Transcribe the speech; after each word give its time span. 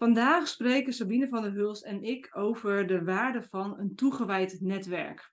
Vandaag 0.00 0.48
spreken 0.48 0.92
Sabine 0.92 1.28
van 1.28 1.42
der 1.42 1.52
Hulst 1.52 1.84
en 1.84 2.02
ik 2.02 2.36
over 2.36 2.86
de 2.86 3.04
waarde 3.04 3.42
van 3.42 3.78
een 3.78 3.94
toegewijd 3.94 4.60
netwerk. 4.60 5.32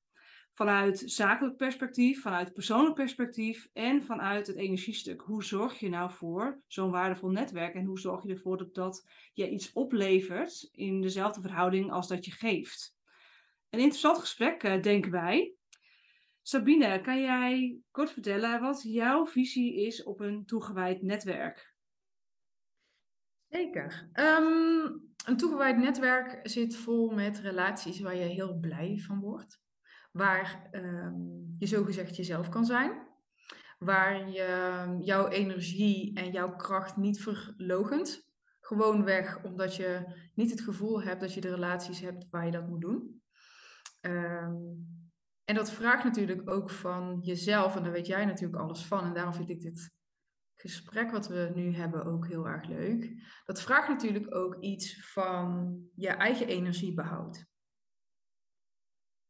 Vanuit 0.54 1.04
zakelijk 1.06 1.56
perspectief, 1.56 2.22
vanuit 2.22 2.54
persoonlijk 2.54 2.96
perspectief 2.96 3.68
en 3.74 4.04
vanuit 4.04 4.48
het 4.48 4.56
energiestuk. 4.56 5.22
Hoe 5.22 5.44
zorg 5.44 5.80
je 5.80 5.90
nou 5.90 6.12
voor 6.12 6.62
zo'n 6.68 6.92
waardevol 6.92 7.30
netwerk 7.30 7.74
en 7.74 7.86
hoe 7.86 8.00
zorg 8.00 8.24
je 8.24 8.30
ervoor 8.30 8.58
dat, 8.58 8.74
dat 8.74 9.10
je 9.34 9.50
iets 9.50 9.74
oplevert 9.74 10.70
in 10.72 11.02
dezelfde 11.02 11.42
verhouding 11.42 11.92
als 11.92 12.08
dat 12.08 12.26
je 12.26 12.32
geeft? 12.32 12.96
Een 13.70 13.80
interessant 13.80 14.18
gesprek, 14.18 14.64
eh, 14.64 14.82
denken 14.82 15.12
wij. 15.12 15.54
Sabine, 16.42 17.02
kan 17.02 17.22
jij 17.22 17.78
kort 17.92 18.12
vertellen 18.12 18.62
wat 18.62 18.84
jouw 18.84 19.26
visie 19.26 19.86
is 19.86 20.04
op 20.04 20.20
een 20.20 20.46
toegewijd 20.46 21.02
netwerk? 21.02 21.67
Zeker. 23.50 24.10
Ehm, 24.14 24.86
een 25.26 25.38
toegewijd 25.38 25.78
netwerk 25.78 26.40
zit 26.44 26.76
vol 26.76 27.10
met 27.10 27.40
relaties 27.40 28.00
waar 28.00 28.16
je 28.16 28.24
heel 28.24 28.60
blij 28.60 28.98
van 28.98 29.20
wordt. 29.20 29.62
Waar 30.12 30.70
um, 30.72 31.48
je 31.58 31.66
zogezegd 31.66 32.16
jezelf 32.16 32.50
kan 32.50 32.66
zijn. 32.66 33.06
Waar 33.80 34.30
je 34.30 34.42
ehm, 34.42 35.00
jouw 35.00 35.28
energie 35.28 36.16
en 36.16 36.32
jouw 36.32 36.56
kracht 36.56 36.98
niet 36.98 37.22
verlogent. 37.22 38.26
Gewoonweg 38.60 39.44
omdat 39.44 39.76
je 39.76 40.06
niet 40.36 40.52
het 40.52 40.62
gevoel 40.62 41.02
hebt 41.02 41.22
dat 41.22 41.34
je 41.34 41.42
de 41.42 41.54
relaties 41.54 42.00
hebt 42.00 42.28
waar 42.30 42.46
je 42.46 42.52
dat 42.52 42.68
moet 42.68 42.82
doen. 42.82 43.22
en 45.46 45.56
dat 45.56 45.72
vraagt 45.72 46.04
natuurlijk 46.04 46.50
ook 46.50 46.70
van 46.70 47.20
jezelf, 47.22 47.76
en 47.76 47.84
daar 47.84 47.92
weet 47.92 48.08
jij 48.08 48.26
natuurlijk 48.26 48.62
alles 48.62 48.86
van. 48.86 49.06
En 49.06 49.14
daarom 49.14 49.34
vind 49.34 49.50
ik 49.50 49.62
dit 49.62 49.97
gesprek 50.68 51.12
wat 51.12 51.28
we 51.28 51.52
nu 51.56 51.76
hebben 51.76 52.06
ook 52.06 52.28
heel 52.28 52.48
erg 52.48 52.68
leuk. 52.68 53.14
Dat 53.46 53.62
vraagt 53.62 53.88
natuurlijk 53.88 54.36
ook 54.36 54.58
iets 54.60 55.12
van 55.12 55.78
je 55.96 56.10
eigen 56.10 56.48
energiebehoud. 56.48 57.46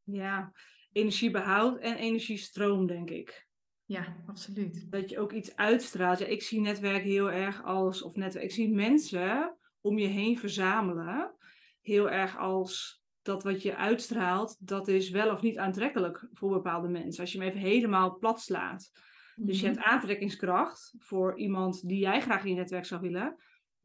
Ja, 0.04 0.52
energiebehoud 0.92 1.80
en 1.80 1.96
energiestroom, 1.96 2.88
denk 2.88 3.10
ik. 3.10 3.48
Ja, 3.86 4.24
absoluut. 4.26 4.92
Dat 4.92 5.10
je 5.10 5.20
ook 5.20 5.32
iets 5.32 5.56
uitstraalt. 5.56 6.20
Ja, 6.20 6.26
ik 6.26 6.44
zie 6.44 6.62
netwerk 6.62 7.04
heel 7.04 7.32
erg 7.32 7.64
als, 7.64 8.02
of 8.02 8.16
netwerk, 8.16 8.46
ik 8.46 8.52
zie 8.52 8.74
mensen 8.74 9.58
om 9.82 9.98
je 9.98 10.08
heen 10.08 10.40
verzamelen, 10.40 11.36
heel 11.82 12.10
erg 12.10 12.38
als 12.38 13.02
dat 13.22 13.44
wat 13.44 13.62
je 13.62 13.76
uitstraalt, 13.76 14.68
dat 14.68 14.88
is 14.88 15.10
wel 15.10 15.32
of 15.32 15.42
niet 15.42 15.58
aantrekkelijk 15.58 16.28
voor 16.34 16.50
bepaalde 16.50 16.88
mensen. 16.88 17.22
Als 17.22 17.32
je 17.32 17.40
hem 17.40 17.48
even 17.48 17.60
helemaal 17.60 18.18
plat 18.18 18.42
slaat 18.42 18.92
dus 19.40 19.60
je 19.60 19.68
mhm. 19.68 19.76
hebt 19.76 19.88
aantrekkingskracht 19.88 20.96
voor 20.98 21.38
iemand 21.38 21.88
die 21.88 22.00
jij 22.00 22.22
graag 22.22 22.44
in 22.44 22.50
je 22.50 22.56
netwerk 22.56 22.86
zou 22.86 23.02
willen. 23.02 23.36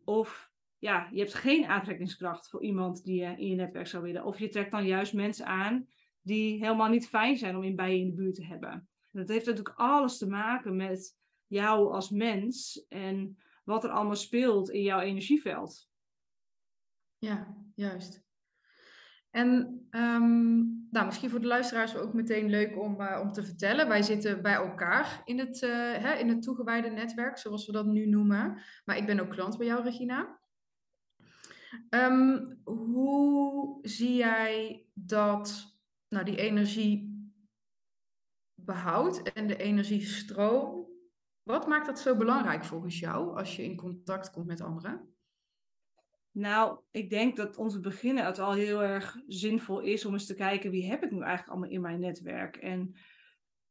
Of 0.05 0.50
ja, 0.78 1.08
je 1.12 1.19
hebt 1.19 1.34
geen 1.34 1.67
aantrekkingskracht 1.67 2.50
voor 2.50 2.62
iemand 2.62 3.05
die 3.05 3.20
je 3.20 3.34
in 3.36 3.48
je 3.48 3.55
netwerk 3.55 3.86
zou 3.86 4.03
willen. 4.03 4.25
Of 4.25 4.39
je 4.39 4.48
trekt 4.48 4.70
dan 4.70 4.86
juist 4.86 5.12
mensen 5.12 5.47
aan 5.47 5.86
die 6.23 6.58
helemaal 6.58 6.89
niet 6.89 7.08
fijn 7.08 7.36
zijn 7.36 7.56
om 7.56 7.62
in, 7.62 7.77
bij 7.77 7.92
je 7.92 8.00
in 8.00 8.06
de 8.06 8.14
buurt 8.14 8.34
te 8.34 8.45
hebben. 8.45 8.70
En 8.70 9.20
dat 9.20 9.28
heeft 9.28 9.47
natuurlijk 9.47 9.78
alles 9.78 10.19
te 10.19 10.27
maken 10.27 10.77
met 10.77 11.19
jou 11.47 11.92
als 11.92 12.11
mens 12.11 12.86
en 12.89 13.39
wat 13.64 13.84
er 13.84 13.91
allemaal 13.91 14.17
speelt 14.17 14.70
in 14.70 14.83
jouw 14.83 15.00
energieveld. 15.00 15.89
Ja, 17.19 17.56
juist. 17.75 18.25
En 19.33 19.80
um, 19.91 20.86
nou, 20.91 21.06
misschien 21.06 21.30
voor 21.30 21.41
de 21.41 21.47
luisteraars 21.47 21.97
ook 21.97 22.12
meteen 22.12 22.50
leuk 22.50 22.78
om, 22.78 23.00
uh, 23.00 23.19
om 23.22 23.33
te 23.33 23.42
vertellen. 23.42 23.89
Wij 23.89 24.02
zitten 24.02 24.42
bij 24.42 24.55
elkaar 24.55 25.22
in 25.24 25.39
het, 25.39 25.62
uh, 25.62 25.70
hè, 25.92 26.14
in 26.14 26.28
het 26.28 26.42
toegewijde 26.42 26.89
netwerk, 26.89 27.39
zoals 27.39 27.67
we 27.67 27.73
dat 27.73 27.86
nu 27.86 28.07
noemen. 28.07 28.61
Maar 28.84 28.96
ik 28.96 29.07
ben 29.07 29.20
ook 29.20 29.30
klant 29.30 29.58
bij 29.58 29.67
jou, 29.67 29.83
Regina. 29.83 30.40
Um, 31.90 32.61
hoe 32.64 33.79
zie 33.83 34.14
jij 34.14 34.86
dat 34.95 35.77
nou, 36.08 36.24
die 36.24 36.36
energie 36.36 37.27
behoudt 38.55 39.33
en 39.33 39.46
de 39.46 39.57
energiestroom? 39.57 40.86
Wat 41.42 41.67
maakt 41.67 41.86
dat 41.86 42.01
zo 42.01 42.17
belangrijk 42.17 42.64
volgens 42.64 42.98
jou 42.98 43.36
als 43.36 43.57
je 43.57 43.64
in 43.64 43.77
contact 43.77 44.30
komt 44.30 44.46
met 44.46 44.61
anderen? 44.61 45.11
Nou, 46.33 46.79
ik 46.91 47.11
denk 47.11 47.37
dat 47.37 47.57
om 47.57 47.69
te 47.69 47.81
beginnen 47.81 48.25
het 48.25 48.39
al 48.39 48.53
heel 48.53 48.83
erg 48.83 49.17
zinvol 49.27 49.81
is 49.81 50.05
om 50.05 50.13
eens 50.13 50.27
te 50.27 50.35
kijken 50.35 50.70
wie 50.70 50.91
heb 50.91 51.03
ik 51.03 51.11
nu 51.11 51.20
eigenlijk 51.20 51.48
allemaal 51.48 51.70
in 51.70 51.81
mijn 51.81 52.01
netwerk. 52.01 52.57
En 52.57 52.95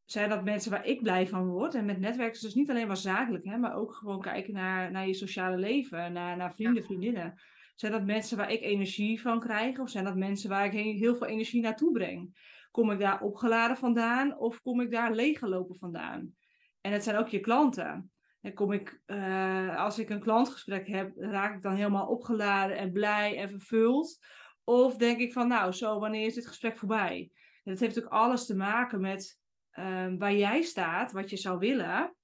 zijn 0.05 0.29
dat 0.29 0.43
mensen 0.43 0.71
waar 0.71 0.85
ik 0.85 1.01
blij 1.01 1.27
van 1.27 1.47
word? 1.47 1.75
En 1.75 1.85
met 1.85 1.99
netwerk 1.99 2.33
is 2.33 2.39
dus 2.39 2.53
niet 2.53 2.69
alleen 2.69 2.87
maar 2.87 2.97
zakelijk, 2.97 3.45
hè, 3.45 3.57
maar 3.57 3.75
ook 3.75 3.93
gewoon 3.93 4.21
kijken 4.21 4.53
naar, 4.53 4.91
naar 4.91 5.07
je 5.07 5.13
sociale 5.13 5.57
leven, 5.57 6.13
naar, 6.13 6.37
naar 6.37 6.53
vrienden, 6.53 6.83
vriendinnen. 6.83 7.41
Zijn 7.75 7.91
dat 7.91 8.05
mensen 8.05 8.37
waar 8.37 8.51
ik 8.51 8.61
energie 8.61 9.21
van 9.21 9.39
krijg? 9.39 9.79
Of 9.79 9.89
zijn 9.89 10.03
dat 10.03 10.15
mensen 10.15 10.49
waar 10.49 10.65
ik 10.65 10.71
heel 10.99 11.15
veel 11.15 11.27
energie 11.27 11.61
naartoe 11.61 11.91
breng? 11.91 12.37
Kom 12.71 12.91
ik 12.91 12.99
daar 12.99 13.21
opgeladen 13.21 13.77
vandaan 13.77 14.37
of 14.37 14.61
kom 14.61 14.81
ik 14.81 14.91
daar 14.91 15.11
leeggelopen 15.13 15.75
vandaan? 15.75 16.35
En 16.81 16.91
het 16.91 17.03
zijn 17.03 17.15
ook 17.15 17.27
je 17.27 17.39
klanten. 17.39 18.11
En 18.41 18.53
kom 18.53 18.71
ik, 18.71 19.01
uh, 19.07 19.77
als 19.77 19.99
ik 19.99 20.09
een 20.09 20.19
klantgesprek 20.19 20.87
heb, 20.87 21.17
raak 21.17 21.55
ik 21.55 21.61
dan 21.61 21.75
helemaal 21.75 22.07
opgeladen 22.07 22.77
en 22.77 22.91
blij 22.91 23.37
en 23.37 23.49
vervuld? 23.49 24.25
Of 24.63 24.97
denk 24.97 25.19
ik 25.19 25.33
van, 25.33 25.47
nou, 25.47 25.71
zo, 25.71 25.99
wanneer 25.99 26.25
is 26.25 26.33
dit 26.33 26.47
gesprek 26.47 26.77
voorbij? 26.77 27.31
En 27.63 27.71
dat 27.71 27.79
heeft 27.79 28.03
ook 28.03 28.11
alles 28.11 28.45
te 28.45 28.55
maken 28.55 29.01
met 29.01 29.39
uh, 29.79 30.07
waar 30.17 30.35
jij 30.35 30.61
staat, 30.61 31.11
wat 31.11 31.29
je 31.29 31.37
zou 31.37 31.59
willen 31.59 32.15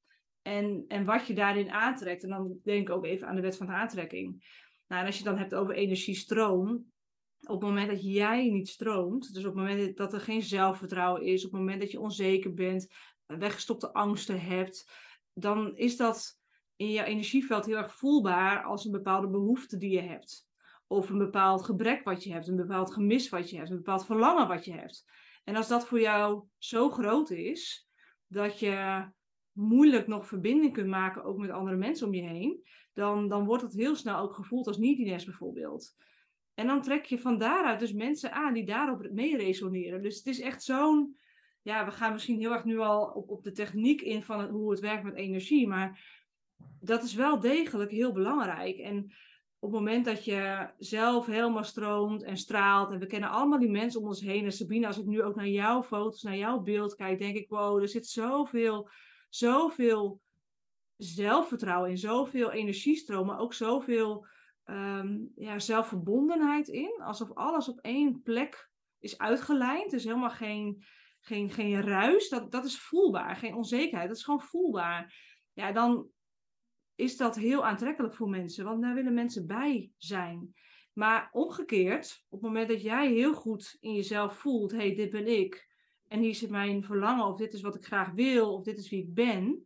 en, 0.42 0.86
en 0.88 1.06
wat 1.06 1.28
je 1.28 1.34
daarin 1.34 1.72
aantrekt. 1.72 2.24
En 2.24 2.30
dan 2.30 2.60
denk 2.64 2.88
ik 2.88 2.96
ook 2.96 3.06
even 3.06 3.28
aan 3.28 3.36
de 3.36 3.42
wet 3.42 3.58
van 3.58 3.70
aantrekking. 3.70 4.46
Nou, 4.88 5.02
en 5.02 5.08
als 5.08 5.18
je 5.18 5.24
het 5.24 5.32
dan 5.32 5.42
hebt 5.42 5.56
over 5.56 5.76
energiestroom, 5.76 6.92
op 7.40 7.62
het 7.62 7.70
moment 7.70 7.90
dat 7.90 8.04
jij 8.04 8.50
niet 8.50 8.68
stroomt, 8.68 9.34
dus 9.34 9.46
op 9.46 9.56
het 9.56 9.64
moment 9.64 9.98
dat 9.98 10.14
er 10.14 10.20
geen 10.20 10.42
zelfvertrouwen 10.42 11.22
is, 11.22 11.46
op 11.46 11.52
het 11.52 11.60
moment 11.60 11.82
dat 11.82 11.92
je 11.92 12.00
onzeker 12.00 12.54
bent, 12.54 12.94
weggestopte 13.26 13.94
angsten 13.94 14.42
hebt, 14.42 14.92
dan 15.40 15.76
is 15.76 15.98
dat 15.98 16.40
in 16.76 16.92
jouw 16.92 17.06
energieveld 17.06 17.66
heel 17.66 17.78
erg 17.78 17.96
voelbaar 17.96 18.64
als 18.64 18.86
een 18.86 18.92
bepaalde 18.92 19.28
behoefte 19.28 19.78
die 19.78 19.92
je 19.92 20.02
hebt. 20.02 20.48
Of 20.88 21.10
een 21.10 21.18
bepaald 21.18 21.64
gebrek 21.64 22.04
wat 22.04 22.24
je 22.24 22.32
hebt, 22.32 22.48
een 22.48 22.56
bepaald 22.56 22.94
gemis 22.94 23.30
wat 23.30 23.50
je 23.50 23.58
hebt, 23.58 23.70
een 23.70 23.76
bepaald 23.76 24.06
verlangen 24.06 24.48
wat 24.48 24.66
je 24.66 24.74
hebt. 24.74 25.06
En 25.44 25.56
als 25.56 25.68
dat 25.68 25.88
voor 25.88 26.00
jou 26.00 26.44
zo 26.58 26.90
groot 26.90 27.30
is, 27.30 27.90
dat 28.28 28.60
je 28.60 29.08
moeilijk 29.52 30.08
nog 30.08 30.28
verbinding 30.28 30.74
kunt 30.74 30.88
maken, 30.88 31.24
ook 31.24 31.38
met 31.38 31.50
andere 31.50 31.78
mensen 31.78 32.08
om 32.08 32.14
je 32.14 32.22
heen, 32.22 32.64
dan, 32.94 33.28
dan 33.28 33.46
wordt 33.46 33.64
het 33.64 33.74
heel 33.74 33.96
snel 33.96 34.18
ook 34.18 34.34
gevoeld 34.34 34.68
als 34.68 34.78
niet 34.78 35.26
bijvoorbeeld. 35.26 35.96
En 36.54 36.68
dan 36.68 36.82
trek 36.82 37.06
je 37.06 37.20
van 37.20 37.38
daaruit 37.38 37.80
dus 37.80 37.94
mensen 37.94 38.32
aan 38.32 38.54
die 38.54 38.66
daarop 38.66 39.12
mee 39.12 39.38
resoneren. 39.38 40.02
Dus 40.02 40.18
het 40.18 40.26
is 40.26 40.40
echt 40.40 40.64
zo'n 40.64 41.18
ja, 41.68 41.86
we 41.86 41.92
gaan 41.92 42.14
misschien 42.14 42.40
heel 42.40 42.52
erg 42.52 42.64
nu 42.64 42.80
al 42.80 43.06
op, 43.06 43.30
op 43.30 43.44
de 43.44 43.52
techniek 43.52 44.02
in 44.02 44.24
van 44.24 44.50
hoe 44.50 44.72
het 44.72 44.80
werkt 44.80 45.04
met 45.04 45.16
energie. 45.16 45.68
Maar 45.68 46.00
dat 46.80 47.04
is 47.04 47.14
wel 47.14 47.40
degelijk 47.40 47.92
heel 47.92 48.12
belangrijk. 48.12 48.78
En 48.78 49.04
op 49.60 49.72
het 49.72 49.80
moment 49.80 50.06
dat 50.06 50.26
je 50.26 50.70
zelf 50.78 51.26
helemaal 51.26 51.64
stroomt 51.64 52.24
en 52.24 52.38
straalt. 52.38 52.92
En 52.92 53.00
we 53.00 53.06
kennen 53.06 53.30
allemaal 53.30 53.60
die 53.60 53.70
mensen 53.70 54.02
om 54.02 54.08
ons 54.08 54.22
heen. 54.22 54.46
En 54.46 54.52
Sabine, 54.52 54.88
als 54.88 54.98
ik 54.98 55.06
nu 55.06 55.24
ook 55.24 55.36
naar 55.36 55.48
jouw 55.48 55.84
foto's, 55.84 56.22
naar 56.22 56.38
jouw 56.38 56.60
beeld 56.60 56.96
kijk, 56.96 57.20
denk 57.20 57.36
ik, 57.36 57.50
wow, 57.50 57.82
er 57.82 57.88
zit 57.88 58.08
zoveel, 58.08 58.90
zoveel 59.30 60.22
zelfvertrouwen 60.98 61.90
in, 61.90 61.98
zoveel 61.98 62.52
energiestroom, 62.52 63.26
maar 63.26 63.40
ook 63.40 63.54
zoveel 63.54 64.26
um, 64.66 65.32
ja, 65.36 65.60
zelfverbondenheid 65.60 66.68
in. 66.68 67.02
Alsof 67.04 67.34
alles 67.34 67.70
op 67.70 67.80
één 67.80 68.22
plek 68.22 68.70
is 69.00 69.18
uitgelijnd. 69.18 69.92
Dus 69.92 70.04
helemaal 70.04 70.30
geen 70.30 70.84
geen, 71.20 71.50
geen 71.50 71.82
ruis. 71.82 72.30
Dat, 72.30 72.52
dat 72.52 72.66
is 72.66 72.80
voelbaar. 72.80 73.36
Geen 73.36 73.56
onzekerheid. 73.56 74.08
Dat 74.08 74.18
is 74.18 74.24
gewoon 74.24 74.42
voelbaar. 74.42 75.16
Ja, 75.54 75.72
dan 75.72 76.08
is 76.96 77.18
dat 77.18 77.36
heel 77.36 77.66
aantrekkelijk 77.66 78.16
voor 78.16 78.30
mensen. 78.30 78.66
Want 78.66 78.82
daar 78.82 78.96
willen 78.96 79.14
mensen 79.14 79.48
bij 79.48 79.92
zijn. 79.98 80.54
Maar 80.94 81.30
omgekeerd, 81.32 82.26
op 82.30 82.42
het 82.42 82.48
moment 82.48 82.70
dat 82.70 82.82
jij 82.82 83.12
heel 83.12 83.34
goed 83.34 83.78
in 83.80 83.94
jezelf 83.94 84.38
voelt: 84.38 84.72
hé, 84.72 84.78
hey, 84.78 84.96
dit 84.96 85.10
ben 85.10 85.28
ik. 85.28 85.76
En 86.08 86.20
hier 86.20 86.36
zit 86.36 86.50
mijn 86.50 86.84
verlangen, 86.84 87.26
of 87.26 87.38
dit 87.38 87.54
is 87.54 87.62
wat 87.62 87.76
ik 87.76 87.86
graag 87.86 88.12
wil, 88.12 88.54
of 88.54 88.64
dit 88.64 88.78
is 88.78 88.90
wie 88.90 89.04
ik 89.04 89.14
ben. 89.14 89.66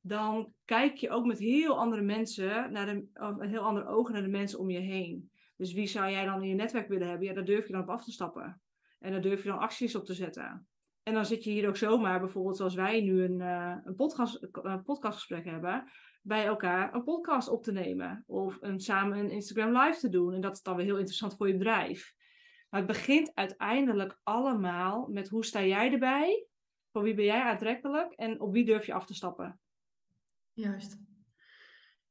Dan 0.00 0.52
kijk 0.64 0.96
je 0.96 1.10
ook 1.10 1.24
met 1.26 1.38
heel 1.38 1.78
andere 1.78 2.02
mensen, 2.02 2.72
naar 2.72 2.86
de, 2.86 3.06
een 3.12 3.48
heel 3.48 3.62
andere 3.62 3.86
ogen 3.86 4.12
naar 4.12 4.22
de 4.22 4.28
mensen 4.28 4.58
om 4.58 4.70
je 4.70 4.78
heen. 4.78 5.30
Dus 5.56 5.72
wie 5.72 5.86
zou 5.86 6.10
jij 6.10 6.24
dan 6.24 6.42
in 6.42 6.48
je 6.48 6.54
netwerk 6.54 6.88
willen 6.88 7.08
hebben? 7.08 7.26
Ja, 7.26 7.34
daar 7.34 7.44
durf 7.44 7.66
je 7.66 7.72
dan 7.72 7.82
op 7.82 7.88
af 7.88 8.04
te 8.04 8.12
stappen. 8.12 8.60
En 8.98 9.12
daar 9.12 9.20
durf 9.20 9.42
je 9.42 9.48
dan 9.48 9.58
acties 9.58 9.94
op 9.94 10.04
te 10.04 10.14
zetten. 10.14 10.66
En 11.02 11.14
dan 11.14 11.26
zit 11.26 11.44
je 11.44 11.50
hier 11.50 11.68
ook 11.68 11.76
zomaar, 11.76 12.20
bijvoorbeeld 12.20 12.56
zoals 12.56 12.74
wij 12.74 13.00
nu 13.00 13.22
een, 13.22 13.40
uh, 13.40 13.76
een, 13.84 13.94
podcast, 13.94 14.48
een 14.52 14.82
podcastgesprek 14.82 15.44
hebben, 15.44 15.90
bij 16.22 16.44
elkaar 16.44 16.94
een 16.94 17.04
podcast 17.04 17.48
op 17.48 17.62
te 17.62 17.72
nemen. 17.72 18.24
Of 18.26 18.58
een, 18.60 18.80
samen 18.80 19.18
een 19.18 19.30
Instagram 19.30 19.78
live 19.78 19.98
te 19.98 20.08
doen. 20.08 20.34
En 20.34 20.40
dat 20.40 20.56
is 20.56 20.62
dan 20.62 20.76
weer 20.76 20.84
heel 20.84 20.96
interessant 20.96 21.36
voor 21.36 21.48
je 21.48 21.56
bedrijf. 21.56 22.14
Maar 22.70 22.80
het 22.80 22.90
begint 22.90 23.34
uiteindelijk 23.34 24.18
allemaal 24.22 25.08
met 25.10 25.28
hoe 25.28 25.44
sta 25.44 25.64
jij 25.64 25.92
erbij? 25.92 26.46
Voor 26.92 27.02
wie 27.02 27.14
ben 27.14 27.24
jij 27.24 27.42
aantrekkelijk? 27.42 28.12
En 28.12 28.40
op 28.40 28.52
wie 28.52 28.64
durf 28.64 28.86
je 28.86 28.92
af 28.92 29.06
te 29.06 29.14
stappen? 29.14 29.60
Juist. 30.52 30.98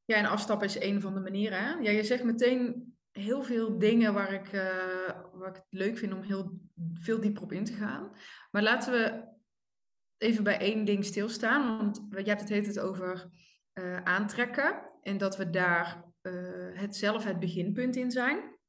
Ja, 0.06 0.16
en 0.16 0.26
afstappen 0.26 0.68
is 0.68 0.80
een 0.80 1.02
van 1.02 1.14
de 1.14 1.20
manieren. 1.20 1.64
Hè? 1.64 1.74
Ja, 1.74 1.92
je 1.92 2.04
zegt 2.04 2.24
meteen 2.24 2.96
heel 3.12 3.44
veel 3.44 3.78
dingen 3.80 4.14
waar 4.14 4.34
ik, 4.34 4.54
uh, 4.54 4.62
waar 5.34 5.50
ik 5.50 5.56
het 5.56 5.66
leuk 5.70 5.98
vind 5.98 6.14
om 6.14 6.22
heel 6.22 6.60
veel 6.94 7.20
dieper 7.22 7.44
op 7.44 7.52
in 7.52 7.64
te 7.64 7.74
gaan. 7.74 8.12
Maar 8.52 8.64
laten 8.64 8.92
we 8.92 9.30
even 10.18 10.44
bij 10.44 10.60
één 10.60 10.86
ding 10.86 11.06
stilstaan. 11.06 11.78
Want 11.78 12.02
je 12.10 12.30
hebt 12.30 12.50
het 12.50 12.66
het 12.66 12.80
over 12.80 13.30
uh, 13.74 14.04
aantrekken. 14.04 14.92
En 15.02 15.18
dat 15.18 15.38
we 15.38 15.50
daar 15.50 16.04
uh, 16.22 16.80
het 16.80 16.96
zelf 16.96 17.24
het 17.24 17.40
beginpunt 17.40 17.96
in 17.96 18.12
zijn. 18.12 18.60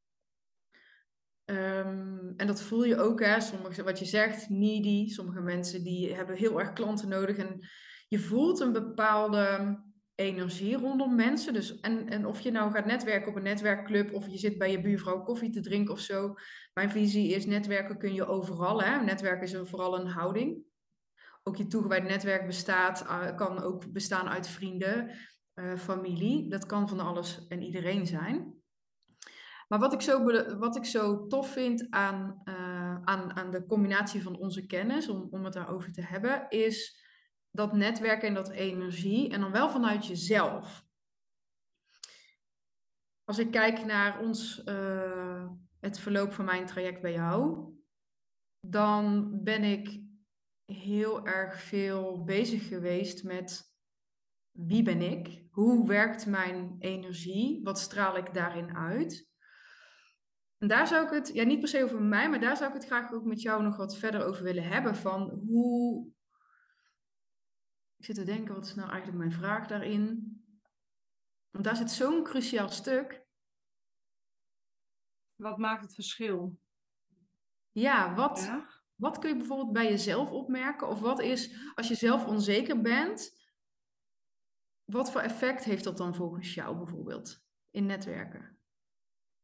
Um, 1.44 2.34
en 2.36 2.46
dat 2.46 2.62
voel 2.62 2.84
je 2.84 2.96
ook, 2.96 3.20
hè? 3.20 3.40
Sommige, 3.40 3.82
wat 3.82 3.98
je 3.98 4.04
zegt, 4.04 4.48
needy. 4.48 5.08
Sommige 5.08 5.40
mensen 5.40 5.84
die 5.84 6.14
hebben 6.14 6.36
heel 6.36 6.60
erg 6.60 6.72
klanten 6.72 7.08
nodig. 7.08 7.36
En 7.36 7.68
je 8.08 8.18
voelt 8.18 8.60
een 8.60 8.72
bepaalde 8.72 9.78
energie 10.14 10.76
rondom 10.76 11.14
mensen. 11.14 11.52
Dus, 11.52 11.80
en, 11.80 12.08
en 12.08 12.26
of 12.26 12.40
je 12.40 12.50
nou 12.50 12.72
gaat 12.72 12.86
netwerken 12.86 13.28
op 13.28 13.36
een 13.36 13.42
netwerkclub 13.42 14.14
of 14.14 14.28
je 14.28 14.38
zit 14.38 14.58
bij 14.58 14.70
je 14.70 14.80
buurvrouw 14.80 15.22
koffie 15.22 15.50
te 15.50 15.60
drinken 15.60 15.94
of 15.94 16.00
zo. 16.00 16.34
Mijn 16.74 16.90
visie 16.90 17.28
is 17.28 17.46
netwerken 17.46 17.98
kun 17.98 18.14
je 18.14 18.26
overal. 18.26 18.82
Hè? 18.82 19.00
Netwerken 19.04 19.42
is 19.42 19.68
vooral 19.68 20.00
een 20.00 20.06
houding. 20.06 20.64
Ook 21.42 21.56
je 21.56 21.66
toegewijd 21.66 22.04
netwerk 22.04 22.46
bestaat, 22.46 23.02
uh, 23.02 23.36
kan 23.36 23.62
ook 23.62 23.92
bestaan 23.92 24.28
uit 24.28 24.48
vrienden, 24.48 25.10
uh, 25.54 25.76
familie. 25.76 26.50
Dat 26.50 26.66
kan 26.66 26.88
van 26.88 27.00
alles 27.00 27.46
en 27.48 27.62
iedereen 27.62 28.06
zijn. 28.06 28.60
Maar 29.68 29.78
wat 29.78 29.92
ik 29.92 30.00
zo, 30.00 30.24
wat 30.58 30.76
ik 30.76 30.84
zo 30.84 31.26
tof 31.26 31.52
vind 31.52 31.86
aan, 31.90 32.42
uh, 32.44 33.02
aan, 33.02 33.36
aan 33.36 33.50
de 33.50 33.66
combinatie 33.66 34.22
van 34.22 34.36
onze 34.36 34.66
kennis, 34.66 35.08
om, 35.08 35.28
om 35.30 35.44
het 35.44 35.52
daarover 35.52 35.92
te 35.92 36.02
hebben, 36.02 36.46
is 36.48 37.01
dat 37.52 37.72
netwerken 37.72 38.28
en 38.28 38.34
dat 38.34 38.50
energie 38.50 39.30
en 39.30 39.40
dan 39.40 39.52
wel 39.52 39.70
vanuit 39.70 40.06
jezelf. 40.06 40.84
Als 43.24 43.38
ik 43.38 43.50
kijk 43.50 43.84
naar 43.84 44.20
ons, 44.20 44.62
uh, 44.64 45.50
het 45.80 45.98
verloop 45.98 46.32
van 46.32 46.44
mijn 46.44 46.66
traject 46.66 47.00
bij 47.00 47.12
jou, 47.12 47.70
dan 48.66 49.30
ben 49.42 49.64
ik 49.64 50.00
heel 50.64 51.26
erg 51.26 51.62
veel 51.62 52.24
bezig 52.24 52.68
geweest 52.68 53.24
met 53.24 53.74
wie 54.50 54.82
ben 54.82 55.00
ik? 55.00 55.44
Hoe 55.50 55.86
werkt 55.86 56.26
mijn 56.26 56.76
energie? 56.78 57.60
Wat 57.62 57.78
straal 57.78 58.16
ik 58.16 58.34
daarin 58.34 58.76
uit? 58.76 59.30
En 60.58 60.68
daar 60.68 60.86
zou 60.86 61.04
ik 61.04 61.10
het, 61.10 61.30
ja 61.34 61.44
niet 61.44 61.60
per 61.60 61.68
se 61.68 61.84
over 61.84 62.02
mij, 62.02 62.30
maar 62.30 62.40
daar 62.40 62.56
zou 62.56 62.68
ik 62.68 62.76
het 62.76 62.86
graag 62.86 63.12
ook 63.12 63.24
met 63.24 63.42
jou 63.42 63.62
nog 63.62 63.76
wat 63.76 63.96
verder 63.96 64.24
over 64.24 64.42
willen 64.42 64.68
hebben. 64.68 64.96
Van 64.96 65.30
hoe, 65.30 66.12
ik 68.02 68.08
zit 68.08 68.16
te 68.16 68.32
denken, 68.32 68.54
wat 68.54 68.64
is 68.64 68.74
nou 68.74 68.88
eigenlijk 68.88 69.18
mijn 69.18 69.32
vraag 69.32 69.66
daarin? 69.66 70.36
Want 71.50 71.64
daar 71.64 71.76
zit 71.76 71.90
zo'n 71.90 72.22
cruciaal 72.22 72.68
stuk. 72.68 73.26
Wat 75.34 75.58
maakt 75.58 75.82
het 75.82 75.94
verschil? 75.94 76.58
Ja, 77.70 78.14
wat, 78.14 78.50
wat 78.94 79.18
kun 79.18 79.28
je 79.30 79.36
bijvoorbeeld 79.36 79.72
bij 79.72 79.88
jezelf 79.88 80.30
opmerken? 80.30 80.88
Of 80.88 81.00
wat 81.00 81.20
is, 81.20 81.72
als 81.74 81.88
je 81.88 81.94
zelf 81.94 82.26
onzeker 82.26 82.80
bent, 82.80 83.40
wat 84.84 85.12
voor 85.12 85.20
effect 85.20 85.64
heeft 85.64 85.84
dat 85.84 85.96
dan 85.96 86.14
volgens 86.14 86.54
jou 86.54 86.76
bijvoorbeeld 86.76 87.44
in 87.70 87.86
netwerken? 87.86 88.58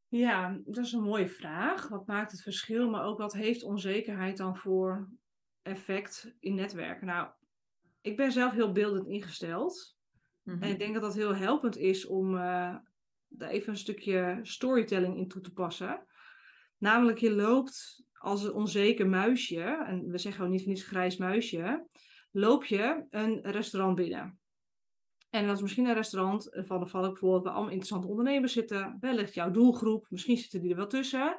Ja, 0.08 0.60
dat 0.64 0.84
is 0.84 0.92
een 0.92 1.02
mooie 1.02 1.28
vraag. 1.28 1.88
Wat 1.88 2.06
maakt 2.06 2.32
het 2.32 2.42
verschil? 2.42 2.90
Maar 2.90 3.04
ook 3.04 3.18
wat 3.18 3.32
heeft 3.32 3.62
onzekerheid 3.62 4.36
dan 4.36 4.56
voor 4.56 5.10
effect 5.62 6.36
in 6.40 6.54
netwerken? 6.54 7.06
Nou, 7.06 7.36
ik 8.00 8.16
ben 8.16 8.32
zelf 8.32 8.52
heel 8.52 8.72
beeldend 8.72 9.06
ingesteld. 9.06 9.96
En 10.44 10.54
ik 10.54 10.68
mhm. 10.68 10.78
denk 10.78 10.94
dat 10.94 11.02
dat 11.02 11.14
heel 11.14 11.34
helpend 11.34 11.76
is 11.76 12.06
om 12.06 12.34
uh, 12.34 12.76
daar 13.28 13.50
even 13.50 13.68
een 13.68 13.78
stukje 13.78 14.38
storytelling 14.42 15.16
in 15.16 15.28
toe 15.28 15.42
te 15.42 15.52
passen. 15.52 16.06
Namelijk, 16.78 17.18
je 17.18 17.32
loopt 17.32 18.04
als 18.12 18.44
een 18.44 18.52
onzeker 18.52 19.08
muisje, 19.08 19.84
en 19.86 20.10
we 20.10 20.18
zeggen 20.18 20.44
ook 20.44 20.50
niet 20.50 20.62
van 20.62 20.72
iets 20.72 20.84
grijs 20.84 21.16
muisje, 21.16 21.86
loop 22.30 22.64
je 22.64 23.06
een 23.10 23.40
restaurant 23.40 23.96
binnen. 23.96 24.38
En 25.30 25.46
dat 25.46 25.56
is 25.56 25.62
misschien 25.62 25.86
een 25.86 25.94
restaurant 25.94 26.48
van 26.52 26.80
de 26.80 26.86
val 26.86 27.04
ik 27.04 27.10
bijvoorbeeld 27.10 27.44
waar 27.44 27.52
allemaal 27.52 27.70
interessante 27.70 28.08
ondernemers 28.08 28.52
zitten. 28.52 28.96
Wellicht 29.00 29.34
jouw 29.34 29.50
doelgroep, 29.50 30.06
misschien 30.10 30.36
zitten 30.36 30.60
die 30.60 30.70
er 30.70 30.76
wel 30.76 30.86
tussen. 30.86 31.38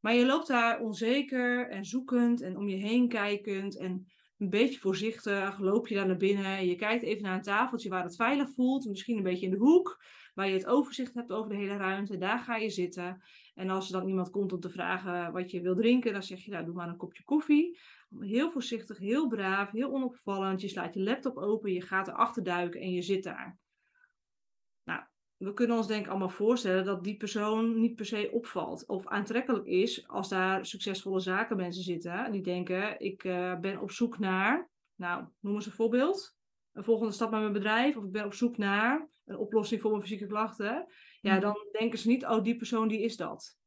Maar 0.00 0.14
je 0.14 0.26
loopt 0.26 0.46
daar 0.46 0.80
onzeker 0.80 1.68
en 1.68 1.84
zoekend 1.84 2.40
en 2.40 2.56
om 2.56 2.68
je 2.68 2.76
heen 2.76 3.08
kijkend 3.08 3.78
en 3.78 4.06
een 4.44 4.50
beetje 4.50 4.80
voorzichtig 4.80 5.58
loop 5.58 5.88
je 5.88 5.94
daar 5.94 6.06
naar 6.06 6.16
binnen. 6.16 6.66
Je 6.66 6.76
kijkt 6.76 7.02
even 7.02 7.22
naar 7.22 7.34
een 7.34 7.42
tafeltje 7.42 7.88
waar 7.88 8.02
het 8.02 8.16
veilig 8.16 8.50
voelt. 8.50 8.88
Misschien 8.88 9.16
een 9.16 9.22
beetje 9.22 9.46
in 9.46 9.52
de 9.52 9.58
hoek, 9.58 10.02
waar 10.34 10.48
je 10.48 10.52
het 10.52 10.66
overzicht 10.66 11.14
hebt 11.14 11.32
over 11.32 11.50
de 11.50 11.56
hele 11.56 11.76
ruimte. 11.76 12.18
Daar 12.18 12.38
ga 12.38 12.56
je 12.56 12.70
zitten. 12.70 13.22
En 13.54 13.70
als 13.70 13.86
er 13.86 13.98
dan 13.98 14.08
iemand 14.08 14.30
komt 14.30 14.52
om 14.52 14.60
te 14.60 14.70
vragen 14.70 15.32
wat 15.32 15.50
je 15.50 15.60
wil 15.60 15.74
drinken, 15.74 16.12
dan 16.12 16.22
zeg 16.22 16.44
je, 16.44 16.50
nou, 16.50 16.64
doe 16.64 16.74
maar 16.74 16.88
een 16.88 16.96
kopje 16.96 17.24
koffie. 17.24 17.78
Heel 18.18 18.50
voorzichtig, 18.50 18.98
heel 18.98 19.28
braaf, 19.28 19.70
heel 19.70 19.92
onopvallend. 19.92 20.60
Je 20.60 20.68
slaat 20.68 20.94
je 20.94 21.00
laptop 21.00 21.36
open, 21.36 21.72
je 21.72 21.82
gaat 21.82 22.08
erachter 22.08 22.42
duiken 22.42 22.80
en 22.80 22.90
je 22.90 23.02
zit 23.02 23.22
daar. 23.22 23.58
We 25.36 25.52
kunnen 25.52 25.76
ons 25.76 25.86
denk 25.86 26.04
ik 26.04 26.10
allemaal 26.10 26.28
voorstellen 26.28 26.84
dat 26.84 27.04
die 27.04 27.16
persoon 27.16 27.80
niet 27.80 27.94
per 27.94 28.06
se 28.06 28.30
opvalt 28.32 28.86
of 28.86 29.06
aantrekkelijk 29.06 29.66
is 29.66 30.08
als 30.08 30.28
daar 30.28 30.66
succesvolle 30.66 31.20
zakenmensen 31.20 31.82
zitten. 31.82 32.24
En 32.24 32.32
die 32.32 32.42
denken, 32.42 33.00
ik 33.00 33.24
uh, 33.24 33.58
ben 33.58 33.80
op 33.80 33.90
zoek 33.90 34.18
naar, 34.18 34.70
nou, 34.94 35.24
noem 35.40 35.54
eens 35.54 35.66
een 35.66 35.72
voorbeeld. 35.72 36.36
Een 36.72 36.84
volgende 36.84 37.12
stap 37.12 37.30
met 37.30 37.40
mijn 37.40 37.52
bedrijf 37.52 37.96
of 37.96 38.04
ik 38.04 38.12
ben 38.12 38.24
op 38.24 38.34
zoek 38.34 38.56
naar 38.56 39.08
een 39.24 39.36
oplossing 39.36 39.80
voor 39.80 39.90
mijn 39.90 40.02
fysieke 40.02 40.26
klachten. 40.26 40.86
Ja, 41.20 41.32
hmm. 41.32 41.40
dan 41.40 41.56
denken 41.72 41.98
ze 41.98 42.08
niet, 42.08 42.24
oh, 42.24 42.42
die 42.42 42.56
persoon 42.56 42.88
die 42.88 43.02
is 43.02 43.16
dat. 43.16 43.58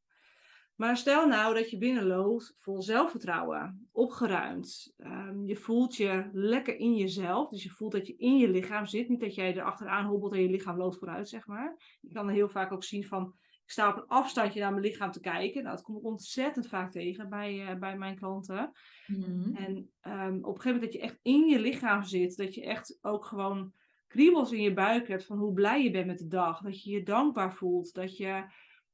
Maar 0.77 0.97
stel 0.97 1.27
nou 1.27 1.53
dat 1.53 1.69
je 1.69 1.77
binnenloopt 1.77 2.53
vol 2.57 2.81
zelfvertrouwen, 2.81 3.87
opgeruimd. 3.91 4.93
Um, 4.97 5.47
je 5.47 5.55
voelt 5.55 5.95
je 5.95 6.29
lekker 6.31 6.75
in 6.75 6.95
jezelf. 6.95 7.49
Dus 7.49 7.63
je 7.63 7.69
voelt 7.69 7.91
dat 7.91 8.07
je 8.07 8.15
in 8.17 8.37
je 8.37 8.49
lichaam 8.49 8.85
zit. 8.85 9.09
Niet 9.09 9.19
dat 9.19 9.35
jij 9.35 9.55
er 9.55 9.63
achteraan 9.63 10.05
hobbelt 10.05 10.33
en 10.33 10.41
je 10.41 10.49
lichaam 10.49 10.77
loopt 10.77 10.97
vooruit, 10.97 11.29
zeg 11.29 11.47
maar. 11.47 11.97
Je 12.01 12.11
kan 12.11 12.27
er 12.27 12.33
heel 12.33 12.49
vaak 12.49 12.71
ook 12.71 12.83
zien 12.83 13.05
van, 13.05 13.33
ik 13.63 13.71
sta 13.71 13.89
op 13.89 13.97
een 13.97 14.07
afstandje 14.07 14.59
naar 14.59 14.71
mijn 14.71 14.83
lichaam 14.83 15.11
te 15.11 15.19
kijken. 15.19 15.63
Nou, 15.63 15.75
dat 15.75 15.85
kom 15.85 15.97
ik 15.97 16.03
ontzettend 16.03 16.67
vaak 16.67 16.91
tegen 16.91 17.29
bij, 17.29 17.71
uh, 17.71 17.79
bij 17.79 17.97
mijn 17.97 18.15
klanten. 18.15 18.71
Mm. 19.07 19.55
En 19.55 19.75
um, 20.01 20.37
op 20.43 20.55
een 20.55 20.61
gegeven 20.61 20.73
moment 20.73 20.81
dat 20.81 20.93
je 20.93 20.99
echt 20.99 21.19
in 21.21 21.47
je 21.47 21.59
lichaam 21.59 22.03
zit. 22.03 22.37
Dat 22.37 22.53
je 22.53 22.65
echt 22.65 22.97
ook 23.01 23.25
gewoon 23.25 23.73
kriebels 24.07 24.51
in 24.51 24.61
je 24.61 24.73
buik 24.73 25.07
hebt 25.07 25.25
van 25.25 25.37
hoe 25.37 25.53
blij 25.53 25.83
je 25.83 25.91
bent 25.91 26.07
met 26.07 26.17
de 26.17 26.27
dag. 26.27 26.61
Dat 26.61 26.83
je 26.83 26.91
je 26.91 27.03
dankbaar 27.03 27.53
voelt. 27.53 27.93
Dat 27.93 28.17
je 28.17 28.43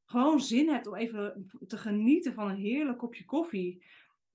gewoon 0.05 0.41
zin 0.41 0.69
hebt 0.69 0.87
om 0.87 0.95
even 0.95 1.49
te 1.67 1.77
genieten 1.77 2.33
van 2.33 2.49
een 2.49 2.57
heerlijk 2.57 2.97
kopje 2.97 3.25
koffie. 3.25 3.85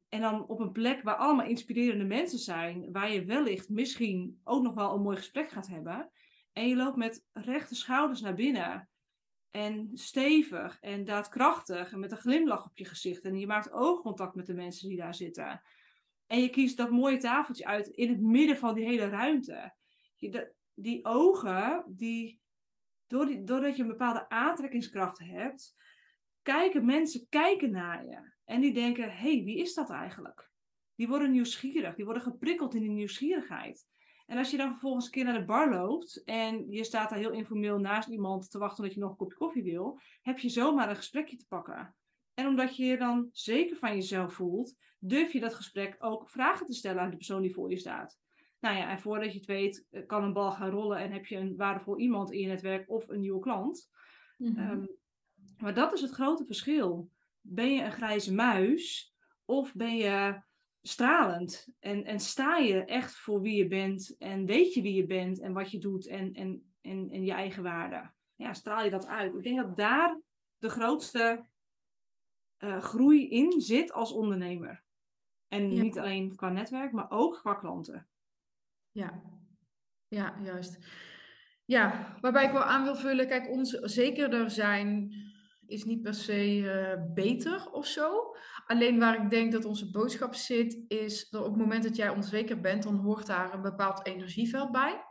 En 0.09 0.21
dan 0.21 0.47
op 0.47 0.61
een 0.61 0.73
plek 0.73 1.03
waar 1.03 1.17
allemaal 1.17 1.47
inspirerende 1.47 2.05
mensen 2.05 2.39
zijn, 2.39 2.93
waar 2.93 3.13
je 3.13 3.25
wellicht 3.25 3.69
misschien 3.69 4.41
ook 4.45 4.63
nog 4.63 4.75
wel 4.75 4.95
een 4.95 5.03
mooi 5.03 5.17
gesprek 5.17 5.51
gaat 5.51 5.69
hebben. 5.69 6.11
En 6.53 6.69
je 6.69 6.77
loopt 6.77 6.97
met 6.97 7.25
rechte 7.33 7.75
schouders 7.75 8.21
naar 8.21 8.35
binnen. 8.35 8.89
En 9.51 9.91
stevig 9.95 10.79
en 10.81 11.05
daadkrachtig 11.05 11.93
en 11.93 11.99
met 11.99 12.11
een 12.11 12.19
glimlach 12.19 12.67
op 12.67 12.79
je 12.79 12.85
gezicht. 12.85 13.25
En 13.25 13.39
je 13.39 13.47
maakt 13.47 13.73
oogcontact 13.73 14.35
met 14.35 14.47
de 14.47 14.55
mensen 14.55 14.89
die 14.89 14.97
daar 14.97 15.15
zitten. 15.15 15.63
En 16.27 16.41
je 16.41 16.49
kiest 16.49 16.77
dat 16.77 16.91
mooie 16.91 17.17
tafeltje 17.17 17.67
uit 17.67 17.87
in 17.87 18.09
het 18.09 18.21
midden 18.21 18.57
van 18.57 18.75
die 18.75 18.85
hele 18.85 19.09
ruimte. 19.09 19.75
Die 20.75 21.05
ogen, 21.05 21.85
die 21.87 22.41
doordat 23.09 23.77
je 23.77 23.83
een 23.83 23.89
bepaalde 23.89 24.29
aantrekkingskracht 24.29 25.19
hebt, 25.19 25.77
kijken 26.43 26.85
mensen 26.85 27.27
kijken 27.29 27.71
naar 27.71 28.05
je. 28.05 28.33
En 28.45 28.61
die 28.61 28.73
denken, 28.73 29.05
hé, 29.05 29.35
hey, 29.35 29.45
wie 29.45 29.59
is 29.59 29.75
dat 29.75 29.91
eigenlijk? 29.91 30.51
Die 30.95 31.09
worden 31.09 31.31
nieuwsgierig, 31.31 31.95
die 31.95 32.05
worden 32.05 32.23
geprikkeld 32.23 32.75
in 32.75 32.81
die 32.81 32.91
nieuwsgierigheid. 32.91 33.87
En 34.27 34.39
als 34.39 34.51
je 34.51 34.57
dan 34.57 34.71
vervolgens 34.71 35.05
een 35.05 35.11
keer 35.11 35.25
naar 35.25 35.39
de 35.39 35.45
bar 35.45 35.71
loopt 35.71 36.23
en 36.25 36.71
je 36.71 36.85
staat 36.85 37.11
daar 37.11 37.19
heel 37.19 37.33
informeel 37.33 37.79
naast 37.79 38.09
iemand 38.09 38.51
te 38.51 38.59
wachten 38.59 38.85
dat 38.85 38.95
je 38.95 39.01
nog 39.01 39.11
een 39.11 39.17
kopje 39.17 39.37
koffie 39.37 39.63
wil, 39.63 40.01
heb 40.23 40.39
je 40.39 40.49
zomaar 40.49 40.89
een 40.89 40.97
gesprekje 40.97 41.37
te 41.37 41.47
pakken. 41.47 41.95
En 42.35 42.47
omdat 42.47 42.77
je 42.77 42.85
je 42.85 42.97
dan 42.97 43.29
zeker 43.33 43.77
van 43.77 43.95
jezelf 43.95 44.33
voelt, 44.35 44.75
durf 44.99 45.33
je 45.33 45.41
dat 45.41 45.55
gesprek 45.55 45.97
ook 45.99 46.29
vragen 46.29 46.67
te 46.67 46.73
stellen 46.73 47.03
aan 47.03 47.11
de 47.11 47.17
persoon 47.17 47.43
die 47.43 47.55
voor 47.55 47.71
je 47.71 47.79
staat. 47.79 48.19
Nou 48.61 48.77
ja, 48.77 48.91
en 48.91 49.01
voordat 49.01 49.33
je 49.33 49.39
het 49.39 49.47
weet, 49.47 49.87
eh, 49.91 50.07
kan 50.07 50.25
een 50.25 50.33
bal 50.33 50.53
gaan 50.53 50.71
rollen 50.71 50.99
en 50.99 51.13
heb 51.13 51.27
je 51.27 51.37
een 51.37 51.57
waardevol 51.57 51.99
iemand 51.99 52.33
in 52.33 52.41
je 52.41 52.47
netwerk 52.47 52.91
of 52.91 53.09
een 53.09 53.21
nieuwe 53.21 53.41
klant. 53.41 53.91
Mhm. 54.37 54.59
Ehm, 54.59 54.87
maar 55.59 55.75
dat 55.75 55.93
is 55.93 56.01
het 56.01 56.11
grote 56.11 56.45
verschil. 56.45 57.11
Ben 57.41 57.73
je 57.73 57.83
een 57.83 57.93
grijze 57.93 58.35
muis 58.35 59.15
of 59.45 59.75
ben 59.75 59.97
je 59.97 60.41
stralend? 60.83 61.69
En, 61.79 62.05
en 62.05 62.21
sta 62.21 62.57
je 62.57 62.85
echt 62.85 63.17
voor 63.17 63.41
wie 63.41 63.57
je 63.57 63.69
bent 63.69 64.17
en 64.19 64.47
weet 64.47 64.75
je 64.75 64.83
wie 64.83 64.95
je 64.95 65.07
bent 65.07 65.41
en 65.41 65.53
wat 65.53 65.71
je 65.71 65.79
doet 65.79 66.07
en, 66.07 66.33
en, 66.33 66.73
en, 66.81 67.11
en 67.11 67.25
je 67.25 67.33
eigen 67.33 67.63
waarde? 67.63 68.11
Ja, 68.35 68.53
straal 68.53 68.85
je 68.85 68.91
dat 68.91 69.07
uit? 69.07 69.35
Ik 69.35 69.43
denk 69.43 69.57
dat 69.57 69.77
daar 69.77 70.21
de 70.59 70.69
grootste 70.69 71.47
uh, 72.59 72.81
groei 72.81 73.29
in 73.29 73.61
zit 73.61 73.93
als 73.93 74.13
ondernemer. 74.13 74.83
En 75.49 75.69
niet 75.69 75.99
alleen 75.99 76.37
qua 76.37 76.49
netwerk, 76.49 76.93
maar 76.93 77.11
ook 77.11 77.35
qua 77.35 77.55
klanten. 77.55 78.09
Ja, 78.99 79.23
ja, 80.09 80.35
juist. 80.43 80.79
Ja, 81.65 82.17
waarbij 82.21 82.45
ik 82.45 82.53
wel 82.53 82.63
aan 82.63 82.85
wil 82.85 82.97
vullen, 82.97 83.27
kijk, 83.27 83.49
ons 83.49 83.71
zekerder 83.71 84.51
zijn 84.51 85.13
is 85.67 85.85
niet 85.85 86.03
per 86.03 86.15
se 86.15 86.71
eh, 86.71 87.03
beter 87.15 87.71
of 87.71 87.87
zo. 87.87 88.37
Alleen 88.67 88.99
waar 88.99 89.23
ik 89.23 89.31
denk 89.31 89.53
dat 89.53 89.65
onze 89.65 89.91
boodschap 89.91 90.35
zit, 90.35 90.85
is 90.89 91.29
dat 91.29 91.45
op 91.45 91.51
het 91.51 91.61
moment 91.61 91.83
dat 91.83 91.97
jij 91.97 92.09
onzeker 92.09 92.61
bent, 92.61 92.83
dan 92.83 92.97
hoort 92.97 93.27
daar 93.27 93.55
een 93.55 93.63
bepaald 93.63 94.07
energieveld 94.07 94.73
bij. 94.73 95.05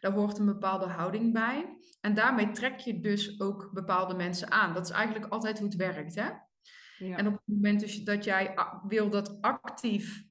Daar 0.00 0.12
hoort 0.12 0.38
een 0.38 0.46
bepaalde 0.46 0.86
houding 0.86 1.32
bij. 1.32 1.78
En 2.00 2.14
daarmee 2.14 2.50
trek 2.50 2.78
je 2.78 3.00
dus 3.00 3.40
ook 3.40 3.70
bepaalde 3.72 4.14
mensen 4.14 4.50
aan. 4.50 4.74
Dat 4.74 4.84
is 4.84 4.92
eigenlijk 4.92 5.32
altijd 5.32 5.58
hoe 5.58 5.68
het 5.68 5.76
werkt. 5.76 6.14
Hè? 6.14 6.28
Ja. 6.98 7.16
En 7.16 7.26
op 7.26 7.32
het 7.32 7.42
moment 7.46 7.80
dus 7.80 8.04
dat 8.04 8.24
jij 8.24 8.54
wil 8.86 9.10
dat 9.10 9.40
actief 9.40 10.27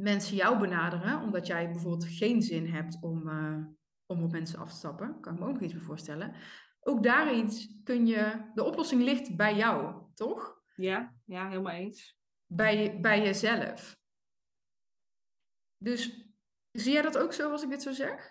mensen 0.00 0.36
jou 0.36 0.58
benaderen, 0.58 1.20
omdat 1.20 1.46
jij 1.46 1.70
bijvoorbeeld 1.70 2.04
geen 2.04 2.42
zin 2.42 2.66
hebt 2.66 2.98
om, 3.00 3.28
uh, 3.28 3.64
om 4.06 4.22
op 4.22 4.30
mensen 4.30 4.58
af 4.58 4.70
te 4.70 4.76
stappen, 4.76 5.20
kan 5.20 5.32
ik 5.34 5.40
me 5.40 5.46
ook 5.46 5.52
nog 5.52 5.62
iets 5.62 5.74
voorstellen. 5.74 6.34
Ook 6.80 7.02
daarin 7.02 7.50
kun 7.84 8.06
je, 8.06 8.50
de 8.54 8.64
oplossing 8.64 9.02
ligt 9.02 9.36
bij 9.36 9.56
jou, 9.56 10.04
toch? 10.14 10.62
Ja, 10.74 11.14
ja, 11.24 11.48
helemaal 11.48 11.72
eens. 11.72 12.18
Bij, 12.46 13.00
bij 13.00 13.22
jezelf. 13.22 13.98
Dus 15.76 16.30
zie 16.70 16.92
jij 16.92 17.02
dat 17.02 17.18
ook 17.18 17.32
zo 17.32 17.50
als 17.50 17.62
ik 17.62 17.70
dit 17.70 17.82
zo 17.82 17.92
zeg? 17.92 18.30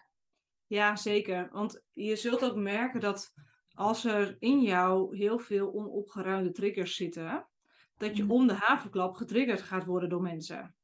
Ja, 0.65 0.95
zeker. 0.95 1.49
Want 1.51 1.83
je 1.91 2.15
zult 2.15 2.43
ook 2.43 2.55
merken 2.55 2.99
dat 2.99 3.33
als 3.73 4.05
er 4.05 4.35
in 4.39 4.61
jou 4.61 5.17
heel 5.17 5.39
veel 5.39 5.73
onopgeruimde 5.73 6.51
triggers 6.51 6.95
zitten, 6.95 7.49
dat 7.97 8.17
je 8.17 8.23
mhm. 8.23 8.31
om 8.31 8.47
de 8.47 8.53
havenklap 8.53 9.15
getriggerd 9.15 9.61
gaat 9.61 9.85
worden 9.85 10.09
door 10.09 10.21
mensen. 10.21 10.75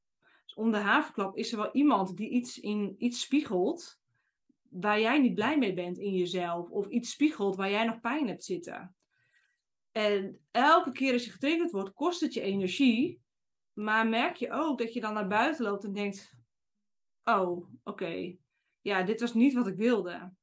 Om 0.55 0.71
de 0.71 0.77
havenklap 0.77 1.37
is 1.37 1.51
er 1.51 1.57
wel 1.57 1.71
iemand 1.71 2.17
die 2.17 2.29
iets, 2.29 2.59
in, 2.59 2.95
iets 2.97 3.21
spiegelt 3.21 3.99
waar 4.69 4.99
jij 4.99 5.19
niet 5.19 5.33
blij 5.33 5.57
mee 5.57 5.73
bent 5.73 5.97
in 5.97 6.13
jezelf. 6.13 6.69
Of 6.69 6.87
iets 6.87 7.11
spiegelt 7.11 7.55
waar 7.55 7.69
jij 7.69 7.85
nog 7.85 7.99
pijn 7.99 8.27
hebt 8.27 8.43
zitten. 8.43 8.95
En 9.91 10.39
elke 10.51 10.91
keer 10.91 11.13
als 11.13 11.25
je 11.25 11.31
getriggerd 11.31 11.71
wordt, 11.71 11.93
kost 11.93 12.21
het 12.21 12.33
je 12.33 12.41
energie. 12.41 13.21
Maar 13.73 14.07
merk 14.07 14.35
je 14.35 14.51
ook 14.51 14.77
dat 14.77 14.93
je 14.93 15.01
dan 15.01 15.13
naar 15.13 15.27
buiten 15.27 15.65
loopt 15.65 15.83
en 15.83 15.93
denkt: 15.93 16.33
Oh, 17.23 17.67
oké. 17.83 18.35
Ja, 18.81 19.03
dit 19.03 19.19
was 19.19 19.33
niet 19.33 19.53
wat 19.53 19.67
ik 19.67 19.75
wilde. 19.75 20.33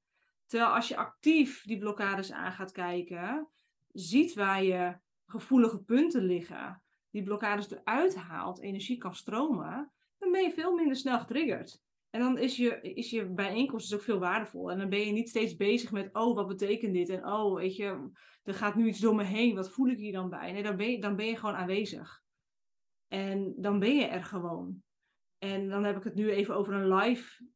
Terwijl 0.47 0.71
als 0.73 0.89
je 0.89 0.97
actief 0.97 1.63
die 1.65 1.79
blokkades 1.79 2.33
aan 2.33 2.53
gaat 2.53 2.73
kijken, 2.73 3.49
ziet 3.93 4.35
waar 4.35 4.65
je 4.65 4.97
gevoelige 5.27 5.79
punten 5.79 6.25
liggen, 6.25 6.83
die 7.11 7.23
blokkades 7.23 7.71
eruit 7.71 8.15
haalt, 8.17 8.61
energie 8.61 8.99
kan 8.99 9.15
stromen, 9.15 9.93
ben 10.33 10.43
je 10.43 10.51
veel 10.51 10.75
minder 10.75 10.97
snel 10.97 11.19
getriggerd. 11.19 11.81
En 12.11 12.21
dan 12.21 12.39
is 12.39 12.57
je, 12.57 12.81
is 12.81 13.11
je 13.11 13.27
bijeenkomst 13.27 13.89
dus 13.89 13.99
ook 13.99 14.05
veel 14.05 14.19
waardevol. 14.19 14.71
En 14.71 14.79
dan 14.79 14.89
ben 14.89 15.07
je 15.07 15.13
niet 15.13 15.29
steeds 15.29 15.57
bezig 15.57 15.93
met, 15.93 16.09
oh, 16.13 16.35
wat 16.35 16.49
betekent 16.49 16.95
dit? 16.95 17.09
En 17.09 17.27
oh, 17.27 17.55
weet 17.55 17.77
je, 17.77 18.11
er 18.43 18.55
gaat 18.55 18.75
nu 18.75 18.87
iets 18.87 19.01
door 19.01 19.15
me 19.15 19.25
heen. 19.25 19.55
Wat 19.55 19.71
voel 19.71 19.89
ik 19.89 19.99
hier 19.99 20.13
dan 20.13 20.29
bij? 20.29 20.53
Nee, 20.53 20.63
dan 20.63 20.77
ben 20.77 20.91
je, 20.91 21.01
dan 21.01 21.17
ben 21.17 21.27
je 21.27 21.37
gewoon 21.37 21.55
aanwezig. 21.55 22.23
En 23.09 23.55
dan 23.57 23.79
ben 23.79 23.97
je 23.97 24.05
er 24.05 24.25
gewoon. 24.25 24.83
En 25.39 25.69
dan 25.69 25.85
heb 25.85 25.97
ik 25.97 26.05
het 26.05 26.15
nu 26.15 26.31
even 26.31 26.55
over 26.55 26.75
een 26.75 26.95
live 26.95 27.47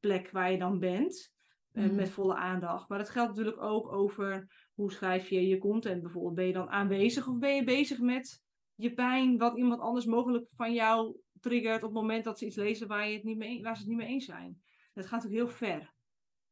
plek 0.00 0.30
waar 0.30 0.52
je 0.52 0.58
dan 0.58 0.78
bent. 0.78 1.34
Eh, 1.72 1.84
mhm. 1.84 1.94
Met 1.94 2.10
volle 2.10 2.34
aandacht. 2.34 2.88
Maar 2.88 2.98
dat 2.98 3.10
geldt 3.10 3.28
natuurlijk 3.28 3.62
ook 3.62 3.92
over 3.92 4.48
hoe 4.74 4.92
schrijf 4.92 5.28
je 5.28 5.46
je 5.46 5.58
content 5.58 6.02
bijvoorbeeld. 6.02 6.34
Ben 6.34 6.46
je 6.46 6.52
dan 6.52 6.70
aanwezig 6.70 7.28
of 7.28 7.38
ben 7.38 7.54
je 7.54 7.64
bezig 7.64 7.98
met 7.98 8.44
je 8.74 8.92
pijn, 8.94 9.38
wat 9.38 9.56
iemand 9.56 9.80
anders 9.80 10.06
mogelijk 10.06 10.46
van 10.54 10.72
jou 10.72 11.16
triggert 11.40 11.82
op 11.82 11.92
het 11.92 12.00
moment 12.00 12.24
dat 12.24 12.38
ze 12.38 12.46
iets 12.46 12.56
lezen 12.56 12.88
waar, 12.88 13.08
je 13.08 13.14
het 13.14 13.24
niet 13.24 13.36
mee, 13.36 13.62
waar 13.62 13.74
ze 13.74 13.80
het 13.80 13.88
niet 13.88 13.98
mee 13.98 14.08
eens 14.08 14.24
zijn. 14.24 14.62
Dat 14.92 15.06
gaat 15.06 15.24
ook 15.24 15.30
heel 15.30 15.48
ver. 15.48 15.94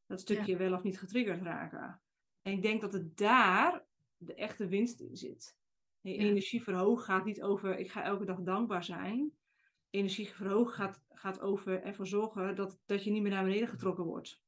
Dat 0.06 0.20
stukje 0.20 0.56
wel 0.56 0.72
of 0.72 0.82
niet 0.82 0.98
getriggerd 0.98 1.42
raken. 1.42 2.00
En 2.42 2.52
ik 2.52 2.62
denk 2.62 2.80
dat 2.80 2.92
het 2.92 3.16
daar 3.16 3.84
de 4.16 4.34
echte 4.34 4.66
winst 4.66 5.00
in 5.00 5.16
zit. 5.16 5.56
Ja. 6.00 6.12
Energie 6.12 6.62
verhogen 6.62 7.04
gaat 7.04 7.24
niet 7.24 7.42
over 7.42 7.78
ik 7.78 7.90
ga 7.90 8.02
elke 8.02 8.24
dag 8.24 8.40
dankbaar 8.40 8.84
zijn. 8.84 9.32
Energie 9.90 10.28
verhogen 10.28 10.74
gaat, 10.74 11.04
gaat 11.08 11.40
over 11.40 11.82
ervoor 11.82 12.06
zorgen 12.06 12.56
dat, 12.56 12.80
dat 12.86 13.04
je 13.04 13.10
niet 13.10 13.22
meer 13.22 13.30
naar 13.30 13.44
beneden 13.44 13.68
getrokken 13.68 14.04
wordt. 14.04 14.42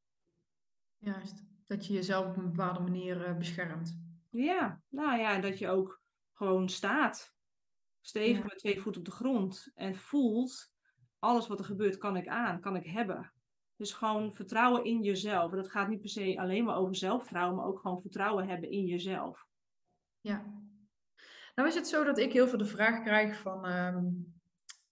Juist, 0.99 1.45
dat 1.65 1.87
je 1.87 1.93
jezelf 1.93 2.27
op 2.27 2.37
een 2.37 2.51
bepaalde 2.51 2.81
manier 2.81 3.29
uh, 3.29 3.37
beschermt. 3.37 3.99
Ja, 4.31 4.83
nou 4.89 5.19
ja, 5.19 5.41
dat 5.41 5.59
je 5.59 5.69
ook 5.69 6.03
gewoon 6.33 6.69
staat 6.69 7.36
stevig 8.07 8.45
met 8.45 8.59
twee 8.59 8.81
voeten 8.81 9.01
op 9.01 9.07
de 9.07 9.15
grond 9.15 9.73
en 9.75 9.97
voelt, 9.97 10.73
alles 11.19 11.47
wat 11.47 11.59
er 11.59 11.65
gebeurt 11.65 11.97
kan 11.97 12.17
ik 12.17 12.29
aan, 12.29 12.61
kan 12.61 12.77
ik 12.77 12.87
hebben. 12.87 13.33
Dus 13.77 13.93
gewoon 13.93 14.35
vertrouwen 14.35 14.85
in 14.85 15.03
jezelf. 15.03 15.51
En 15.51 15.57
dat 15.57 15.71
gaat 15.71 15.89
niet 15.89 16.01
per 16.01 16.11
se 16.11 16.41
alleen 16.41 16.65
maar 16.65 16.77
over 16.77 16.97
zelfvertrouwen, 16.97 17.57
maar 17.57 17.67
ook 17.67 17.81
gewoon 17.81 18.01
vertrouwen 18.01 18.49
hebben 18.49 18.71
in 18.71 18.85
jezelf. 18.85 19.47
Ja. 20.21 20.45
Nou 21.55 21.69
is 21.69 21.75
het 21.75 21.89
zo 21.89 22.05
dat 22.05 22.19
ik 22.19 22.33
heel 22.33 22.49
veel 22.49 22.59
de 22.59 22.67
vraag 22.67 23.03
krijg 23.03 23.39
van, 23.39 23.67
ehm, 23.67 24.05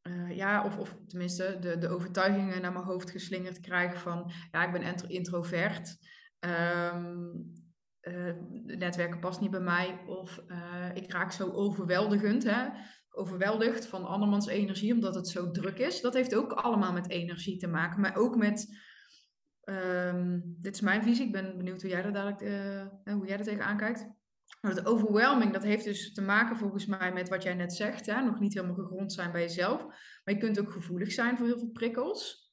eh, 0.03 0.37
ja, 0.37 0.65
of, 0.65 0.79
of 0.79 0.97
tenminste 1.07 1.59
de, 1.61 1.79
de 1.79 1.89
overtuigingen 1.89 2.63
naar 2.63 2.73
mijn 2.73 2.85
hoofd 2.85 3.11
geslingerd 3.11 3.61
krijg 3.61 4.01
van, 4.01 4.33
ja, 4.51 4.67
ik 4.67 4.73
ben 4.73 5.09
introvert. 5.09 5.97
Um, 6.41 7.53
netwerken 8.65 9.21
past 9.21 9.41
niet 9.41 9.51
bij 9.51 9.61
mij. 9.61 10.01
Of 10.07 10.43
uh, 10.49 10.91
ik 10.95 11.13
raak 11.13 11.33
zo 11.33 11.51
overweldigend. 11.51 12.43
Hè? 12.43 12.69
Overweldigd 13.15 13.87
van 13.87 14.05
andermans 14.05 14.47
energie, 14.47 14.93
omdat 14.93 15.15
het 15.15 15.29
zo 15.29 15.51
druk 15.51 15.79
is. 15.79 16.01
Dat 16.01 16.15
heeft 16.15 16.35
ook 16.35 16.53
allemaal 16.53 16.93
met 16.93 17.11
energie 17.11 17.57
te 17.57 17.67
maken, 17.67 18.01
maar 18.01 18.17
ook 18.17 18.37
met. 18.37 18.83
Um, 19.65 20.57
dit 20.61 20.75
is 20.75 20.81
mijn 20.81 21.03
visie, 21.03 21.27
ik 21.27 21.33
ben 21.33 21.57
benieuwd 21.57 21.81
hoe 21.83 21.91
jij 21.91 22.05
er 22.05 22.13
dadelijk, 22.13 22.41
uh, 23.05 23.15
hoe 23.15 23.27
jij 23.27 23.39
er 23.39 23.45
tegenaan 23.45 23.77
kijkt. 23.77 24.07
Maar 24.61 24.75
het 24.75 24.87
overwhelming, 24.87 25.53
dat 25.53 25.63
heeft 25.63 25.85
dus 25.85 26.13
te 26.13 26.23
maken 26.23 26.57
volgens 26.57 26.87
mij 26.87 27.13
met 27.13 27.29
wat 27.29 27.43
jij 27.43 27.55
net 27.55 27.73
zegt. 27.73 28.07
Hè? 28.07 28.23
Nog 28.23 28.41
niet 28.41 28.55
helemaal 28.55 28.77
gegrond 28.77 29.13
zijn 29.13 29.33
bij 29.33 29.41
jezelf. 29.41 29.83
Maar 30.25 30.35
je 30.35 30.37
kunt 30.37 30.61
ook 30.61 30.73
gevoelig 30.73 31.13
zijn 31.13 31.37
voor 31.37 31.47
heel 31.47 31.59
veel 31.59 31.71
prikkels. 31.71 32.53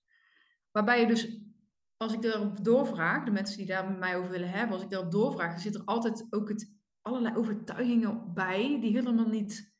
Waarbij 0.71 0.99
je 0.99 1.07
dus, 1.07 1.41
als 1.97 2.13
ik 2.13 2.23
erop 2.23 2.63
doorvraag, 2.63 3.23
de 3.23 3.31
mensen 3.31 3.57
die 3.57 3.65
daar 3.65 3.87
met 3.89 3.99
mij 3.99 4.17
over 4.17 4.31
willen 4.31 4.49
hebben, 4.49 4.73
als 4.73 4.83
ik 4.83 4.89
daarop 4.89 5.11
doorvraag, 5.11 5.59
zit 5.59 5.75
er 5.75 5.85
altijd 5.85 6.27
ook 6.29 6.49
het, 6.49 6.73
allerlei 7.01 7.35
overtuigingen 7.35 8.33
bij 8.33 8.77
die 8.81 8.91
helemaal 8.91 9.27
niet 9.27 9.70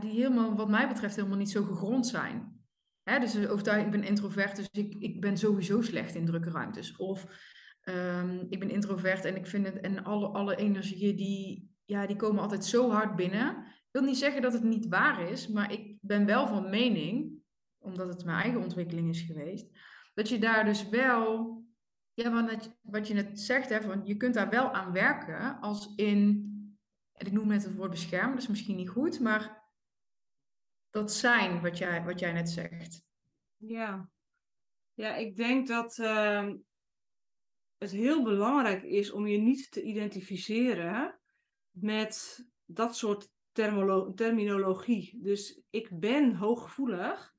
die 0.00 0.10
helemaal, 0.10 0.56
wat 0.56 0.68
mij 0.68 0.88
betreft, 0.88 1.16
helemaal 1.16 1.38
niet 1.38 1.50
zo 1.50 1.64
gegrond 1.64 2.06
zijn. 2.06 2.62
Hè, 3.02 3.18
dus 3.18 3.48
overtuiging, 3.48 3.94
ik 3.94 4.00
ben 4.00 4.08
introvert, 4.08 4.56
dus 4.56 4.68
ik, 4.70 4.94
ik 4.98 5.20
ben 5.20 5.36
sowieso 5.36 5.82
slecht 5.82 6.14
in 6.14 6.26
drukke 6.26 6.50
ruimtes. 6.50 6.96
Of 6.96 7.26
um, 7.84 8.46
ik 8.48 8.58
ben 8.58 8.70
introvert 8.70 9.24
en 9.24 9.36
ik 9.36 9.46
vind 9.46 9.66
het, 9.66 9.80
en 9.80 10.04
alle, 10.04 10.28
alle 10.28 10.56
energieën 10.56 11.16
die, 11.16 11.70
ja, 11.84 12.06
die 12.06 12.16
komen 12.16 12.42
altijd 12.42 12.64
zo 12.64 12.90
hard 12.90 13.16
binnen. 13.16 13.56
Ik 13.66 13.88
wil 13.90 14.02
niet 14.02 14.18
zeggen 14.18 14.42
dat 14.42 14.52
het 14.52 14.62
niet 14.62 14.88
waar 14.88 15.30
is, 15.30 15.48
maar 15.48 15.72
ik 15.72 15.96
ben 16.00 16.26
wel 16.26 16.46
van 16.46 16.70
mening, 16.70 17.32
omdat 17.78 18.08
het 18.08 18.24
mijn 18.24 18.42
eigen 18.42 18.62
ontwikkeling 18.62 19.08
is 19.08 19.20
geweest, 19.20 19.66
dat 20.14 20.28
je 20.28 20.38
daar 20.38 20.64
dus 20.64 20.88
wel, 20.88 21.56
ja, 22.14 22.46
wat, 22.46 22.78
wat 22.82 23.08
je 23.08 23.14
net 23.14 23.40
zegt, 23.40 23.68
hè, 23.68 23.80
van, 23.80 24.00
je 24.04 24.16
kunt 24.16 24.34
daar 24.34 24.50
wel 24.50 24.72
aan 24.72 24.92
werken 24.92 25.60
als 25.60 25.92
in, 25.96 26.46
en 27.12 27.26
ik 27.26 27.32
noem 27.32 27.48
net 27.48 27.64
het 27.64 27.74
woord 27.74 27.90
beschermen, 27.90 28.32
dat 28.32 28.42
is 28.42 28.48
misschien 28.48 28.76
niet 28.76 28.88
goed, 28.88 29.20
maar 29.20 29.57
dat 30.90 31.12
zijn 31.12 31.60
wat 31.60 31.78
jij, 31.78 32.04
wat 32.04 32.18
jij 32.18 32.32
net 32.32 32.50
zegt? 32.50 33.04
Ja, 33.56 34.10
ja 34.94 35.16
ik 35.16 35.36
denk 35.36 35.68
dat 35.68 35.98
uh, 35.98 36.50
het 37.78 37.90
heel 37.90 38.22
belangrijk 38.22 38.82
is 38.82 39.10
om 39.10 39.26
je 39.26 39.38
niet 39.38 39.70
te 39.70 39.82
identificeren 39.82 41.18
met 41.70 42.46
dat 42.64 42.96
soort 42.96 43.30
terminologie. 44.14 45.18
Dus 45.22 45.60
ik 45.70 46.00
ben 46.00 46.34
hooggevoelig, 46.34 47.34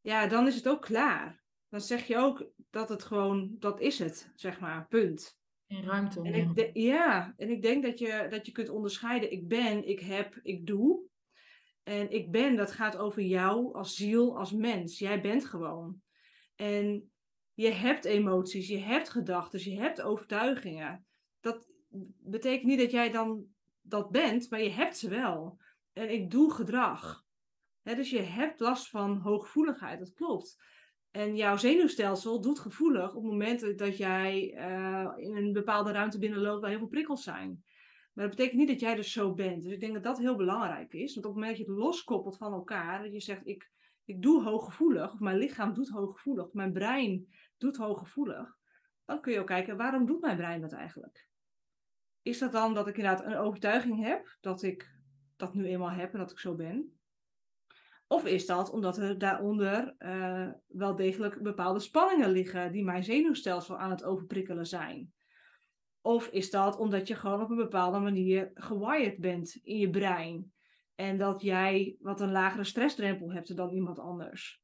ja, 0.00 0.26
dan 0.26 0.46
is 0.46 0.54
het 0.54 0.68
ook 0.68 0.82
klaar. 0.82 1.44
Dan 1.68 1.80
zeg 1.80 2.06
je 2.06 2.16
ook 2.16 2.50
dat 2.70 2.88
het 2.88 3.02
gewoon, 3.02 3.56
dat 3.58 3.80
is 3.80 3.98
het, 3.98 4.32
zeg 4.34 4.60
maar, 4.60 4.86
punt. 4.86 5.38
In 5.66 5.82
ruimte. 5.82 6.22
En 6.22 6.34
ik 6.34 6.70
ja, 6.72 7.34
en 7.36 7.50
ik 7.50 7.62
denk 7.62 7.82
dat 7.84 7.98
je, 7.98 8.26
dat 8.30 8.46
je 8.46 8.52
kunt 8.52 8.68
onderscheiden, 8.68 9.32
ik 9.32 9.48
ben, 9.48 9.88
ik 9.88 10.00
heb, 10.00 10.38
ik 10.42 10.66
doe. 10.66 11.00
En 11.88 12.10
ik 12.10 12.30
ben, 12.30 12.56
dat 12.56 12.72
gaat 12.72 12.96
over 12.96 13.22
jou 13.22 13.74
als 13.74 13.94
ziel, 13.94 14.38
als 14.38 14.52
mens. 14.52 14.98
Jij 14.98 15.20
bent 15.20 15.44
gewoon. 15.44 16.00
En 16.54 17.10
je 17.54 17.70
hebt 17.70 18.04
emoties, 18.04 18.68
je 18.68 18.78
hebt 18.78 19.08
gedachten, 19.08 19.70
je 19.70 19.80
hebt 19.80 20.02
overtuigingen. 20.02 21.06
Dat 21.40 21.68
betekent 22.18 22.66
niet 22.66 22.78
dat 22.78 22.90
jij 22.90 23.10
dan 23.10 23.46
dat 23.80 24.10
bent, 24.10 24.50
maar 24.50 24.62
je 24.62 24.70
hebt 24.70 24.96
ze 24.96 25.08
wel. 25.08 25.58
En 25.92 26.12
ik 26.12 26.30
doe 26.30 26.52
gedrag. 26.52 27.24
dus 27.82 28.10
je 28.10 28.22
hebt 28.22 28.60
last 28.60 28.88
van 28.88 29.16
hooggevoeligheid, 29.16 29.98
dat 29.98 30.12
klopt. 30.12 30.58
En 31.10 31.36
jouw 31.36 31.56
zenuwstelsel 31.56 32.40
doet 32.40 32.58
gevoelig 32.58 33.14
op 33.14 33.22
momenten 33.22 33.76
dat 33.76 33.96
jij 33.96 34.54
uh, 34.54 35.12
in 35.16 35.36
een 35.36 35.52
bepaalde 35.52 35.92
ruimte 35.92 36.18
binnenloopt 36.18 36.60
waar 36.60 36.70
heel 36.70 36.78
veel 36.78 36.88
prikkels 36.88 37.22
zijn. 37.22 37.64
Maar 38.16 38.26
dat 38.26 38.36
betekent 38.36 38.58
niet 38.58 38.68
dat 38.68 38.80
jij 38.80 38.94
dus 38.94 39.12
zo 39.12 39.34
bent. 39.34 39.62
Dus 39.62 39.72
ik 39.72 39.80
denk 39.80 39.94
dat 39.94 40.02
dat 40.02 40.18
heel 40.18 40.36
belangrijk 40.36 40.92
is. 40.92 41.14
Want 41.14 41.26
op 41.26 41.32
het 41.32 41.40
moment 41.40 41.56
dat 41.56 41.66
je 41.66 41.72
het 41.72 41.82
loskoppelt 41.82 42.36
van 42.36 42.52
elkaar, 42.52 43.02
dat 43.02 43.12
je 43.12 43.20
zegt, 43.20 43.46
ik, 43.46 43.70
ik 44.04 44.22
doe 44.22 44.42
hooggevoelig, 44.42 45.12
of 45.12 45.20
mijn 45.20 45.38
lichaam 45.38 45.74
doet 45.74 45.88
hooggevoelig, 45.88 46.52
mijn 46.52 46.72
brein 46.72 47.28
doet 47.58 47.76
hooggevoelig, 47.76 48.56
dan 49.04 49.20
kun 49.20 49.32
je 49.32 49.40
ook 49.40 49.46
kijken, 49.46 49.76
waarom 49.76 50.06
doet 50.06 50.20
mijn 50.20 50.36
brein 50.36 50.60
dat 50.60 50.72
eigenlijk? 50.72 51.28
is 52.26 52.38
dat 52.38 52.52
dan 52.52 52.74
dat 52.74 52.88
ik 52.88 52.96
inderdaad 52.96 53.24
een 53.24 53.36
overtuiging 53.36 54.04
heb 54.04 54.36
dat 54.40 54.62
ik 54.62 54.94
dat 55.36 55.54
nu 55.54 55.66
eenmaal 55.66 55.90
heb 55.90 56.12
en 56.12 56.18
dat 56.18 56.30
ik 56.30 56.38
zo 56.38 56.54
ben? 56.54 56.98
Of 58.06 58.24
is 58.24 58.46
dat 58.46 58.70
omdat 58.70 58.98
er 58.98 59.18
daaronder 59.18 59.94
uh, 59.98 60.48
wel 60.66 60.94
degelijk 60.94 61.42
bepaalde 61.42 61.80
spanningen 61.80 62.30
liggen 62.30 62.72
die 62.72 62.84
mijn 62.84 63.04
zenuwstelsel 63.04 63.78
aan 63.78 63.90
het 63.90 64.04
overprikkelen 64.04 64.66
zijn? 64.66 65.12
Of 66.06 66.28
is 66.28 66.50
dat 66.50 66.78
omdat 66.78 67.08
je 67.08 67.14
gewoon 67.14 67.40
op 67.40 67.50
een 67.50 67.56
bepaalde 67.56 67.98
manier 67.98 68.50
gewired 68.54 69.18
bent 69.18 69.58
in 69.62 69.78
je 69.78 69.90
brein 69.90 70.52
en 70.94 71.18
dat 71.18 71.42
jij 71.42 71.96
wat 72.00 72.20
een 72.20 72.32
lagere 72.32 72.64
stressdrempel 72.64 73.32
hebt 73.32 73.56
dan 73.56 73.70
iemand 73.70 73.98
anders? 73.98 74.62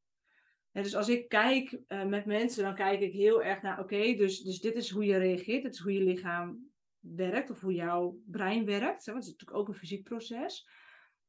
dus 0.73 0.95
als 0.95 1.09
ik 1.09 1.29
kijk 1.29 1.81
uh, 1.89 2.05
met 2.05 2.27
mensen, 2.27 2.63
dan 2.63 2.75
kijk 2.75 3.01
ik 3.01 3.13
heel 3.13 3.43
erg 3.43 3.63
naar, 3.63 3.81
oké, 3.81 4.15
dus, 4.15 4.43
dus 4.43 4.61
dit 4.61 4.75
is 4.75 4.91
hoe 4.91 5.05
je 5.05 5.17
reageert, 5.17 5.63
dit 5.63 5.75
is 5.75 5.81
hoe 5.81 5.93
je 5.93 6.05
lichaam 6.05 6.71
werkt 6.99 7.51
of 7.51 7.61
hoe 7.61 7.75
jouw 7.75 8.19
brein 8.27 8.65
werkt. 8.65 9.07
Hè, 9.07 9.13
want 9.13 9.25
het 9.25 9.35
is 9.35 9.41
natuurlijk 9.41 9.59
ook 9.59 9.69
een 9.69 9.81
fysiek 9.81 10.05
proces. 10.05 10.69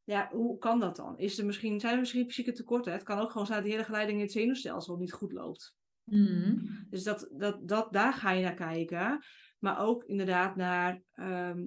Ja, 0.04 0.30
hoe 0.32 0.58
kan 0.58 0.80
dat 0.80 0.96
dan? 0.96 1.18
Is 1.18 1.38
er 1.38 1.46
misschien, 1.46 1.80
zijn 1.80 1.94
er 1.94 2.00
misschien 2.00 2.26
fysieke 2.26 2.52
tekorten? 2.52 2.94
Het 2.94 3.04
kan 3.04 3.20
ook 3.20 3.32
gewoon 3.32 3.48
zijn 3.48 3.58
dat 3.58 3.68
de 3.68 3.74
hele 3.74 3.86
geleiding 3.86 4.18
in 4.18 4.24
het 4.24 4.34
zenuwstelsel 4.34 4.98
niet 4.98 5.14
goed 5.14 5.32
loopt. 5.32 5.76
Mm. 6.04 6.86
Dus 6.90 7.04
dat, 7.04 7.30
dat, 7.32 7.68
dat, 7.68 7.94
daar 7.94 8.14
ga 8.14 8.32
je 8.32 8.44
naar 8.44 8.54
kijken. 8.54 9.24
Maar 9.64 9.80
ook 9.80 10.04
inderdaad 10.04 10.56
naar 10.56 11.02
ehm, 11.12 11.66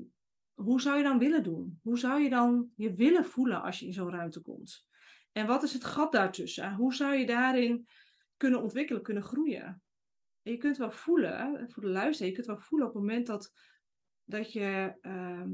hoe 0.55 0.81
zou 0.81 0.97
je 0.97 1.03
dan 1.03 1.19
willen 1.19 1.43
doen? 1.43 1.81
Hoe 1.83 1.99
zou 1.99 2.21
je 2.21 2.31
dan 2.31 2.71
je 2.75 2.95
willen 2.95 3.25
voelen 3.25 3.62
als 3.62 3.79
je 3.79 3.87
in 3.87 3.93
zo'n 3.93 4.11
ruimte 4.11 4.41
komt? 4.41 4.87
En 5.33 5.47
wat 5.47 5.62
is 5.62 5.73
het 5.73 5.85
gat 5.85 6.12
daartussen? 6.12 6.75
Hoe 6.75 6.95
zou 6.95 7.15
je 7.15 7.26
daarin 7.26 7.88
kunnen 8.37 8.62
ontwikkelen, 8.62 9.03
kunnen 9.03 9.23
groeien? 9.23 9.83
En 10.43 10.53
je 10.53 10.57
kunt 10.57 10.76
wel 10.76 10.91
voelen, 10.91 11.71
voor 11.71 11.83
de 11.83 11.88
luisteraar, 11.88 12.29
je 12.29 12.35
kunt 12.35 12.47
wel 12.47 12.59
voelen 12.59 12.88
op 12.88 12.95
het 12.95 13.03
moment 13.03 13.26
dat, 13.26 13.53
dat 14.25 14.53
je 14.53 14.97
ehm, 15.00 15.50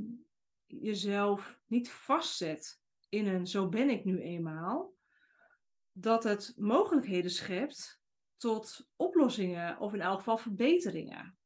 jezelf 0.67 1.61
niet 1.67 1.91
vastzet 1.91 2.81
in 3.09 3.27
een 3.27 3.47
zo 3.47 3.69
ben 3.69 3.91
ik 3.91 4.05
nu 4.05 4.21
eenmaal, 4.21 4.95
dat 5.93 6.25
het 6.25 6.53
mogelijkheden 6.57 7.31
schept 7.31 8.01
tot 8.37 8.89
oplossingen 8.97 9.79
of 9.79 9.93
in 9.93 10.01
elk 10.01 10.19
geval 10.19 10.39
verbeteringen. 10.39 11.37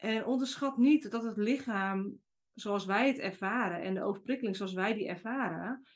En 0.00 0.24
onderschat 0.24 0.76
niet 0.76 1.10
dat 1.10 1.22
het 1.22 1.36
lichaam 1.36 2.20
zoals 2.54 2.84
wij 2.84 3.06
het 3.06 3.18
ervaren 3.18 3.82
en 3.82 3.94
de 3.94 4.02
overprikkeling 4.02 4.56
zoals 4.56 4.72
wij 4.72 4.94
die 4.94 5.08
ervaren, 5.08 5.86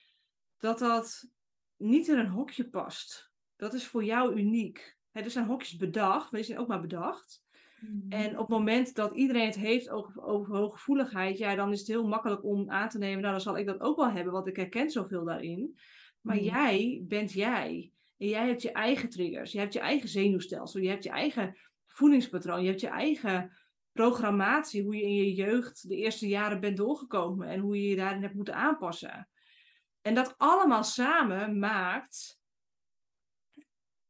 dat 0.59 0.79
dat 0.79 1.29
niet 1.77 2.09
in 2.09 2.19
een 2.19 2.29
hokje 2.29 2.69
past. 2.69 3.33
Dat 3.57 3.75
is 3.75 3.87
voor 3.87 4.05
jou 4.05 4.35
uniek. 4.37 4.97
er 5.13 5.31
zijn 5.31 5.47
hokjes 5.47 5.77
bedacht, 5.77 6.31
maar 6.31 6.41
die 6.41 6.45
zijn 6.45 6.59
ook 6.59 6.69
maar 6.69 6.81
bedacht. 6.81 7.45
Mm-hmm. 7.81 8.11
En 8.11 8.33
op 8.33 8.39
het 8.39 8.49
moment 8.49 8.95
dat 8.95 9.15
iedereen 9.15 9.47
het 9.47 9.57
heeft 9.57 9.91
over, 9.91 10.23
over 10.23 10.57
hooggevoeligheid, 10.57 11.39
ja, 11.39 11.55
dan 11.55 11.73
is 11.73 11.79
het 11.79 11.89
heel 11.89 12.09
makkelijk 12.09 12.45
om 12.45 12.71
aan 12.71 12.89
te 12.89 12.99
nemen, 12.99 13.21
nou 13.21 13.33
dan 13.33 13.41
zal 13.41 13.59
ik 13.59 13.67
dat 13.67 13.81
ook 13.81 13.97
wel 13.97 14.11
hebben, 14.11 14.33
want 14.33 14.47
ik 14.47 14.57
herken 14.57 14.91
zoveel 14.91 15.25
daarin. 15.25 15.79
Maar 16.21 16.37
mm-hmm. 16.37 16.51
jij 16.51 17.05
bent 17.09 17.33
jij. 17.33 17.93
En 18.19 18.29
jij 18.29 18.47
hebt 18.47 18.63
je 18.63 18.73
eigen 18.73 19.09
triggers, 19.09 19.53
je 19.53 19.59
hebt 19.59 19.73
je 19.73 19.81
eigen 19.81 20.09
zenuwstelsel, 20.09 20.81
je 20.81 20.89
hebt 20.89 21.05
je 21.05 21.11
eigen 21.11 21.57
voedingspatroon, 21.87 22.63
je 22.63 22.69
hebt 22.69 22.81
je 22.81 22.89
eigen 22.89 23.53
programmatie, 23.95 24.83
hoe 24.83 24.97
je 24.97 25.03
in 25.03 25.15
je 25.15 25.35
jeugd 25.35 25.89
de 25.89 25.97
eerste 25.97 26.29
jaren 26.29 26.61
bent 26.61 26.77
doorgekomen 26.77 27.49
en 27.49 27.61
hoe 27.61 27.77
je 27.77 27.89
je 27.89 27.97
daarin 27.97 28.23
hebt 28.23 28.35
moeten 28.35 28.55
aanpassen. 28.55 29.29
En 30.01 30.15
dat 30.15 30.35
allemaal 30.37 30.85
samen 30.85 31.59
maakt 31.59 32.39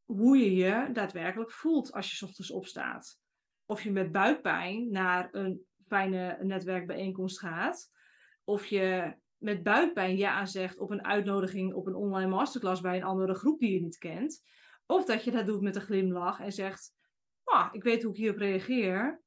hoe 0.04 0.38
je 0.38 0.54
je 0.54 0.88
daadwerkelijk 0.92 1.52
voelt 1.52 1.92
als 1.92 2.18
je 2.18 2.26
ochtends 2.26 2.50
opstaat. 2.50 3.18
Of 3.66 3.82
je 3.82 3.92
met 3.92 4.12
buikpijn 4.12 4.90
naar 4.90 5.28
een 5.30 5.66
fijne 5.86 6.38
netwerkbijeenkomst 6.40 7.38
gaat. 7.38 7.90
Of 8.44 8.66
je 8.66 9.16
met 9.36 9.62
buikpijn 9.62 10.16
ja 10.16 10.46
zegt 10.46 10.78
op 10.78 10.90
een 10.90 11.04
uitnodiging 11.04 11.74
op 11.74 11.86
een 11.86 11.94
online 11.94 12.30
masterclass 12.30 12.80
bij 12.80 12.96
een 12.96 13.04
andere 13.04 13.34
groep 13.34 13.58
die 13.58 13.72
je 13.72 13.80
niet 13.80 13.98
kent. 13.98 14.42
Of 14.86 15.04
dat 15.04 15.24
je 15.24 15.30
dat 15.30 15.46
doet 15.46 15.60
met 15.60 15.76
een 15.76 15.82
glimlach 15.82 16.40
en 16.40 16.52
zegt: 16.52 16.92
oh, 17.44 17.68
Ik 17.72 17.82
weet 17.82 18.02
hoe 18.02 18.12
ik 18.12 18.18
hierop 18.18 18.38
reageer. 18.38 19.22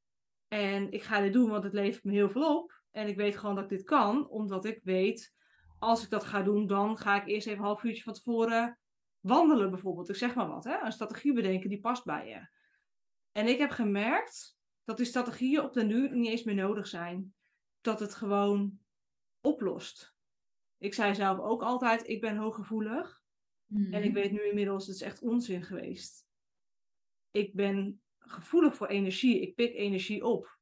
En 0.47 0.91
ik 0.91 1.03
ga 1.03 1.21
dit 1.21 1.33
doen, 1.33 1.49
want 1.49 1.63
het 1.63 1.73
levert 1.73 2.03
me 2.03 2.11
heel 2.11 2.29
veel 2.29 2.57
op. 2.57 2.81
En 2.91 3.07
ik 3.07 3.15
weet 3.15 3.37
gewoon 3.37 3.55
dat 3.55 3.63
ik 3.63 3.69
dit 3.69 3.83
kan, 3.83 4.29
omdat 4.29 4.65
ik 4.65 4.79
weet 4.83 5.35
als 5.79 6.03
ik 6.03 6.09
dat 6.09 6.23
ga 6.23 6.41
doen, 6.41 6.67
dan 6.67 6.97
ga 6.97 7.21
ik 7.21 7.27
eerst 7.27 7.47
even 7.47 7.59
een 7.59 7.65
half 7.65 7.83
uurtje 7.83 8.03
van 8.03 8.13
tevoren 8.13 8.79
wandelen 9.19 9.69
bijvoorbeeld. 9.69 10.09
Ik 10.09 10.15
zeg 10.15 10.35
maar 10.35 10.47
wat, 10.47 10.63
hè? 10.63 10.85
een 10.85 10.91
strategie 10.91 11.33
bedenken 11.33 11.69
die 11.69 11.79
past 11.79 12.05
bij 12.05 12.27
je. 12.27 12.47
En 13.31 13.47
ik 13.47 13.57
heb 13.57 13.71
gemerkt 13.71 14.57
dat 14.83 14.97
die 14.97 15.05
strategieën 15.05 15.63
op 15.63 15.73
de 15.73 15.83
nu 15.83 16.09
niet 16.09 16.29
eens 16.29 16.43
meer 16.43 16.55
nodig 16.55 16.87
zijn. 16.87 17.33
Dat 17.81 17.99
het 17.99 18.15
gewoon 18.15 18.79
oplost. 19.41 20.15
Ik 20.77 20.93
zei 20.93 21.15
zelf 21.15 21.39
ook 21.39 21.61
altijd, 21.61 22.07
ik 22.07 22.21
ben 22.21 22.37
hooggevoelig. 22.37 23.21
En 23.69 24.03
ik 24.03 24.11
mhm. 24.11 24.13
weet 24.13 24.31
nu 24.31 24.47
inmiddels, 24.47 24.87
het 24.87 24.95
is 24.95 25.01
echt 25.01 25.21
onzin 25.21 25.63
geweest. 25.63 26.27
Ik 27.31 27.53
ben 27.53 28.01
gevoelig 28.29 28.75
voor 28.75 28.87
energie. 28.87 29.41
Ik 29.41 29.55
pik 29.55 29.73
energie 29.73 30.23
op. 30.23 30.57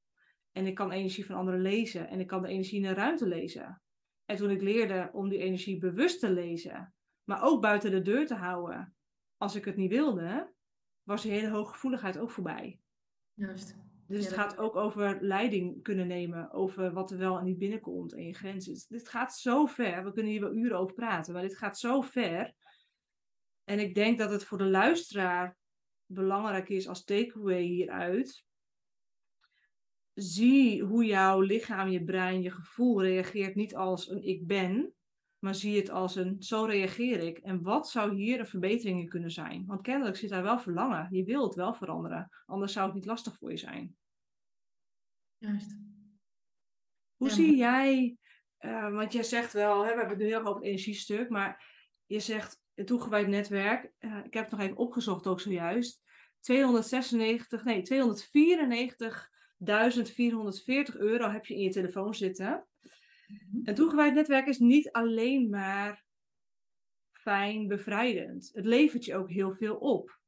En 0.51 0.65
ik 0.65 0.75
kan 0.75 0.91
energie 0.91 1.25
van 1.25 1.35
anderen 1.35 1.61
lezen. 1.61 2.07
En 2.07 2.19
ik 2.19 2.27
kan 2.27 2.41
de 2.41 2.47
energie 2.47 2.77
in 2.77 2.87
de 2.87 2.93
ruimte 2.93 3.27
lezen. 3.27 3.81
En 4.25 4.35
toen 4.35 4.49
ik 4.49 4.61
leerde 4.61 5.09
om 5.13 5.29
die 5.29 5.39
energie 5.39 5.77
bewust 5.77 6.19
te 6.19 6.31
lezen, 6.31 6.93
maar 7.23 7.43
ook 7.43 7.61
buiten 7.61 7.91
de 7.91 8.01
deur 8.01 8.25
te 8.25 8.35
houden 8.35 8.95
als 9.37 9.55
ik 9.55 9.65
het 9.65 9.75
niet 9.75 9.91
wilde, 9.91 10.53
was 11.03 11.21
die 11.21 11.31
hele 11.31 11.49
hooggevoeligheid 11.49 12.17
ook 12.17 12.31
voorbij. 12.31 12.79
Juist. 13.33 13.75
Dus 14.07 14.25
het 14.25 14.33
gaat 14.33 14.57
ook 14.57 14.75
over 14.75 15.17
leiding 15.21 15.83
kunnen 15.83 16.07
nemen, 16.07 16.51
over 16.51 16.93
wat 16.93 17.11
er 17.11 17.17
wel 17.17 17.37
en 17.37 17.43
niet 17.43 17.57
binnenkomt 17.57 18.13
en 18.13 18.25
je 18.25 18.33
grenzen. 18.33 18.85
dit 18.87 19.09
gaat 19.09 19.35
zo 19.35 19.65
ver, 19.65 20.03
we 20.03 20.11
kunnen 20.11 20.31
hier 20.31 20.41
wel 20.41 20.55
uren 20.55 20.77
over 20.77 20.95
praten, 20.95 21.33
maar 21.33 21.41
dit 21.41 21.57
gaat 21.57 21.79
zo 21.79 22.01
ver. 22.01 22.53
En 23.63 23.79
ik 23.79 23.95
denk 23.95 24.17
dat 24.17 24.31
het 24.31 24.45
voor 24.45 24.57
de 24.57 24.69
luisteraar 24.69 25.57
belangrijk 26.05 26.69
is 26.69 26.87
als 26.87 27.03
takeaway 27.03 27.61
hieruit, 27.61 28.45
zie 30.13 30.83
hoe 30.83 31.05
jouw 31.05 31.39
lichaam, 31.39 31.87
je 31.87 32.03
brein, 32.03 32.41
je 32.41 32.51
gevoel 32.51 33.01
reageert 33.01 33.55
niet 33.55 33.75
als 33.75 34.09
een 34.09 34.23
ik 34.23 34.47
ben, 34.47 34.93
maar 35.39 35.55
zie 35.55 35.77
het 35.77 35.89
als 35.89 36.15
een 36.15 36.35
zo 36.43 36.63
reageer 36.63 37.19
ik. 37.19 37.37
En 37.37 37.61
wat 37.61 37.89
zou 37.89 38.15
hier 38.15 38.39
een 38.39 38.47
verbetering 38.47 38.99
in 38.99 39.09
kunnen 39.09 39.31
zijn? 39.31 39.65
Want 39.65 39.81
kennelijk 39.81 40.17
zit 40.17 40.29
daar 40.29 40.43
wel 40.43 40.59
verlangen. 40.59 41.07
Je 41.11 41.23
wilt 41.23 41.45
het 41.45 41.55
wel 41.55 41.73
veranderen, 41.73 42.29
anders 42.45 42.73
zou 42.73 42.85
het 42.85 42.95
niet 42.95 43.05
lastig 43.05 43.37
voor 43.37 43.51
je 43.51 43.57
zijn. 43.57 43.95
Juist. 45.37 45.77
Hoe 47.15 47.29
zie 47.29 47.55
jij, 47.55 48.17
uh, 48.59 48.91
want 48.91 49.13
jij 49.13 49.23
zegt 49.23 49.53
wel, 49.53 49.83
hè, 49.83 49.91
we 49.91 49.97
hebben 49.97 50.09
het 50.09 50.17
nu 50.17 50.25
heel 50.25 50.37
erg 50.37 50.47
over 50.47 50.61
het 50.61 50.69
energiestuk, 50.69 51.29
maar 51.29 51.73
je 52.05 52.19
zegt 52.19 52.63
het 52.75 52.87
toegewijd 52.87 53.27
netwerk, 53.27 53.91
uh, 53.99 54.17
ik 54.25 54.33
heb 54.33 54.43
het 54.43 54.51
nog 54.51 54.61
even 54.61 54.77
opgezocht 54.77 55.27
ook 55.27 55.39
zojuist, 55.39 56.03
296, 56.39 57.63
nee, 57.63 57.81
294 57.81 59.31
1440 59.57 60.97
euro 60.97 61.29
heb 61.29 61.45
je 61.45 61.53
in 61.53 61.61
je 61.61 61.69
telefoon 61.69 62.13
zitten. 62.13 62.67
Mhm. 63.27 63.59
Een 63.63 63.75
toegewijd 63.75 64.13
netwerk 64.13 64.47
is 64.47 64.59
niet 64.59 64.91
alleen 64.91 65.49
maar 65.49 66.03
fijn, 67.11 67.67
bevrijdend. 67.67 68.49
Het 68.53 68.65
levert 68.65 69.05
je 69.05 69.15
ook 69.15 69.29
heel 69.29 69.53
veel 69.53 69.75
op. 69.75 70.19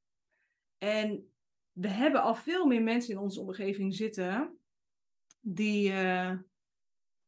En 0.78 1.32
we 1.72 1.88
hebben 1.88 2.22
al 2.22 2.36
veel 2.36 2.66
meer 2.66 2.84
mensen 2.84 3.14
in 3.14 3.20
onze 3.20 3.42
omgeving 3.42 3.96
zitten 3.96 4.60
die, 5.40 5.92
uh, 5.92 6.38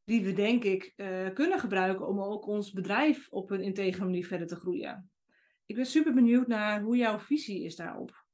die 0.04 0.24
we 0.24 0.34
denk 0.34 0.64
ik 0.64 0.94
uh, 0.96 1.34
kunnen 1.34 1.60
gebruiken 1.60 2.08
om 2.08 2.22
ook 2.22 2.48
ons 2.48 2.72
bedrijf 2.72 3.30
op 3.30 3.52
een 3.52 3.62
integere 3.62 4.04
manier 4.04 4.26
verder 4.26 4.48
te 4.48 4.56
groeien. 4.56 5.09
Ik 5.70 5.76
ben 5.76 5.86
super 5.86 6.14
benieuwd 6.14 6.48
naar 6.48 6.82
hoe 6.82 6.98
jouw 6.98 7.20
visie 7.20 7.64
is 7.64 7.76
daarop. 7.76 8.26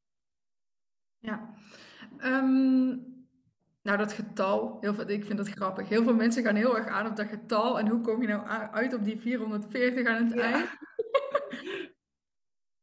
Ja, 1.18 1.54
um, 2.24 3.16
nou, 3.82 3.98
dat 3.98 4.14
getal, 4.14 4.78
heel 4.82 4.94
veel, 4.94 5.10
ik 5.10 5.26
vind 5.26 5.38
dat 5.38 5.50
grappig. 5.50 5.90
Heel 5.90 6.04
veel 6.04 6.14
mensen 6.14 6.44
gaan 6.44 6.56
heel 6.56 6.78
erg 6.78 6.88
aan 6.88 7.08
op 7.08 7.16
dat 7.16 7.28
getal. 7.28 7.80
En 7.80 7.88
hoe 7.88 8.02
kom 8.02 8.22
je 8.22 8.28
nou 8.28 8.48
uit 8.72 8.94
op 8.94 9.04
die 9.04 9.20
440 9.20 10.08
aan 10.08 10.26
het 10.26 10.38
eind? 10.38 10.70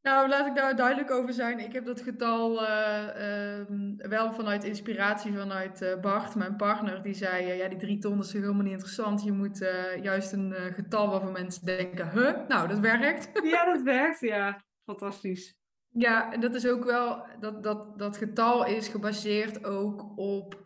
nou, 0.03 0.29
laat 0.29 0.47
ik 0.47 0.55
daar 0.55 0.77
duidelijk 0.77 1.11
over 1.11 1.33
zijn. 1.33 1.59
Ik 1.59 1.73
heb 1.73 1.85
dat 1.85 2.01
getal 2.01 2.63
uh, 2.63 3.61
um, 3.69 3.97
wel 3.97 4.33
vanuit 4.33 4.65
inspiratie 4.65 5.33
vanuit 5.33 5.83
uh, 5.83 6.01
Bart, 6.01 6.35
mijn 6.35 6.57
partner. 6.57 7.03
Die 7.03 7.15
zei, 7.15 7.47
uh, 7.47 7.59
ja, 7.59 7.69
die 7.69 7.79
drie 7.79 7.99
ton 7.99 8.19
is 8.19 8.33
helemaal 8.33 8.63
niet 8.63 8.73
interessant. 8.73 9.23
Je 9.23 9.33
moet 9.33 9.59
juist 10.03 10.33
een 10.33 10.55
getal 10.75 11.11
waarvan 11.11 11.33
mensen 11.33 11.67
denken, 11.67 12.11
huh? 12.11 12.49
Nou, 12.49 12.69
dat 12.69 12.79
werkt. 12.79 13.31
ja, 13.53 13.65
dat 13.65 13.83
werkt, 13.83 14.21
ja. 14.21 14.63
Fantastisch. 14.85 15.57
Ja, 15.89 16.33
en 16.33 16.41
dat 16.41 16.55
is 16.55 16.67
ook 16.69 16.85
wel, 16.85 17.27
dat, 17.41 17.63
dat, 17.63 17.99
dat 17.99 18.17
getal 18.17 18.67
is 18.67 18.89
gebaseerd 18.89 19.65
ook 19.65 20.19
op 20.19 20.61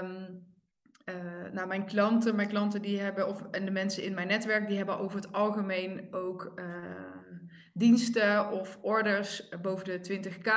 Um, 0.00 0.44
nou, 1.52 1.66
mijn 1.66 1.84
klanten, 1.84 2.36
mijn 2.36 2.48
klanten 2.48 2.82
die 2.82 3.00
hebben, 3.00 3.28
of, 3.28 3.42
en 3.50 3.64
de 3.64 3.70
mensen 3.70 4.02
in 4.02 4.14
mijn 4.14 4.28
netwerk, 4.28 4.66
die 4.66 4.76
hebben 4.76 4.98
over 4.98 5.16
het 5.16 5.32
algemeen 5.32 6.08
ook 6.10 6.52
uh, 6.56 6.64
diensten 7.76 8.50
of 8.50 8.78
orders 8.80 9.48
boven 9.62 9.84
de 9.84 10.00
20k. 10.00 10.50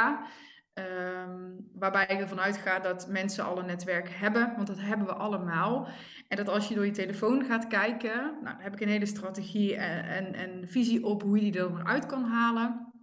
Ehm, 0.73 1.51
waarbij 1.73 2.05
ik 2.07 2.19
ervan 2.19 2.39
uitga 2.39 2.79
dat 2.79 3.07
mensen 3.07 3.45
al 3.45 3.59
een 3.59 3.65
netwerk 3.65 4.09
hebben, 4.09 4.53
want 4.55 4.67
dat 4.67 4.79
hebben 4.79 5.07
we 5.07 5.13
allemaal. 5.13 5.87
En 6.27 6.37
dat 6.37 6.47
als 6.47 6.67
je 6.67 6.75
door 6.75 6.85
je 6.85 6.91
telefoon 6.91 7.43
gaat 7.43 7.67
kijken, 7.67 8.15
nou, 8.15 8.43
dan 8.43 8.59
heb 8.59 8.73
ik 8.73 8.81
een 8.81 8.87
hele 8.87 9.05
strategie 9.05 9.75
en, 9.75 10.03
en, 10.05 10.33
en 10.33 10.67
visie 10.67 11.05
op 11.05 11.21
hoe 11.21 11.45
je 11.45 11.51
die 11.51 11.61
eruit 11.61 12.05
kan 12.05 12.23
halen, 12.23 12.93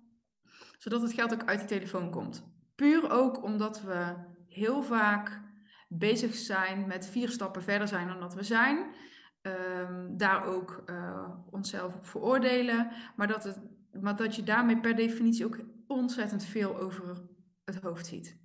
zodat 0.79 1.02
het 1.02 1.12
geld 1.12 1.33
ook 1.33 1.44
uit 1.44 1.59
die 1.59 1.68
telefoon 1.68 2.11
komt. 2.11 2.44
Puur 2.74 3.11
ook 3.11 3.42
omdat 3.42 3.83
we 3.83 4.14
heel 4.48 4.83
vaak 4.83 5.40
bezig 5.88 6.35
zijn 6.35 6.87
met 6.87 7.07
vier 7.07 7.29
stappen 7.29 7.62
verder 7.62 7.88
zijn 7.88 8.09
dan 8.09 8.20
dat 8.20 8.35
we 8.35 8.42
zijn. 8.42 8.94
Ehm, 9.42 10.16
daar 10.16 10.44
ook 10.44 10.83
uh, 10.87 11.29
onszelf 11.50 11.94
op 11.94 12.07
veroordelen, 12.07 12.90
maar 13.16 13.26
dat, 13.26 13.44
het, 13.44 13.61
maar 14.00 14.16
dat 14.16 14.37
je 14.37 14.42
daarmee 14.42 14.80
per 14.80 14.96
definitie 14.96 15.44
ook 15.44 15.61
ontzettend 15.87 16.44
veel 16.44 16.76
over 16.76 17.22
het 17.64 17.76
hoofd 17.76 18.06
ziet. 18.06 18.38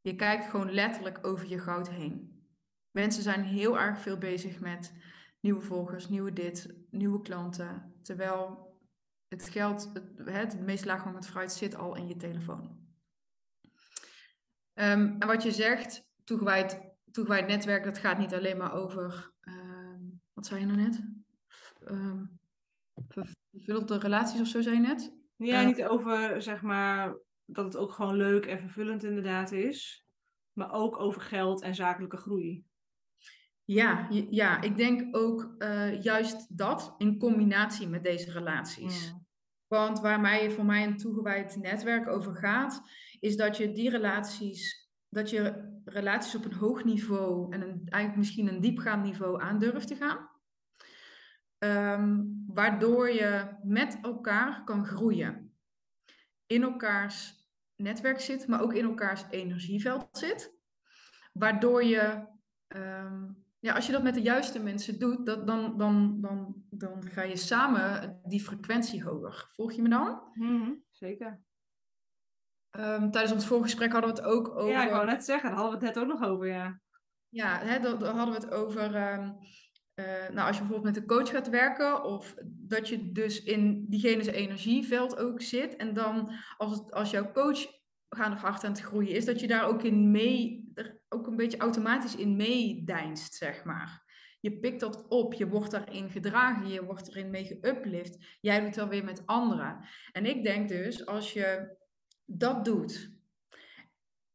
Je 0.00 0.16
kijkt 0.16 0.44
gewoon 0.44 0.72
letterlijk 0.72 1.26
over 1.26 1.48
je 1.48 1.58
goud 1.58 1.90
heen. 1.90 2.44
Mensen 2.90 3.22
zijn 3.22 3.42
heel 3.42 3.78
erg 3.78 3.98
veel 3.98 4.18
bezig 4.18 4.60
met 4.60 4.92
nieuwe 5.40 5.60
volgers, 5.60 6.08
nieuwe 6.08 6.32
dit, 6.32 6.74
nieuwe 6.90 7.22
klanten. 7.22 7.94
Terwijl 8.02 8.70
het 9.28 9.48
geld, 9.48 9.90
het, 9.92 10.10
het 10.24 10.60
meest 10.60 10.84
laaghangend 10.84 11.26
fruit 11.26 11.52
zit 11.52 11.74
al 11.74 11.96
in 11.96 12.08
je 12.08 12.16
telefoon. 12.16 12.80
Um, 14.74 15.16
en 15.18 15.26
wat 15.26 15.42
je 15.42 15.52
zegt, 15.52 16.04
toegewijd, 16.24 16.80
toegewijd 17.10 17.46
netwerk, 17.46 17.84
dat 17.84 17.98
gaat 17.98 18.18
niet 18.18 18.34
alleen 18.34 18.56
maar 18.56 18.72
over, 18.72 19.32
um, 19.40 20.20
wat 20.32 20.46
zei 20.46 20.60
je 20.60 20.66
nou 20.66 20.78
net? 20.78 21.02
Um, 21.88 22.40
vervullende 23.52 23.98
relaties 23.98 24.40
of 24.40 24.46
zo 24.46 24.60
zei 24.60 24.74
je 24.74 24.80
net? 24.80 25.14
Ja, 25.36 25.60
uh, 25.60 25.66
niet 25.66 25.84
over, 25.84 26.42
zeg 26.42 26.62
maar, 26.62 27.16
dat 27.44 27.64
het 27.64 27.76
ook 27.76 27.92
gewoon 27.92 28.16
leuk 28.16 28.46
en 28.46 28.58
vervullend 28.58 29.04
inderdaad 29.04 29.52
is. 29.52 30.06
Maar 30.52 30.72
ook 30.72 31.00
over 31.00 31.20
geld 31.20 31.62
en 31.62 31.74
zakelijke 31.74 32.16
groei. 32.16 32.64
Ja, 33.64 34.08
ja 34.30 34.60
ik 34.60 34.76
denk 34.76 35.16
ook 35.16 35.54
uh, 35.58 36.02
juist 36.02 36.58
dat 36.58 36.94
in 36.98 37.18
combinatie 37.18 37.88
met 37.88 38.02
deze 38.02 38.32
relaties. 38.32 39.14
Want 39.66 40.00
waar 40.00 40.20
mij, 40.20 40.50
voor 40.50 40.64
mij 40.64 40.84
een 40.84 40.96
toegewijd 40.96 41.56
netwerk 41.56 42.08
over 42.08 42.34
gaat, 42.34 42.82
is 43.20 43.36
dat 43.36 43.56
je 43.56 43.72
die 43.72 43.90
relaties, 43.90 44.88
dat 45.08 45.30
je 45.30 45.70
relaties 45.84 46.34
op 46.34 46.44
een 46.44 46.54
hoog 46.54 46.84
niveau 46.84 47.52
en 47.52 47.62
een, 47.62 47.82
eigenlijk 47.84 48.16
misschien 48.16 48.48
een 48.48 48.60
diepgaand 48.60 49.04
niveau 49.04 49.42
aan 49.42 49.58
durft 49.58 49.88
te 49.88 49.96
gaan. 49.96 50.30
Um, 51.64 52.44
waardoor 52.46 53.10
je 53.10 53.56
met 53.62 53.98
elkaar 54.02 54.64
kan 54.64 54.86
groeien 54.86 55.54
in 56.46 56.62
elkaars 56.62 57.48
netwerk 57.76 58.20
zit, 58.20 58.46
maar 58.46 58.60
ook 58.60 58.74
in 58.74 58.84
elkaars 58.84 59.24
energieveld 59.30 60.08
zit. 60.12 60.54
Waardoor 61.32 61.84
je, 61.84 62.26
um, 62.76 63.44
ja, 63.58 63.74
als 63.74 63.86
je 63.86 63.92
dat 63.92 64.02
met 64.02 64.14
de 64.14 64.22
juiste 64.22 64.62
mensen 64.62 64.98
doet, 64.98 65.26
dat, 65.26 65.46
dan, 65.46 65.78
dan, 65.78 66.20
dan, 66.20 66.64
dan 66.70 67.08
ga 67.08 67.22
je 67.22 67.36
samen 67.36 68.20
die 68.24 68.42
frequentie 68.42 69.04
hoger. 69.04 69.48
Volg 69.54 69.72
je 69.72 69.82
me 69.82 69.88
dan? 69.88 70.20
Mm 70.34 70.84
zeker. 70.90 71.40
Um, 72.70 73.10
tijdens 73.10 73.32
ons 73.32 73.46
voorgesprek 73.46 73.92
hadden 73.92 74.14
we 74.14 74.20
het 74.20 74.26
ook 74.26 74.48
over. 74.48 74.70
Ja, 74.70 74.84
ik 74.84 74.90
wou 74.90 75.06
net 75.06 75.24
zeggen, 75.24 75.50
daar 75.50 75.58
hadden 75.58 75.78
we 75.78 75.86
het 75.86 75.94
net 75.94 76.04
ook 76.04 76.10
nog 76.10 76.28
over, 76.28 76.46
ja. 76.46 76.80
Ja, 77.28 77.58
hè, 77.58 77.80
daar 77.80 78.14
hadden 78.14 78.34
we 78.34 78.40
het 78.40 78.50
over. 78.50 79.12
Um, 79.12 79.38
uh, 79.94 80.04
nou, 80.06 80.46
als 80.46 80.56
je 80.56 80.62
bijvoorbeeld 80.62 80.94
met 80.94 80.96
een 80.96 81.08
coach 81.08 81.30
gaat 81.30 81.48
werken, 81.48 82.04
of 82.04 82.34
dat 82.44 82.88
je 82.88 83.12
dus 83.12 83.42
in 83.42 83.86
diegene's 83.88 84.26
energieveld 84.26 85.16
ook 85.16 85.42
zit. 85.42 85.76
En 85.76 85.94
dan 85.94 86.32
als, 86.56 86.78
het, 86.78 86.92
als 86.92 87.10
jouw 87.10 87.32
coach 87.32 87.66
gaan 88.08 88.32
hard 88.32 88.64
aan 88.64 88.72
het 88.72 88.80
groeien 88.80 89.14
is, 89.14 89.24
dat 89.24 89.40
je 89.40 89.46
daar 89.46 89.66
ook 89.66 89.82
in 89.82 90.10
mee, 90.10 90.70
er 90.74 91.00
ook 91.08 91.26
een 91.26 91.36
beetje 91.36 91.58
automatisch 91.58 92.16
in 92.16 92.36
meedeinst, 92.36 93.34
zeg 93.34 93.64
maar. 93.64 94.10
Je 94.40 94.58
pikt 94.58 94.80
dat 94.80 95.08
op, 95.08 95.34
je 95.34 95.48
wordt 95.48 95.70
daarin 95.70 96.10
gedragen, 96.10 96.68
je 96.68 96.84
wordt 96.84 97.08
erin 97.08 97.30
mee 97.30 97.44
geuplift. 97.44 98.38
Jij 98.40 98.60
doet 98.60 98.74
dat 98.74 98.88
weer 98.88 99.04
met 99.04 99.26
anderen. 99.26 99.88
En 100.12 100.26
ik 100.26 100.42
denk 100.42 100.68
dus, 100.68 101.06
als 101.06 101.32
je 101.32 101.76
dat 102.24 102.64
doet, 102.64 103.10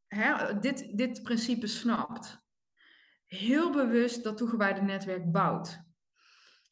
hè, 0.07 0.59
dit, 0.59 0.97
dit 0.97 1.23
principe 1.23 1.67
snapt, 1.67 2.46
heel 3.27 3.71
bewust 3.71 4.23
dat 4.23 4.37
toegewijde 4.37 4.81
netwerk 4.81 5.31
bouwt. 5.31 5.85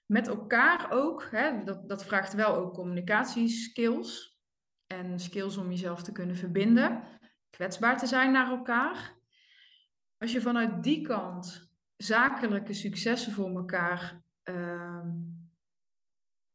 Met 0.06 0.28
elkaar 0.28 0.92
ook, 0.92 1.28
hè, 1.32 1.64
dat, 1.64 1.90
dat 1.90 2.06
vraagt 2.06 2.34
wel 2.34 2.56
ook 2.56 2.74
communicatieskills 2.74 4.40
en 4.88 5.20
skills 5.20 5.58
om 5.58 5.70
jezelf 5.70 6.04
te 6.04 6.12
kunnen 6.12 6.36
verbinden, 6.36 7.04
kwetsbaar 7.50 7.98
te 7.98 8.08
zijn 8.08 8.32
naar 8.32 8.48
elkaar. 8.48 9.18
Als 10.18 10.32
je 10.32 10.42
vanuit 10.42 10.84
die 10.84 11.02
kant 11.02 11.74
zakelijke 11.98 12.74
successen 12.74 13.32
voor 13.32 13.50
elkaar, 13.50 14.24
uh, 14.44 15.06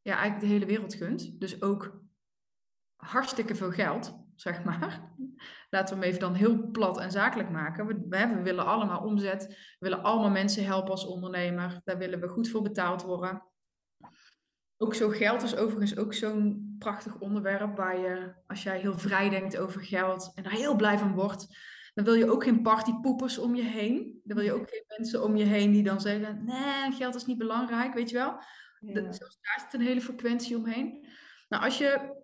ja, 0.01 0.15
eigenlijk 0.15 0.39
de 0.39 0.47
hele 0.47 0.65
wereld 0.65 0.93
gunt, 0.93 1.39
dus 1.39 1.61
ook 1.61 2.01
hartstikke 2.95 3.55
veel 3.55 3.71
geld, 3.71 4.20
zeg 4.41 4.63
maar. 4.63 5.13
Laten 5.69 5.95
we 5.95 6.01
hem 6.01 6.09
even 6.09 6.19
dan 6.19 6.33
heel 6.33 6.71
plat 6.71 6.99
en 6.99 7.11
zakelijk 7.11 7.49
maken. 7.49 7.87
We, 7.87 8.07
we, 8.09 8.41
willen 8.43 8.65
allemaal 8.65 9.03
omzet, 9.03 9.47
we 9.47 9.75
willen 9.79 10.03
allemaal 10.03 10.29
mensen 10.29 10.65
helpen 10.65 10.91
als 10.91 11.05
ondernemer. 11.05 11.81
Daar 11.83 11.97
willen 11.97 12.19
we 12.19 12.27
goed 12.27 12.49
voor 12.49 12.61
betaald 12.61 13.03
worden. 13.03 13.43
Ook 14.77 14.95
zo 14.95 15.09
geld 15.09 15.41
is 15.41 15.55
overigens 15.55 15.97
ook 15.97 16.13
zo'n 16.13 16.75
prachtig 16.79 17.19
onderwerp 17.19 17.77
waar 17.77 17.97
je, 17.97 18.33
als 18.47 18.63
jij 18.63 18.79
heel 18.79 18.97
vrij 18.97 19.29
denkt 19.29 19.57
over 19.57 19.83
geld 19.83 20.31
en 20.35 20.43
daar 20.43 20.51
heel 20.51 20.75
blij 20.75 20.97
van 20.97 21.13
wordt, 21.13 21.57
dan 21.93 22.05
wil 22.05 22.13
je 22.13 22.31
ook 22.31 22.43
geen 22.43 22.61
partypoepers 22.61 23.37
om 23.37 23.55
je 23.55 23.63
heen. 23.63 24.21
Dan 24.23 24.37
wil 24.37 24.45
je 24.45 24.53
ook 24.53 24.69
geen 24.69 24.83
mensen 24.97 25.23
om 25.23 25.35
je 25.35 25.43
heen 25.43 25.71
die 25.71 25.83
dan 25.83 26.01
zeggen, 26.01 26.45
nee, 26.45 26.91
geld 26.91 27.15
is 27.15 27.25
niet 27.25 27.37
belangrijk, 27.37 27.93
weet 27.93 28.09
je 28.09 28.15
wel. 28.15 28.43
Ja. 28.79 28.93
De, 28.93 29.01
daar 29.01 29.59
zit 29.61 29.73
een 29.73 29.85
hele 29.85 30.01
frequentie 30.01 30.57
omheen. 30.57 31.07
Nou, 31.49 31.63
als 31.63 31.77
je 31.77 32.20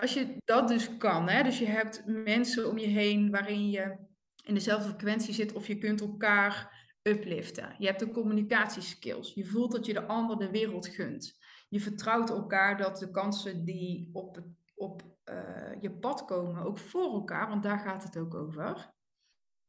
als 0.00 0.14
je 0.14 0.36
dat 0.44 0.68
dus 0.68 0.96
kan, 0.96 1.28
hè, 1.28 1.42
dus 1.42 1.58
je 1.58 1.66
hebt 1.66 2.06
mensen 2.06 2.68
om 2.70 2.78
je 2.78 2.86
heen 2.86 3.30
waarin 3.30 3.70
je 3.70 3.96
in 4.44 4.54
dezelfde 4.54 4.88
frequentie 4.88 5.34
zit 5.34 5.52
of 5.52 5.66
je 5.66 5.78
kunt 5.78 6.00
elkaar 6.00 6.76
upliften. 7.02 7.74
Je 7.78 7.86
hebt 7.86 8.00
de 8.00 8.10
communicatieskills. 8.10 9.34
Je 9.34 9.46
voelt 9.46 9.72
dat 9.72 9.86
je 9.86 9.92
de 9.92 10.06
ander 10.06 10.38
de 10.38 10.50
wereld 10.50 10.88
gunt. 10.88 11.38
Je 11.68 11.80
vertrouwt 11.80 12.30
elkaar 12.30 12.76
dat 12.76 12.98
de 12.98 13.10
kansen 13.10 13.64
die 13.64 14.10
op, 14.12 14.42
op 14.74 15.02
uh, 15.24 15.80
je 15.80 15.90
pad 15.90 16.24
komen, 16.24 16.62
ook 16.62 16.78
voor 16.78 17.12
elkaar, 17.12 17.48
want 17.48 17.62
daar 17.62 17.78
gaat 17.78 18.02
het 18.02 18.18
ook 18.18 18.34
over, 18.34 18.94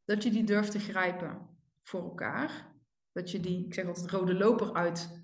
dat 0.05 0.23
je 0.23 0.31
die 0.31 0.43
durft 0.43 0.71
te 0.71 0.79
grijpen 0.79 1.57
voor 1.81 2.03
elkaar. 2.03 2.77
Dat 3.11 3.31
je 3.31 3.39
die, 3.39 3.65
ik 3.65 3.73
zeg 3.73 3.85
altijd, 3.85 4.11
rode 4.11 4.33
loper 4.33 4.73
uit 4.73 5.23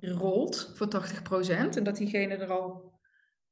rolt 0.00 0.72
voor 0.74 0.86
80%. 0.86 1.76
En 1.76 1.84
dat 1.84 1.96
diegene 1.96 2.34
er 2.34 2.50
al 2.50 2.87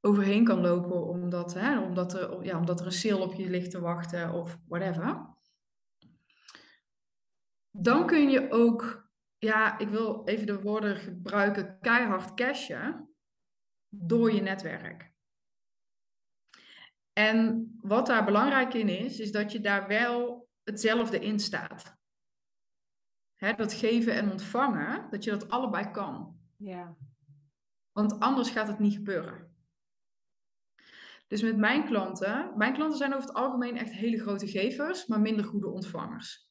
overheen 0.07 0.45
kan 0.45 0.61
lopen 0.61 1.07
omdat, 1.07 1.55
hè, 1.55 1.81
omdat, 1.81 2.15
er, 2.15 2.45
ja, 2.45 2.59
omdat 2.59 2.81
er 2.81 2.87
een 2.87 2.93
sale 2.93 3.23
op 3.23 3.35
je 3.35 3.51
ligt 3.51 3.71
te 3.71 3.81
wachten 3.81 4.33
of 4.33 4.59
whatever. 4.69 5.35
Dan 7.71 8.07
kun 8.07 8.31
je 8.31 8.51
ook, 8.51 9.11
ja, 9.39 9.79
ik 9.79 9.89
wil 9.89 10.25
even 10.25 10.47
de 10.47 10.61
woorden 10.61 10.97
gebruiken, 10.97 11.79
keihard 11.81 12.35
cashen 12.35 13.09
door 13.89 14.33
je 14.33 14.41
netwerk. 14.41 15.15
En 17.13 17.71
wat 17.81 18.07
daar 18.07 18.25
belangrijk 18.25 18.75
in 18.75 18.89
is, 18.89 19.21
is 19.21 19.33
dat 19.33 19.53
je 19.53 19.61
daar 19.61 19.89
wel 19.89 20.49
hetzelfde 20.63 21.19
in 21.19 21.39
staat. 21.39 21.97
Hè, 23.35 23.53
dat 23.53 23.73
geven 23.73 24.15
en 24.15 24.31
ontvangen, 24.31 25.11
dat 25.11 25.25
je 25.25 25.31
dat 25.31 25.51
allebei 25.51 25.91
kan. 25.91 26.41
Ja. 26.57 26.97
Want 27.93 28.21
anders 28.21 28.51
gaat 28.51 28.69
het 28.69 28.79
niet 28.79 28.95
gebeuren. 28.95 29.56
Dus 31.27 31.43
met 31.43 31.57
mijn 31.57 31.85
klanten, 31.85 32.53
mijn 32.57 32.75
klanten 32.75 32.99
zijn 32.99 33.15
over 33.15 33.27
het 33.27 33.37
algemeen 33.37 33.77
echt 33.77 33.93
hele 33.93 34.21
grote 34.21 34.47
gevers, 34.47 35.07
maar 35.07 35.21
minder 35.21 35.45
goede 35.45 35.69
ontvangers. 35.69 36.51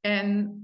En 0.00 0.60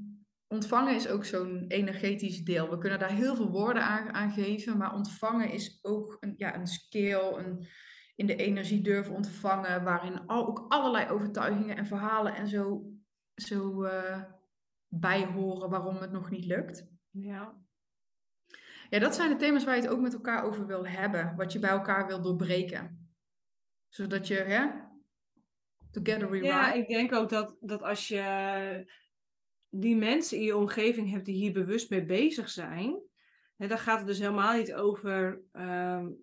ontvangen 0.49 0.95
is 0.95 1.09
ook 1.09 1.25
zo'n 1.25 1.65
energetisch 1.69 2.45
deel. 2.45 2.71
We 2.71 2.79
kunnen 2.79 2.99
daar 2.99 3.13
heel 3.13 3.37
veel 3.37 3.51
woorden 3.51 3.83
aan, 4.13 4.33
geven, 4.33 4.77
maar 4.77 4.95
ontvangen 4.95 5.51
is 5.51 5.79
ook 5.83 6.17
een, 6.21 6.35
ja, 6.37 6.55
een 6.55 6.67
skill, 6.67 7.33
een 7.37 7.67
in 8.15 8.27
de 8.27 8.37
energie 8.37 8.83
durven 8.83 9.15
ontvangen, 9.15 9.85
waarin 9.85 10.27
al, 10.27 10.47
ook 10.47 10.65
allerlei 10.69 11.11
overtuigingen 11.11 11.77
en 11.77 11.87
verhalen 11.87 12.35
en 12.35 12.49
zo, 12.49 12.85
zo 13.35 13.85
uh, 13.85 14.23
bij 14.89 15.27
horen 15.27 15.71
waarom 15.71 15.97
het 15.97 16.13
nog 16.13 16.31
niet 16.31 16.45
lukt. 16.45 16.91
Ja. 17.11 17.63
Ja, 18.93 18.99
dat 18.99 19.15
zijn 19.15 19.31
de 19.31 19.37
thema's 19.37 19.65
waar 19.65 19.77
je 19.77 19.83
het 19.83 19.91
ook 19.91 20.01
met 20.01 20.13
elkaar 20.13 20.45
over 20.45 20.67
wil 20.67 20.87
hebben. 20.87 21.35
Wat 21.37 21.53
je 21.53 21.59
bij 21.59 21.71
elkaar 21.71 22.07
wil 22.07 22.23
doorbreken. 22.23 23.13
Zodat 23.89 24.27
je, 24.27 24.35
hè, 24.35 24.71
together 25.91 26.31
we 26.31 26.43
Ja, 26.43 26.73
ik 26.73 26.89
denk 26.89 27.13
ook 27.13 27.29
dat, 27.29 27.57
dat 27.61 27.83
als 27.83 28.09
je 28.09 28.93
die 29.69 29.97
mensen 29.97 30.37
in 30.37 30.43
je 30.43 30.57
omgeving 30.57 31.11
hebt 31.11 31.25
die 31.25 31.35
hier 31.35 31.53
bewust 31.53 31.91
mee 31.91 32.05
bezig 32.05 32.49
zijn, 32.49 33.03
hè, 33.57 33.67
dan 33.67 33.79
gaat 33.79 33.99
het 33.99 34.07
dus 34.07 34.19
helemaal 34.19 34.57
niet 34.57 34.75
over 34.75 35.43
um, 35.53 36.17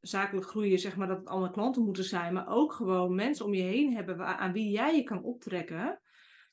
zakelijk 0.00 0.46
groeien, 0.46 0.78
zeg 0.78 0.96
maar, 0.96 1.08
dat 1.08 1.18
het 1.18 1.28
allemaal 1.28 1.50
klanten 1.50 1.84
moeten 1.84 2.04
zijn, 2.04 2.34
maar 2.34 2.48
ook 2.48 2.72
gewoon 2.72 3.14
mensen 3.14 3.44
om 3.44 3.54
je 3.54 3.62
heen 3.62 3.94
hebben 3.94 4.38
aan 4.38 4.52
wie 4.52 4.70
jij 4.70 4.96
je 4.96 5.02
kan 5.02 5.22
optrekken, 5.22 6.00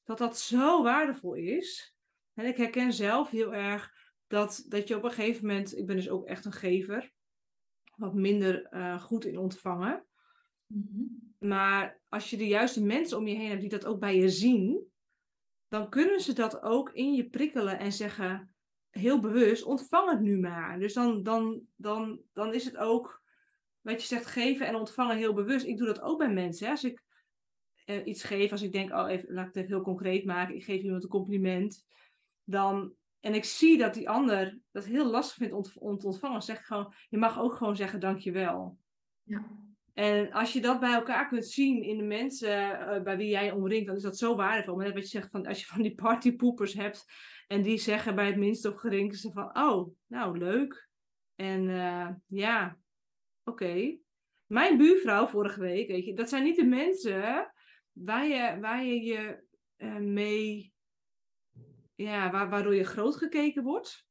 dat 0.04 0.18
dat 0.18 0.40
zo 0.40 0.84
waardevol 0.84 1.34
is. 1.34 1.96
En 2.34 2.46
ik 2.46 2.58
herken 2.58 2.94
zelf 2.94 3.30
heel 3.30 3.54
erg 3.54 4.01
dat, 4.32 4.65
dat 4.67 4.88
je 4.88 4.96
op 4.96 5.04
een 5.04 5.12
gegeven 5.12 5.46
moment, 5.46 5.78
ik 5.78 5.86
ben 5.86 5.96
dus 5.96 6.10
ook 6.10 6.26
echt 6.26 6.46
een 6.46 6.52
gever, 6.52 7.12
wat 7.96 8.13
minder 8.13 8.74
uh, 8.74 9.02
goed 9.02 9.26
in 9.26 9.38
ontvangen. 9.38 10.06
Mhm. 10.65 11.04
Maar 11.38 12.00
als 12.10 12.30
je 12.30 12.38
de 12.38 12.48
juiste 12.48 12.84
mensen 12.84 13.17
om 13.17 13.28
je 13.28 13.36
heen 13.36 13.50
hebt 13.50 13.62
die 13.62 13.70
dat 13.70 13.86
ook 13.86 14.00
bij 14.00 14.15
je 14.15 14.30
zien, 14.30 14.89
dan 15.67 15.89
kunnen 15.89 16.20
ze 16.20 16.34
dat 16.34 16.62
ook 16.62 16.91
in 16.91 17.13
je 17.13 17.30
prikkelen 17.30 17.80
en 17.80 17.91
zeggen, 17.91 18.56
heel 18.89 19.20
bewust, 19.20 19.63
ontvang 19.63 20.10
het 20.10 20.20
nu 20.20 20.39
maar. 20.39 20.80
Dus 20.80 20.94
dan, 20.94 21.24
dan, 21.24 21.62
dan, 21.76 22.22
dan 22.34 22.54
is 22.54 22.65
het 22.65 22.78
ook, 22.78 23.22
wat 23.82 24.02
je 24.02 24.08
zegt, 24.08 24.26
geven 24.26 24.67
en 24.67 24.76
ontvangen 24.76 25.17
heel 25.17 25.34
bewust. 25.34 25.65
Ik 25.65 25.78
doe 25.78 25.88
dat 25.88 26.02
ook 26.02 26.17
bij 26.17 26.34
mensen. 26.34 26.65
Hè? 26.65 26.72
Als 26.72 26.84
ik 26.84 27.04
uh, 27.86 28.06
iets 28.06 28.24
geef, 28.24 28.52
als 28.52 28.62
ik 28.62 28.72
denk, 28.72 28.91
oh, 28.91 29.10
even, 29.10 29.34
laat 29.34 29.48
ik 29.48 29.54
het 29.54 29.63
even 29.63 29.76
heel 29.76 29.84
concreet 29.84 30.26
maken, 30.26 30.56
ik 30.56 30.63
geef 30.63 30.82
iemand 30.82 31.04
een 31.04 31.10
compliment, 31.10 31.86
dan, 32.44 32.94
en 33.22 33.34
ik 33.34 33.44
zie 33.44 33.78
dat 33.78 33.94
die 33.94 34.10
ander 34.10 34.60
dat 34.72 34.86
heel 34.86 35.10
lastig 35.10 35.36
vindt 35.36 35.78
om 35.80 35.98
te 35.98 36.08
ontvangen, 36.08 36.42
zeg 36.42 36.66
gewoon, 36.66 36.94
je 37.10 37.18
mag 37.18 37.40
ook 37.40 37.54
gewoon 37.54 37.76
zeggen 37.76 38.00
dankjewel. 38.00 38.78
Ja. 39.24 39.46
En 39.94 40.32
als 40.32 40.54
je 40.54 40.62
dat 40.62 40.80
bij 40.80 40.94
elkaar 40.94 41.28
kunt 41.28 41.46
zien 41.46 41.84
in 41.84 41.98
de 41.98 42.04
mensen 42.04 42.80
uh, 42.80 43.02
bij 43.02 43.18
wie 43.18 43.30
jij 43.30 43.52
omringt, 43.52 43.88
dan 43.88 43.96
is 43.96 44.02
dat 44.02 44.18
zo 44.18 44.36
waardevol. 44.36 44.76
Maar 44.76 44.86
net 44.86 44.94
wat 44.94 45.04
je 45.04 45.10
zegt, 45.10 45.30
van, 45.30 45.46
als 45.46 45.60
je 45.60 45.66
van 45.66 45.82
die 45.82 45.96
partypoepers 45.96 46.74
hebt 46.74 47.06
en 47.48 47.62
die 47.62 47.78
zeggen 47.78 48.16
bij 48.16 48.26
het 48.26 48.38
minste 48.38 48.70
of 48.70 48.76
geringste 48.76 49.32
van, 49.32 49.58
oh, 49.58 49.94
nou 50.08 50.38
leuk. 50.38 50.90
En 51.36 51.64
uh, 51.64 52.10
ja, 52.28 52.78
oké. 53.44 53.98
Mijn 54.46 54.78
buurvrouw 54.78 55.28
vorige 55.28 55.60
week, 55.60 55.88
weet 55.88 56.06
je, 56.06 56.14
dat 56.14 56.30
zijn 56.30 56.44
niet 56.44 56.56
de 56.56 56.66
mensen 56.66 57.52
waar 57.92 58.28
je 58.28 58.58
waar 58.60 58.86
je, 58.86 59.02
je 59.02 59.44
uh, 59.78 59.96
mee, 59.96 60.74
ja, 62.02 62.32
waar, 62.32 62.50
waardoor 62.50 62.76
je 62.76 62.84
groot 62.84 63.16
gekeken 63.16 63.64
wordt. 63.64 64.06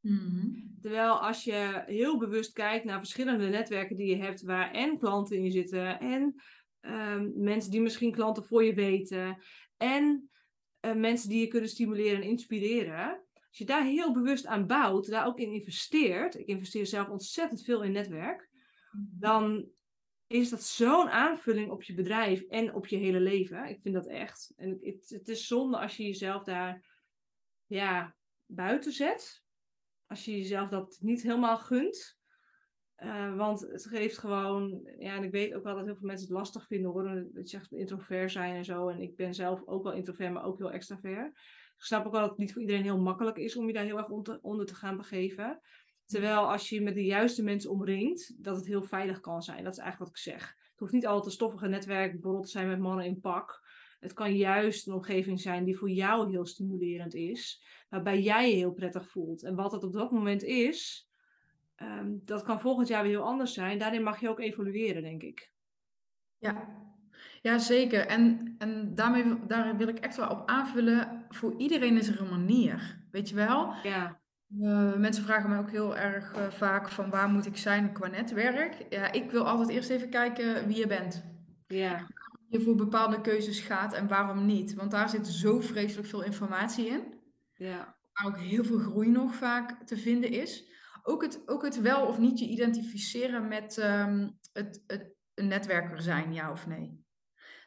Mhm. 0.00 0.50
Terwijl 0.80 1.20
als 1.20 1.44
je 1.44 1.82
heel 1.86 2.18
bewust 2.18 2.52
kijkt 2.52 2.84
naar 2.84 2.98
verschillende 2.98 3.48
netwerken 3.48 3.96
die 3.96 4.16
je 4.16 4.22
hebt, 4.22 4.42
waar 4.42 4.72
en 4.72 4.98
klanten 4.98 5.36
in 5.36 5.50
zitten, 5.50 6.00
en 6.00 6.42
um, 6.80 7.32
mensen 7.34 7.70
die 7.70 7.80
misschien 7.80 8.12
klanten 8.12 8.44
voor 8.44 8.64
je 8.64 8.74
weten, 8.74 9.42
en 9.76 10.30
uh, 10.80 10.94
mensen 10.94 11.28
die 11.28 11.40
je 11.40 11.46
kunnen 11.46 11.68
stimuleren 11.68 12.22
en 12.22 12.28
inspireren. 12.28 13.24
Als 13.48 13.58
je 13.58 13.64
daar 13.64 13.84
heel 13.84 14.12
bewust 14.12 14.46
aan 14.46 14.66
bouwt, 14.66 15.10
daar 15.10 15.26
ook 15.26 15.38
in 15.38 15.52
investeert, 15.52 16.38
ik 16.38 16.46
investeer 16.46 16.86
zelf 16.86 17.08
ontzettend 17.08 17.64
veel 17.64 17.82
in 17.82 17.92
netwerk, 17.92 18.50
mhm. 18.90 19.04
dan 19.18 19.68
is 20.26 20.50
dat 20.50 20.62
zo'n 20.62 21.08
aanvulling 21.08 21.70
op 21.70 21.82
je 21.82 21.94
bedrijf 21.94 22.42
en 22.42 22.74
op 22.74 22.86
je 22.86 22.96
hele 22.96 23.20
leven. 23.20 23.68
Ik 23.68 23.80
vind 23.80 23.94
dat 23.94 24.06
echt. 24.06 24.52
En 24.56 24.78
het, 24.80 25.08
het 25.08 25.28
is 25.28 25.46
zonde 25.46 25.78
als 25.78 25.96
je 25.96 26.02
jezelf 26.02 26.42
daar 26.42 26.95
ja, 27.66 28.16
buiten 28.46 28.92
zet. 28.92 29.44
Als 30.06 30.24
je 30.24 30.36
jezelf 30.36 30.68
dat 30.68 30.96
niet 31.00 31.22
helemaal 31.22 31.58
gunt. 31.58 32.18
Uh, 32.98 33.36
want 33.36 33.60
het 33.60 33.86
geeft 33.86 34.18
gewoon, 34.18 34.90
ja, 34.98 35.16
en 35.16 35.22
ik 35.22 35.30
weet 35.30 35.54
ook 35.54 35.62
wel 35.64 35.74
dat 35.74 35.84
heel 35.84 35.96
veel 35.96 36.06
mensen 36.06 36.26
het 36.26 36.36
lastig 36.36 36.66
vinden 36.66 36.90
hoor. 36.90 37.04
Dat 37.04 37.50
je 37.50 37.56
zegt 37.56 37.72
introvert 37.72 38.30
zijn 38.30 38.56
en 38.56 38.64
zo. 38.64 38.88
En 38.88 39.00
ik 39.00 39.16
ben 39.16 39.34
zelf 39.34 39.66
ook 39.66 39.82
wel 39.82 39.92
introvert, 39.92 40.32
maar 40.32 40.44
ook 40.44 40.58
heel 40.58 40.70
extravert. 40.70 41.26
Ik 41.76 41.82
snap 41.82 42.06
ook 42.06 42.12
wel 42.12 42.20
dat 42.20 42.30
het 42.30 42.38
niet 42.38 42.52
voor 42.52 42.62
iedereen 42.62 42.82
heel 42.82 43.00
makkelijk 43.00 43.36
is 43.36 43.56
om 43.56 43.66
je 43.66 43.72
daar 43.72 43.84
heel 43.84 43.98
erg 43.98 44.08
onder, 44.08 44.38
onder 44.42 44.66
te 44.66 44.74
gaan 44.74 44.96
begeven. 44.96 45.60
Terwijl 46.04 46.50
als 46.52 46.68
je 46.68 46.82
met 46.82 46.94
de 46.94 47.04
juiste 47.04 47.42
mensen 47.42 47.70
omringt, 47.70 48.44
dat 48.44 48.56
het 48.56 48.66
heel 48.66 48.82
veilig 48.82 49.20
kan 49.20 49.42
zijn. 49.42 49.64
Dat 49.64 49.72
is 49.72 49.78
eigenlijk 49.78 50.10
wat 50.10 50.18
ik 50.18 50.32
zeg. 50.32 50.54
Het 50.70 50.78
hoeft 50.78 50.92
niet 50.92 51.06
altijd 51.06 51.26
een 51.26 51.32
stoffige 51.32 51.68
netwerk 51.68 52.12
bijvoorbeeld 52.12 52.44
te 52.44 52.50
zijn 52.50 52.68
met 52.68 52.78
mannen 52.78 53.04
in 53.04 53.20
pak. 53.20 53.65
Het 54.00 54.12
kan 54.12 54.36
juist 54.36 54.86
een 54.86 54.94
omgeving 54.94 55.40
zijn 55.40 55.64
die 55.64 55.76
voor 55.76 55.90
jou 55.90 56.30
heel 56.30 56.46
stimulerend 56.46 57.14
is. 57.14 57.64
Waarbij 57.88 58.20
jij 58.20 58.50
je 58.50 58.56
heel 58.56 58.72
prettig 58.72 59.10
voelt. 59.10 59.42
En 59.42 59.54
wat 59.54 59.72
het 59.72 59.84
op 59.84 59.92
dat 59.92 60.10
moment 60.10 60.42
is, 60.42 61.08
ehm, 61.74 62.12
dat 62.24 62.42
kan 62.42 62.60
volgend 62.60 62.88
jaar 62.88 63.02
weer 63.02 63.12
heel 63.12 63.26
anders 63.26 63.54
zijn. 63.54 63.78
Daarin 63.78 64.02
mag 64.02 64.20
je 64.20 64.28
ook 64.28 64.40
evolueren, 64.40 65.02
denk 65.02 65.22
ik. 65.22 65.50
Ja, 66.38 66.68
ja 67.42 67.58
zeker. 67.58 68.06
En, 68.06 68.54
en 68.58 68.94
daarmee, 68.94 69.46
daar 69.46 69.76
wil 69.76 69.88
ik 69.88 69.98
echt 69.98 70.16
wel 70.16 70.28
op 70.28 70.48
aanvullen. 70.48 71.24
Voor 71.28 71.54
iedereen 71.56 71.96
is 71.96 72.08
er 72.08 72.20
een 72.20 72.28
manier. 72.28 73.04
Weet 73.10 73.28
je 73.28 73.34
wel? 73.34 73.72
Ja. 73.82 74.20
Uh, 74.60 74.94
mensen 74.94 75.24
vragen 75.24 75.48
mij 75.48 75.58
ook 75.58 75.70
heel 75.70 75.96
erg 75.96 76.36
uh, 76.36 76.50
vaak 76.50 76.88
van 76.88 77.10
waar 77.10 77.28
moet 77.28 77.46
ik 77.46 77.56
zijn 77.56 77.92
qua 77.92 78.08
netwerk. 78.08 78.86
Ja, 78.88 79.12
ik 79.12 79.30
wil 79.30 79.46
altijd 79.46 79.68
eerst 79.68 79.90
even 79.90 80.08
kijken 80.08 80.66
wie 80.66 80.76
je 80.76 80.86
bent. 80.86 81.24
Ja. 81.66 82.06
Je 82.48 82.60
voor 82.60 82.74
bepaalde 82.74 83.20
keuzes 83.20 83.60
gaat 83.60 83.94
en 83.94 84.08
waarom 84.08 84.46
niet. 84.46 84.74
Want 84.74 84.90
daar 84.90 85.08
zit 85.08 85.26
zo 85.26 85.60
vreselijk 85.60 86.08
veel 86.08 86.22
informatie 86.22 86.86
in. 86.86 87.14
Ja. 87.54 87.96
Waar 88.12 88.26
ook 88.26 88.38
heel 88.38 88.64
veel 88.64 88.78
groei 88.78 89.08
nog 89.08 89.34
vaak 89.34 89.86
te 89.86 89.96
vinden 89.96 90.30
is. 90.30 90.74
Ook 91.02 91.22
het, 91.22 91.42
ook 91.46 91.62
het 91.62 91.80
wel 91.80 92.06
of 92.06 92.18
niet 92.18 92.38
je 92.38 92.48
identificeren 92.48 93.48
met 93.48 93.76
um, 93.76 94.38
het, 94.52 94.82
het 94.86 95.14
een 95.34 95.46
netwerker 95.46 96.02
zijn, 96.02 96.32
ja 96.32 96.50
of 96.50 96.66
nee. 96.66 97.04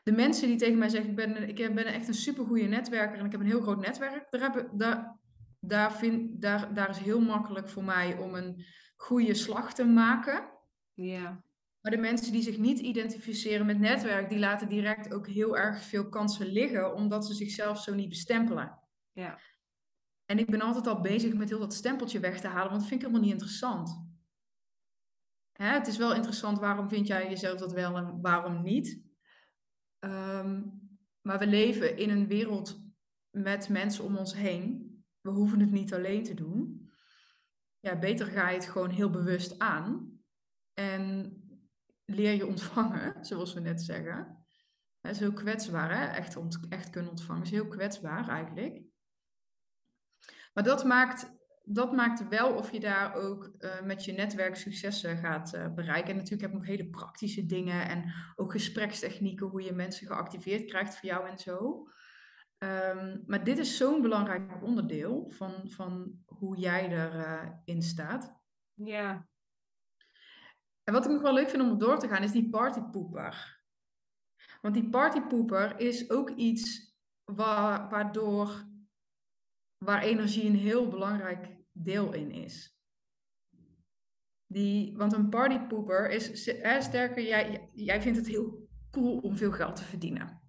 De 0.04 0.12
mensen 0.12 0.48
die 0.48 0.58
tegen 0.58 0.78
mij 0.78 0.90
zeggen, 0.90 1.10
ik 1.10 1.16
ben, 1.16 1.50
ik 1.50 1.56
ben 1.56 1.86
echt 1.86 2.08
een 2.08 2.14
supergoeie 2.14 2.68
netwerker 2.68 3.20
en 3.20 3.26
ik 3.26 3.32
heb 3.32 3.42
een 3.42 3.48
heel 3.48 3.62
groot 3.62 3.80
netwerk, 3.80 4.32
daar, 4.32 4.42
heb, 4.42 4.70
daar, 4.74 5.18
daar, 5.60 5.94
vind, 5.94 6.42
daar, 6.42 6.74
daar 6.74 6.90
is 6.90 6.98
heel 6.98 7.22
makkelijk 7.22 7.70
voor 7.70 7.84
mij 7.84 8.18
om 8.18 8.36
een 8.36 8.66
goede 8.96 9.34
slag 9.34 9.74
te 9.74 9.86
maken. 9.86 10.50
Ja. 10.94 11.44
Maar 11.82 11.92
de 11.92 11.98
mensen 11.98 12.32
die 12.32 12.42
zich 12.42 12.58
niet 12.58 12.80
identificeren 12.80 13.66
met 13.66 13.80
netwerk, 13.80 14.30
die 14.30 14.40
laten 14.40 14.70
direct 14.70 15.14
ook 15.14 15.28
heel 15.28 15.58
erg 15.58 15.84
veel 15.84 16.10
kansen 16.10 16.48
liggen, 16.48 16.94
omdat 16.94 17.26
ze 17.26 17.34
zichzelf 17.34 17.82
zo 17.82 17.94
niet 17.94 18.10
bestempelen. 18.10 18.80
Ja. 19.12 19.40
En 20.26 20.40
ik 20.40 20.46
ben 20.46 20.62
altijd 20.62 20.88
al 20.88 21.02
bezig 21.02 21.34
met 21.34 21.50
heel 21.50 21.60
dat 21.60 21.74
stempeltje 21.74 22.20
weg 22.20 22.40
te 22.40 22.48
halen, 22.48 22.70
want 22.70 22.80
dat 22.80 22.90
vind 22.90 23.02
ik 23.02 23.08
helemaal 23.08 23.26
niet 23.26 23.34
interessant. 23.34 24.08
Hè, 25.52 25.74
het 25.74 25.88
is 25.88 25.98
wel 25.98 26.16
interessant, 26.16 26.60
waarom 26.60 26.90
vind 26.90 27.08
jij 27.08 27.30
jezelf 27.30 27.60
dat 27.60 27.74
wel 27.74 27.98
en 27.98 28.22
waarom 28.22 28.64
niet? 28.64 29.02
Ehm, 30.00 30.62
maar 31.22 31.40
we 31.40 31.48
leven 31.48 31.98
in 31.98 32.10
een 32.10 32.28
wereld 32.28 32.82
met 33.30 33.70
mensen 33.70 34.04
om 34.04 34.18
ons 34.18 34.34
heen 34.34 34.90
we 35.22 35.30
hoeven 35.30 35.60
het 35.60 35.72
niet 35.72 35.94
alleen 35.94 36.24
te 36.24 36.34
doen. 36.34 36.90
Ja, 37.80 38.00
beter 38.00 38.26
ga 38.26 38.50
je 38.50 38.56
het 38.56 38.70
gewoon 38.70 38.90
heel 38.90 39.10
bewust 39.10 39.60
aan. 39.60 40.20
En 40.74 41.34
leer 42.10 42.34
je 42.34 42.48
ontvangen, 42.48 43.26
zoals 43.26 43.54
we 43.54 43.60
net 43.60 43.82
zeggen. 43.82 44.46
Dat 45.02 45.12
is 45.12 45.20
heel 45.20 45.34
kwetsbaar, 45.34 45.98
hè? 45.98 46.06
Echt, 46.06 46.38
echt 46.70 46.90
kunnen 46.90 47.12
ontvangen 47.12 47.44
is 47.44 47.52
heel 47.52 47.68
kwetsbaar 47.68 48.30
eigenlijk. 48.30 48.82
Maar 50.54 50.64
dat 50.64 50.86
maakt, 50.86 51.32
dat 51.64 51.92
maakt 51.92 52.28
wel 52.28 52.54
of 52.54 52.72
je 52.72 52.80
daar 52.80 53.16
ook 53.16 53.52
uh, 53.60 53.82
met 53.82 54.06
je 54.06 54.12
netwerk 54.12 54.56
successen 54.56 55.18
gaat 55.18 55.54
uh, 55.54 55.74
bereiken. 55.74 56.10
En 56.10 56.16
natuurlijk 56.16 56.42
heb 56.42 56.52
ik 56.52 56.58
nog 56.58 56.68
hele 56.68 56.90
praktische 56.90 57.46
dingen 57.46 57.88
en 57.88 58.14
ook 58.36 58.52
gesprekstechnieken, 58.52 59.48
hoe 59.48 59.62
je 59.62 59.74
mensen 59.74 60.08
geactiveerd 60.08 60.66
krijgt 60.66 60.98
voor 60.98 61.10
jou 61.10 61.30
en 61.30 61.38
zo. 61.38 61.88
Um, 62.64 63.24
maar 63.26 63.44
dit 63.44 63.58
is 63.58 63.78
zo'n 63.78 64.02
belangrijk 64.02 64.64
onderdeel 64.64 65.30
van, 65.30 65.70
van 65.70 66.20
hoe 66.26 66.58
jij 66.58 66.90
erin 66.90 67.78
uh, 67.78 67.82
staat. 67.82 68.38
Ja. 68.74 69.29
En 70.90 70.96
wat 70.96 71.06
ik 71.06 71.12
nog 71.12 71.22
wel 71.22 71.34
leuk 71.34 71.50
vind 71.50 71.64
om 71.64 71.78
door 71.78 72.00
te 72.00 72.08
gaan, 72.08 72.24
is 72.24 72.32
die 72.32 72.50
partypoeper. 72.50 73.62
Want 74.62 74.74
die 74.74 74.90
partypoeper 74.90 75.80
is 75.80 76.10
ook 76.10 76.30
iets 76.30 76.96
waar, 77.24 77.90
waardoor, 77.90 78.68
waar 79.78 80.02
energie 80.02 80.46
een 80.46 80.56
heel 80.56 80.88
belangrijk 80.88 81.56
deel 81.72 82.14
in 82.14 82.32
is. 82.32 82.78
Die, 84.48 84.98
want 84.98 85.14
een 85.14 85.30
partypoeper 85.30 86.10
is, 86.10 86.46
hè, 86.46 86.82
sterker, 86.82 87.24
jij, 87.24 87.70
jij 87.74 88.02
vindt 88.02 88.18
het 88.18 88.28
heel 88.28 88.68
cool 88.92 89.18
om 89.18 89.38
veel 89.38 89.52
geld 89.52 89.76
te 89.76 89.84
verdienen. 89.84 90.42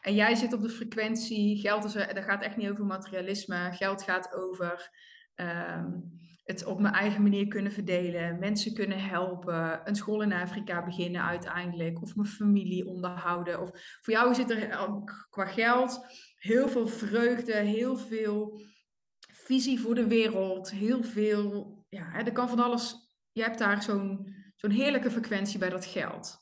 En 0.00 0.14
jij 0.14 0.34
zit 0.34 0.52
op 0.52 0.62
de 0.62 0.70
frequentie, 0.70 1.60
geld 1.60 1.84
is, 1.84 1.92
dat 1.92 2.24
gaat 2.24 2.42
echt 2.42 2.56
niet 2.56 2.70
over 2.70 2.84
materialisme. 2.84 3.72
Geld 3.72 4.02
gaat 4.02 4.34
over 4.34 4.90
ehm, 5.34 6.00
het 6.44 6.64
op 6.64 6.80
mijn 6.80 6.94
eigen 6.94 7.22
manier 7.22 7.48
kunnen 7.48 7.72
verdelen, 7.72 8.38
mensen 8.38 8.74
kunnen 8.74 9.04
helpen, 9.04 9.80
een 9.88 9.96
school 9.96 10.22
in 10.22 10.32
Afrika 10.32 10.84
beginnen 10.84 11.22
uiteindelijk, 11.22 12.02
of 12.02 12.16
mijn 12.16 12.28
familie 12.28 12.86
onderhouden. 12.86 13.60
Of 13.60 13.70
voor 14.00 14.12
jou 14.12 14.34
zit 14.34 14.50
er 14.50 14.68
eh, 14.68 15.02
qua 15.30 15.44
geld 15.44 16.06
heel 16.34 16.68
veel 16.68 16.88
vreugde, 16.88 17.54
heel 17.54 17.96
veel 17.96 18.60
visie 19.28 19.80
voor 19.80 19.94
de 19.94 20.06
wereld, 20.06 20.70
heel 20.70 21.02
veel, 21.02 21.84
ja, 21.88 22.14
er 22.14 22.32
kan 22.32 22.48
van 22.48 22.60
alles. 22.60 22.94
Je 23.32 23.42
hebt 23.42 23.58
daar 23.58 23.82
zo'n 23.82 24.34
zo'n 24.56 24.70
heerlijke 24.70 25.10
frequentie 25.10 25.58
bij 25.58 25.70
dat 25.70 25.86
geld. 25.86 26.40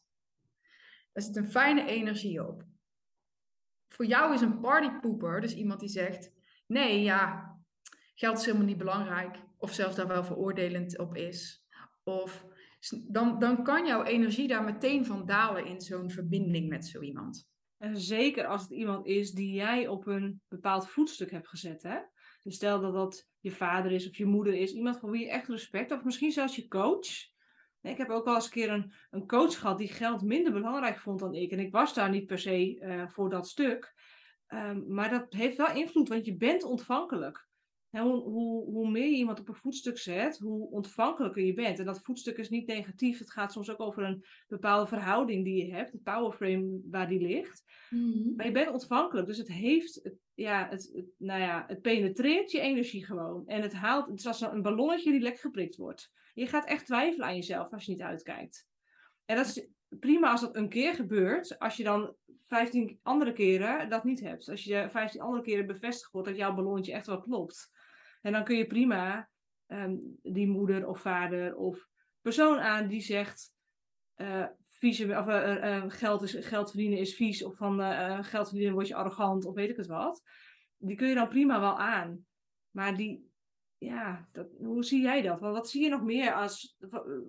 Er 1.13 1.23
zit 1.23 1.37
een 1.37 1.51
fijne 1.51 1.87
energie 1.87 2.47
op 2.47 2.69
voor 4.01 4.09
jou 4.09 4.35
is 4.35 4.41
een 4.41 4.61
partypooper 4.61 5.41
dus 5.41 5.55
iemand 5.55 5.81
die 5.81 5.89
zegt: 5.89 6.33
nee, 6.67 7.03
ja, 7.03 7.55
geld 8.15 8.39
is 8.39 8.45
helemaal 8.45 8.67
niet 8.67 8.79
belangrijk. 8.79 9.37
Of 9.61 9.73
zelfs 9.73 9.96
daar 9.96 10.09
wel 10.09 10.25
veroordelend 10.25 10.99
op 10.99 11.16
is. 11.16 11.64
Of 12.05 12.46
dan, 13.09 13.38
dan 13.38 13.64
kan 13.64 13.87
jouw 13.87 14.03
energie 14.03 14.49
daar 14.49 14.64
meteen 14.64 15.07
van 15.07 15.27
dalen 15.27 15.66
in 15.66 15.81
zo'n 15.81 16.11
verbinding 16.11 16.68
met 16.68 16.87
zo 16.87 17.01
iemand. 17.01 17.49
En 17.77 17.96
zeker 17.96 18.46
als 18.46 18.62
het 18.62 18.70
iemand 18.70 19.07
is 19.07 19.31
die 19.31 19.53
jij 19.53 19.88
op 19.88 20.07
een 20.07 20.42
bepaald 20.49 20.88
voetstuk 20.88 21.31
hebt 21.31 21.49
gezet. 21.49 21.83
Hè? 21.83 21.99
Dus 22.42 22.55
stel 22.55 22.81
dat 22.81 22.92
dat 22.92 23.29
je 23.40 23.51
vader 23.51 23.92
is 23.92 24.09
of 24.09 24.16
je 24.16 24.25
moeder 24.25 24.55
is, 24.55 24.73
iemand 24.73 24.99
voor 24.99 25.11
wie 25.11 25.25
je 25.25 25.31
echt 25.31 25.49
respect, 25.49 25.92
of 25.92 26.05
misschien 26.05 26.33
zelfs 26.33 26.57
je 26.57 26.68
coach. 26.68 27.29
Ik 27.83 27.96
heb 27.96 28.09
ook 28.09 28.25
wel 28.25 28.35
eens 28.35 28.44
een 28.44 28.51
keer 28.51 28.92
een, 29.11 29.27
coach 29.27 29.59
gehad 29.59 29.79
die 29.79 29.88
geld 29.88 30.23
minder 30.23 30.53
belangrijk 30.53 30.99
vond 30.99 31.18
dan 31.18 31.35
ik. 31.35 31.51
En 31.51 31.59
ik 31.59 31.73
was 31.73 31.94
daar 31.94 32.11
niet 32.11 32.27
per 32.27 32.38
se 32.38 32.77
uh, 32.77 33.09
voor 33.09 33.31
dat 33.31 33.49
stuk. 33.49 33.94
Um, 34.49 34.85
maar 34.88 35.11
dat 35.11 35.33
heeft 35.33 35.57
wel 35.57 35.75
invloed, 35.75 36.09
want 36.09 36.25
je 36.25 36.37
bent 36.37 36.62
ontvankelijk. 36.62 37.49
Hoe, 37.90 38.22
hoe, 38.22 38.64
hoe 38.64 38.90
meer 38.90 39.11
je 39.11 39.16
iemand 39.16 39.40
op 39.40 39.48
een 39.48 39.55
voetstuk 39.55 39.98
zet, 39.98 40.38
hoe 40.38 40.70
ontvankelijker 40.70 41.42
je 41.42 41.55
bent. 41.55 41.79
En 41.79 41.85
dat 41.85 42.03
voetstuk 42.03 42.38
is 42.38 42.48
niet 42.48 42.66
negatief. 42.66 43.18
Het 43.18 43.31
gaat 43.31 43.53
soms 43.53 43.70
ook 43.70 43.81
over 43.81 44.03
een 44.03 44.24
bepaalde 44.48 44.87
verhouding 44.87 45.44
die 45.44 45.66
je 45.66 45.72
hebt, 45.72 45.92
het 45.92 46.03
powerframe 46.03 46.81
waar 46.90 47.09
die 47.09 47.20
ligt. 47.20 47.62
Mm 47.90 48.33
Maar 48.37 48.46
je 48.46 48.53
bent 48.53 48.70
ontvankelijk, 48.70 49.26
dus 49.26 49.38
het 49.38 49.48
heeft, 49.48 50.00
het, 50.03 50.14
ja, 50.35 50.68
het, 50.68 50.90
het, 50.94 51.07
nou 51.18 51.40
ja, 51.40 51.64
het 51.66 51.81
penetreert 51.81 52.50
je 52.50 52.61
energie 52.61 53.05
gewoon. 53.05 53.46
En 53.46 53.62
het 53.62 53.72
haalt, 53.72 54.07
het 54.07 54.18
is 54.18 54.26
als 54.26 54.40
een 54.40 54.62
ballonnetje 54.62 55.11
die 55.11 55.20
lek 55.20 55.38
geprikt 55.38 55.76
wordt. 55.76 56.12
Je 56.35 56.46
gaat 56.46 56.68
echt 56.68 56.87
twijfelen 56.87 57.26
aan 57.26 57.35
jezelf 57.35 57.72
als 57.72 57.85
je 57.85 57.92
niet 57.92 58.03
uitkijkt. 58.03 58.68
En 59.24 59.37
dat 59.37 59.46
is 59.46 59.68
prima 59.88 60.31
als 60.31 60.40
dat 60.40 60.57
een 60.57 60.68
keer 60.68 60.94
gebeurt, 60.94 61.59
als 61.59 61.76
je 61.76 61.85
dan 61.85 62.14
15 62.46 62.98
andere 63.03 63.33
keren 63.33 63.88
dat 63.88 64.05
niet 64.05 64.20
hebt. 64.20 64.48
Als 64.48 64.64
je 64.64 64.88
15 64.90 65.20
andere 65.20 65.42
keren 65.42 65.66
bevestigd 65.66 66.12
wordt 66.12 66.29
dat 66.29 66.37
jouw 66.37 66.55
ballonnetje 66.55 66.92
echt 66.92 67.07
wel 67.07 67.20
klopt. 67.20 67.70
En 68.21 68.33
dan 68.33 68.45
kun 68.45 68.57
je 68.57 68.67
prima 68.67 69.29
ehm, 69.67 69.97
die 70.23 70.49
moeder 70.49 70.87
of 70.87 71.01
vader 71.01 71.57
of 71.57 71.89
persoon 72.21 72.59
aan 72.59 72.89
die 72.89 73.01
zegt: 73.01 73.53
uh, 74.17 74.47
vieze, 74.69 75.05
of, 75.05 75.27
uh, 75.27 75.85
geld, 75.89 76.23
is, 76.23 76.47
geld 76.47 76.71
verdienen 76.71 76.99
is 76.99 77.15
vies, 77.15 77.45
of 77.45 77.57
van 77.57 77.81
geld 78.25 78.49
verdienen 78.49 78.75
word 78.75 78.89
je 78.89 78.95
arrogant, 78.95 79.45
of 79.45 79.55
weet 79.55 79.71
ik 79.71 79.77
het 79.77 79.87
wat. 79.87 80.23
Die 80.77 80.97
kun 80.97 81.09
je 81.09 81.15
dan 81.15 81.29
prima 81.29 81.61
wel 81.61 81.79
aan. 81.79 82.25
Maar 82.71 82.97
die, 82.97 83.31
ja, 83.79 84.29
dat, 84.33 84.49
hoe 84.59 84.85
zie 84.85 85.03
jij 85.03 85.23
dat? 85.23 85.41
Wat 85.41 85.69
zie 85.69 85.83
je 85.83 85.89
nog 85.89 86.03
meer 86.03 86.33
als, 86.33 86.77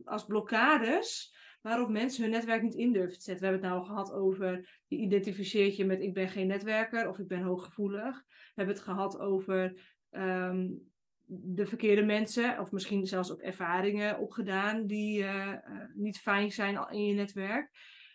als 0.04 0.26
blokkades 0.26 1.36
waarop 1.62 1.90
mensen 1.90 2.24
hun 2.24 2.32
netwerk 2.32 2.62
niet 2.62 2.76
in 2.76 2.94
durven 2.94 3.18
te 3.18 3.24
zetten? 3.24 3.46
We 3.46 3.52
hebben 3.52 3.70
het 3.70 3.78
nou 3.78 3.88
gehad 3.88 4.12
over, 4.12 4.82
je 4.88 4.98
identificeert 4.98 5.76
je 5.76 5.86
met 5.86 6.02
ik 6.02 6.14
ben 6.14 6.30
geen 6.30 6.48
netwerker 6.48 7.08
of 7.08 7.20
ik 7.20 7.28
ben 7.28 7.42
hooggevoelig. 7.42 8.24
We 8.28 8.52
hebben 8.56 8.76
het 8.76 8.84
gehad 8.84 9.20
over 9.20 9.91
Ehm, 10.12 10.68
de 11.34 11.66
verkeerde 11.66 12.04
mensen, 12.04 12.60
of 12.60 12.72
misschien 12.72 13.06
zelfs 13.06 13.32
ook 13.32 13.42
ervaringen 13.42 14.20
opgedaan 14.20 14.88
die 14.88 15.24
uh, 15.24 15.54
niet 15.94 16.20
fijn 16.20 16.52
zijn 16.52 16.88
in 16.90 17.06
je 17.06 17.14
netwerk. 17.14 17.72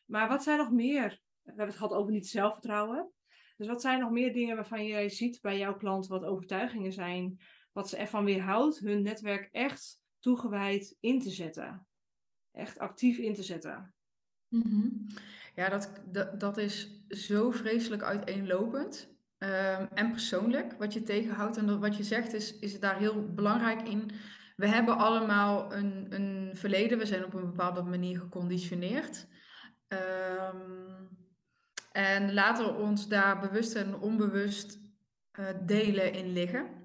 Maar 0.06 0.28
wat 0.28 0.42
zijn 0.42 0.59
nog 0.59 0.70
meer? 0.70 1.09
We 1.42 1.48
hebben 1.52 1.66
het 1.66 1.76
gehad 1.76 1.92
over 1.92 2.12
niet 2.12 2.28
zelfvertrouwen. 2.28 3.11
Dus 3.56 3.66
wat 3.66 3.80
zijn 3.80 4.00
nog 4.00 4.11
meer 4.11 4.32
dingen 4.32 4.56
waarvan 4.56 4.85
je 4.85 5.09
ziet 5.09 5.40
bij 5.40 5.59
jouw 5.59 5.76
klant 5.76 6.06
wat 6.06 6.24
overtuigingen 6.24 6.92
zijn, 6.92 7.40
wat 7.72 7.88
ze 7.88 7.96
ervan 7.96 8.24
weerhoudt 8.24 8.78
hun 8.78 9.02
netwerk 9.02 9.48
echt 9.52 10.00
toegewijd 10.20 10.96
in 11.00 11.20
te 11.20 11.30
zetten? 11.30 11.87
Echt 12.52 12.78
actief 12.78 13.18
in 13.18 13.35
te 13.35 13.42
zetten. 13.42 13.94
Mm 14.48 15.06
Ja, 15.54 15.68
dat, 15.68 16.02
dat 16.40 16.56
is 16.56 17.04
zo 17.09 17.50
vreselijk 17.50 18.02
uiteenlopend. 18.02 19.15
Ehm, 19.38 19.87
en 19.94 20.11
persoonlijk, 20.11 20.72
wat 20.79 20.92
je 20.92 21.03
tegenhoudt 21.03 21.57
en 21.57 21.81
wat 21.81 21.96
je 21.96 22.03
zegt, 22.03 22.33
is, 22.33 22.59
is 22.59 22.81
daar 22.81 22.96
heel 22.96 23.35
belangrijk 23.35 23.88
in. 23.88 24.11
We 24.57 24.68
hebben 24.68 24.96
allemaal 24.96 25.72
een, 25.75 26.07
een 26.11 26.51
verleden, 26.55 26.99
we 26.99 27.07
zijn 27.07 27.25
op 27.25 27.35
een 27.35 27.46
bepaalde 27.46 27.83
manier 27.83 28.18
geconditioneerd. 28.18 29.27
Ehm, 29.88 30.57
en 31.92 32.35
laten 32.35 32.64
we 32.64 32.72
ons 32.72 33.09
daar 33.09 33.40
bewust 33.40 33.75
en 33.75 33.99
onbewust 33.99 34.79
uh, 35.40 35.46
delen 35.66 36.12
in 36.12 36.33
liggen. 36.33 36.85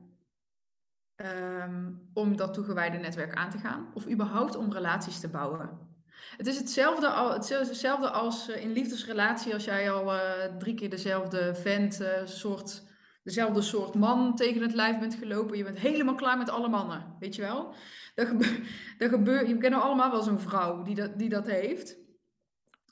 Um, 1.16 2.10
om 2.14 2.36
dat 2.36 2.54
toegewijde 2.54 2.98
netwerk 2.98 3.34
aan 3.34 3.50
te 3.50 3.58
gaan. 3.58 3.92
Of 3.94 4.10
überhaupt 4.10 4.56
om 4.56 4.72
relaties 4.72 5.20
te 5.20 5.30
bouwen. 5.30 5.91
Het 6.38 6.48
is 6.48 6.58
hetzelfde, 6.58 7.08
al, 7.08 7.34
hetzelfde 7.34 8.10
als 8.10 8.50
eh, 8.50 8.64
in 8.64 8.72
liefdesrelatie 8.72 9.54
als 9.54 9.66
jij 9.66 9.92
al 9.92 10.14
uh, 10.14 10.22
drie 10.58 10.74
keer 10.74 10.90
dezelfde 10.90 11.56
vent, 11.56 12.02
uh, 12.02 12.08
soort, 12.26 12.84
dezelfde 13.24 13.62
soort 13.62 13.96
man 13.96 14.36
tegen 14.36 14.62
het 14.62 14.74
lijf 14.74 15.00
bent 15.00 15.16
gelopen. 15.16 15.58
Je 15.58 15.64
bent 15.64 15.80
helemaal 15.80 16.16
klaar 16.16 16.38
met 16.38 16.50
alle 16.50 16.70
mannen, 16.70 17.16
weet 17.20 17.36
je 17.36 17.42
wel? 17.42 17.74
Dat, 18.16 18.28
gebe 18.28 18.46
dat 18.98 19.10
gebeurt, 19.10 19.48
je 19.48 19.58
kennen 19.58 19.82
allemaal 19.82 20.12
wel 20.12 20.24
zo'n 20.24 20.40
vrouw 20.40 20.84
die 20.84 20.96
dat, 20.96 21.20
die 21.20 21.30
dat 21.30 21.48
heeft. 21.48 22.00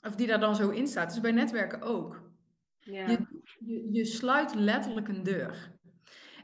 Of 0.02 0.14
die 0.14 0.26
daar 0.26 0.40
dan 0.40 0.56
zo 0.56 0.68
in 0.68 0.86
staat. 0.86 1.10
Dus 1.10 1.20
bij 1.20 1.32
netwerken 1.32 1.82
ook. 1.82 2.30
Ja. 2.80 3.08
Je, 3.08 3.18
je, 3.58 3.92
je 3.92 4.04
sluit 4.04 4.54
letterlijk 4.54 5.08
een 5.08 5.22
deur. 5.22 5.78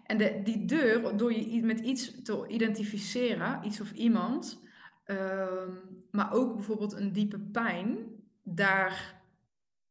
En 0.05 0.19
de, 0.19 0.41
die 0.45 0.65
deur, 0.65 1.17
door 1.17 1.33
je 1.33 1.65
met 1.65 1.81
iets 1.81 2.23
te 2.23 2.47
identificeren, 2.49 3.61
iets 3.65 3.81
of 3.81 3.93
iemand, 3.93 4.65
Ehm, 5.07 5.71
maar 6.17 6.33
ook 6.33 6.55
bijvoorbeeld 6.55 6.93
een 6.93 7.13
diepe 7.13 7.39
pijn, 7.39 7.99
daar, 8.43 9.23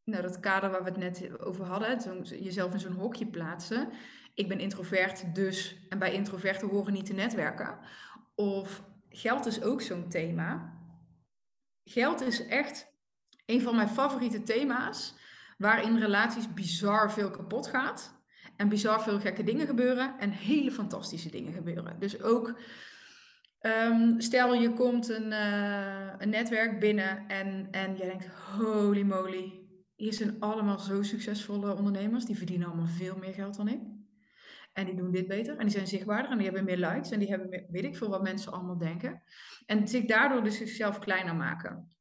nou 0.03 0.21
dat 0.21 0.39
kader 0.39 0.69
waar 0.69 0.83
we 0.83 0.89
het 0.89 0.97
net 0.97 1.39
over 1.39 1.65
hadden, 1.65 2.23
jezelf 2.23 2.73
in 2.73 2.79
zo'n 2.79 2.93
hokje 2.93 3.27
plaatsen. 3.27 3.89
Ik 4.33 4.47
ben 4.47 4.59
introvert, 4.59 5.35
dus, 5.35 5.77
en 5.89 5.99
bij 5.99 6.13
introverten 6.13 6.67
horen 6.67 6.93
niet 6.93 7.05
te 7.05 7.13
netwerken. 7.13 7.79
Of 8.35 8.83
geld 9.09 9.45
is 9.45 9.61
ook 9.63 9.81
zo'n 9.81 10.09
thema. 10.09 10.73
Geld 11.83 12.21
is 12.21 12.45
echt 12.45 12.93
een 13.45 13.61
van 13.61 13.75
mijn 13.75 13.89
favoriete 13.89 14.43
thema's, 14.43 15.13
waarin 15.57 15.97
relaties 15.97 16.53
bizar 16.53 17.11
veel 17.11 17.31
kapot 17.31 17.67
gaat. 17.67 18.13
En 18.55 18.69
bizar 18.69 19.01
veel 19.01 19.19
gekke 19.19 19.43
dingen 19.43 19.67
gebeuren 19.67 20.19
en 20.19 20.29
hele 20.29 20.71
fantastische 20.71 21.29
dingen 21.29 21.53
gebeuren. 21.53 21.99
Dus 21.99 22.21
ook 22.21 22.59
Um, 23.61 24.21
stel 24.21 24.53
je 24.53 24.73
komt 24.73 25.09
een, 25.09 25.31
uh, 25.31 26.13
een 26.17 26.29
netwerk 26.29 26.79
binnen 26.79 27.27
en, 27.27 27.67
en 27.71 27.95
jij 27.95 28.05
denkt, 28.05 28.27
holy 28.27 29.01
moly, 29.01 29.65
hier 29.95 30.13
zijn 30.13 30.39
allemaal 30.39 30.79
zo 30.79 31.03
succesvolle 31.03 31.75
ondernemers, 31.75 32.25
die 32.25 32.37
verdienen 32.37 32.67
allemaal 32.67 32.87
veel 32.87 33.17
meer 33.17 33.33
geld 33.33 33.55
dan 33.55 33.67
ik. 33.67 33.81
En 34.73 34.85
die 34.85 34.95
doen 34.95 35.11
dit 35.11 35.27
beter 35.27 35.57
en 35.57 35.65
die 35.65 35.75
zijn 35.75 35.87
zichtbaarder 35.87 36.31
en 36.31 36.37
die 36.37 36.45
hebben 36.45 36.65
meer 36.65 36.77
likes 36.77 37.11
en 37.11 37.19
die 37.19 37.29
hebben 37.29 37.49
meer, 37.49 37.65
weet 37.69 37.83
ik 37.83 37.97
veel 37.97 38.09
wat 38.09 38.23
mensen 38.23 38.51
allemaal 38.51 38.77
denken. 38.77 39.21
En 39.65 39.87
zich 39.87 40.05
daardoor 40.05 40.43
dus 40.43 40.57
zichzelf 40.57 40.99
kleiner 40.99 41.35
maken. 41.35 41.95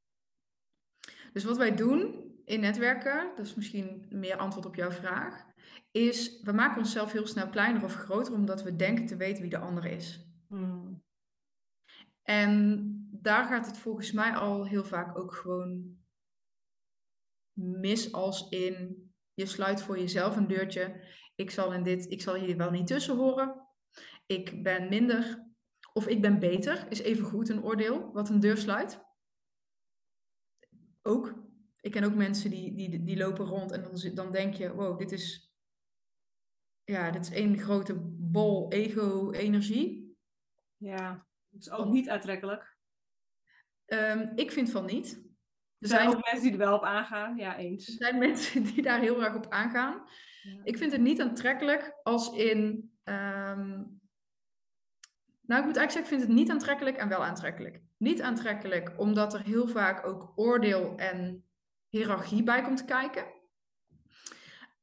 Dus 1.32 1.44
wat 1.44 1.56
wij 1.56 1.74
doen 1.74 2.32
in 2.44 2.60
netwerken, 2.60 3.32
dat 3.36 3.46
is 3.46 3.54
misschien 3.54 4.06
meer 4.08 4.36
antwoord 4.36 4.66
op 4.66 4.74
jouw 4.74 4.90
vraag, 4.90 5.44
is 5.90 6.40
we 6.42 6.52
maken 6.52 6.78
onszelf 6.78 7.12
heel 7.12 7.26
snel 7.26 7.48
kleiner 7.48 7.84
of 7.84 7.94
groter 7.94 8.32
omdat 8.32 8.62
we 8.62 8.76
denken 8.76 9.06
te 9.06 9.16
weten 9.16 9.42
wie 9.42 9.50
de 9.50 9.58
ander 9.58 9.84
is. 9.84 10.26
Hmm. 10.48 10.93
En 12.24 12.88
daar 13.10 13.44
gaat 13.44 13.66
het 13.66 13.78
volgens 13.78 14.12
mij 14.12 14.32
al 14.32 14.66
heel 14.66 14.84
vaak 14.84 15.18
ook 15.18 15.34
gewoon 15.34 16.02
mis 17.52 18.12
als 18.12 18.48
in 18.48 19.04
je 19.34 19.46
sluit 19.46 19.82
voor 19.82 19.98
jezelf 19.98 20.36
een 20.36 20.46
deurtje. 20.46 21.12
Ik 21.34 21.50
zal, 21.50 21.72
in 21.72 21.82
dit, 21.82 22.10
ik 22.10 22.22
zal 22.22 22.34
hier 22.34 22.56
wel 22.56 22.70
niet 22.70 22.86
tussen 22.86 23.16
horen. 23.16 23.68
Ik 24.26 24.62
ben 24.62 24.88
minder 24.88 25.52
of 25.92 26.06
ik 26.06 26.20
ben 26.20 26.38
beter, 26.38 26.90
is 26.90 27.00
even 27.00 27.24
goed 27.24 27.48
een 27.48 27.62
oordeel 27.62 28.12
wat 28.12 28.28
een 28.28 28.40
deur 28.40 28.56
sluit. 28.56 29.04
Ook. 31.02 31.42
Ik 31.80 31.90
ken 31.90 32.04
ook 32.04 32.14
mensen 32.14 32.50
die, 32.50 32.74
die, 32.74 33.04
die 33.04 33.16
lopen 33.16 33.46
rond 33.46 33.72
en 33.72 33.82
dan, 33.82 34.14
dan 34.14 34.32
denk 34.32 34.54
je, 34.54 34.74
wow, 34.74 34.98
dit 34.98 35.12
is, 35.12 35.54
ja, 36.84 37.10
dit 37.10 37.22
is 37.22 37.30
één 37.30 37.58
grote 37.58 37.94
bol 38.18 38.72
ego-energie. 38.72 40.16
Ja. 40.76 41.26
Is 41.58 41.70
ook 41.70 41.86
niet 41.86 42.08
aantrekkelijk. 42.08 42.76
Um, 43.86 44.32
ik 44.34 44.52
vind 44.52 44.70
van 44.70 44.84
niet. 44.84 45.22
Er 45.78 45.88
zijn 45.88 46.08
ook 46.08 46.24
mensen 46.24 46.42
die 46.42 46.52
er 46.52 46.58
wel 46.58 46.76
op 46.76 46.82
aangaan, 46.82 47.36
ja, 47.36 47.56
eens. 47.56 47.86
Er 47.86 47.92
zijn 47.92 48.18
mensen 48.18 48.62
die 48.62 48.82
daar 48.82 49.00
heel 49.00 49.24
erg 49.24 49.34
op 49.34 49.46
aangaan. 49.48 50.08
Ik 50.62 50.78
vind 50.78 50.92
het 50.92 51.00
niet 51.00 51.20
aantrekkelijk 51.20 51.94
als 52.02 52.32
in. 52.32 52.92
Um... 53.04 54.02
Nou, 55.46 55.60
ik 55.60 55.66
moet 55.66 55.76
eigenlijk 55.76 55.90
zeggen, 55.90 56.00
ik 56.00 56.08
vind 56.08 56.20
het 56.20 56.30
niet 56.30 56.50
aantrekkelijk 56.50 56.96
en 56.96 57.08
wel 57.08 57.24
aantrekkelijk. 57.24 57.82
Niet 57.96 58.22
aantrekkelijk 58.22 58.92
omdat 58.96 59.34
er 59.34 59.42
heel 59.42 59.68
vaak 59.68 60.06
ook 60.06 60.32
oordeel 60.34 60.96
en 60.96 61.44
hiërarchie 61.88 62.42
bij 62.42 62.62
komt 62.62 62.84
kijken. 62.84 63.33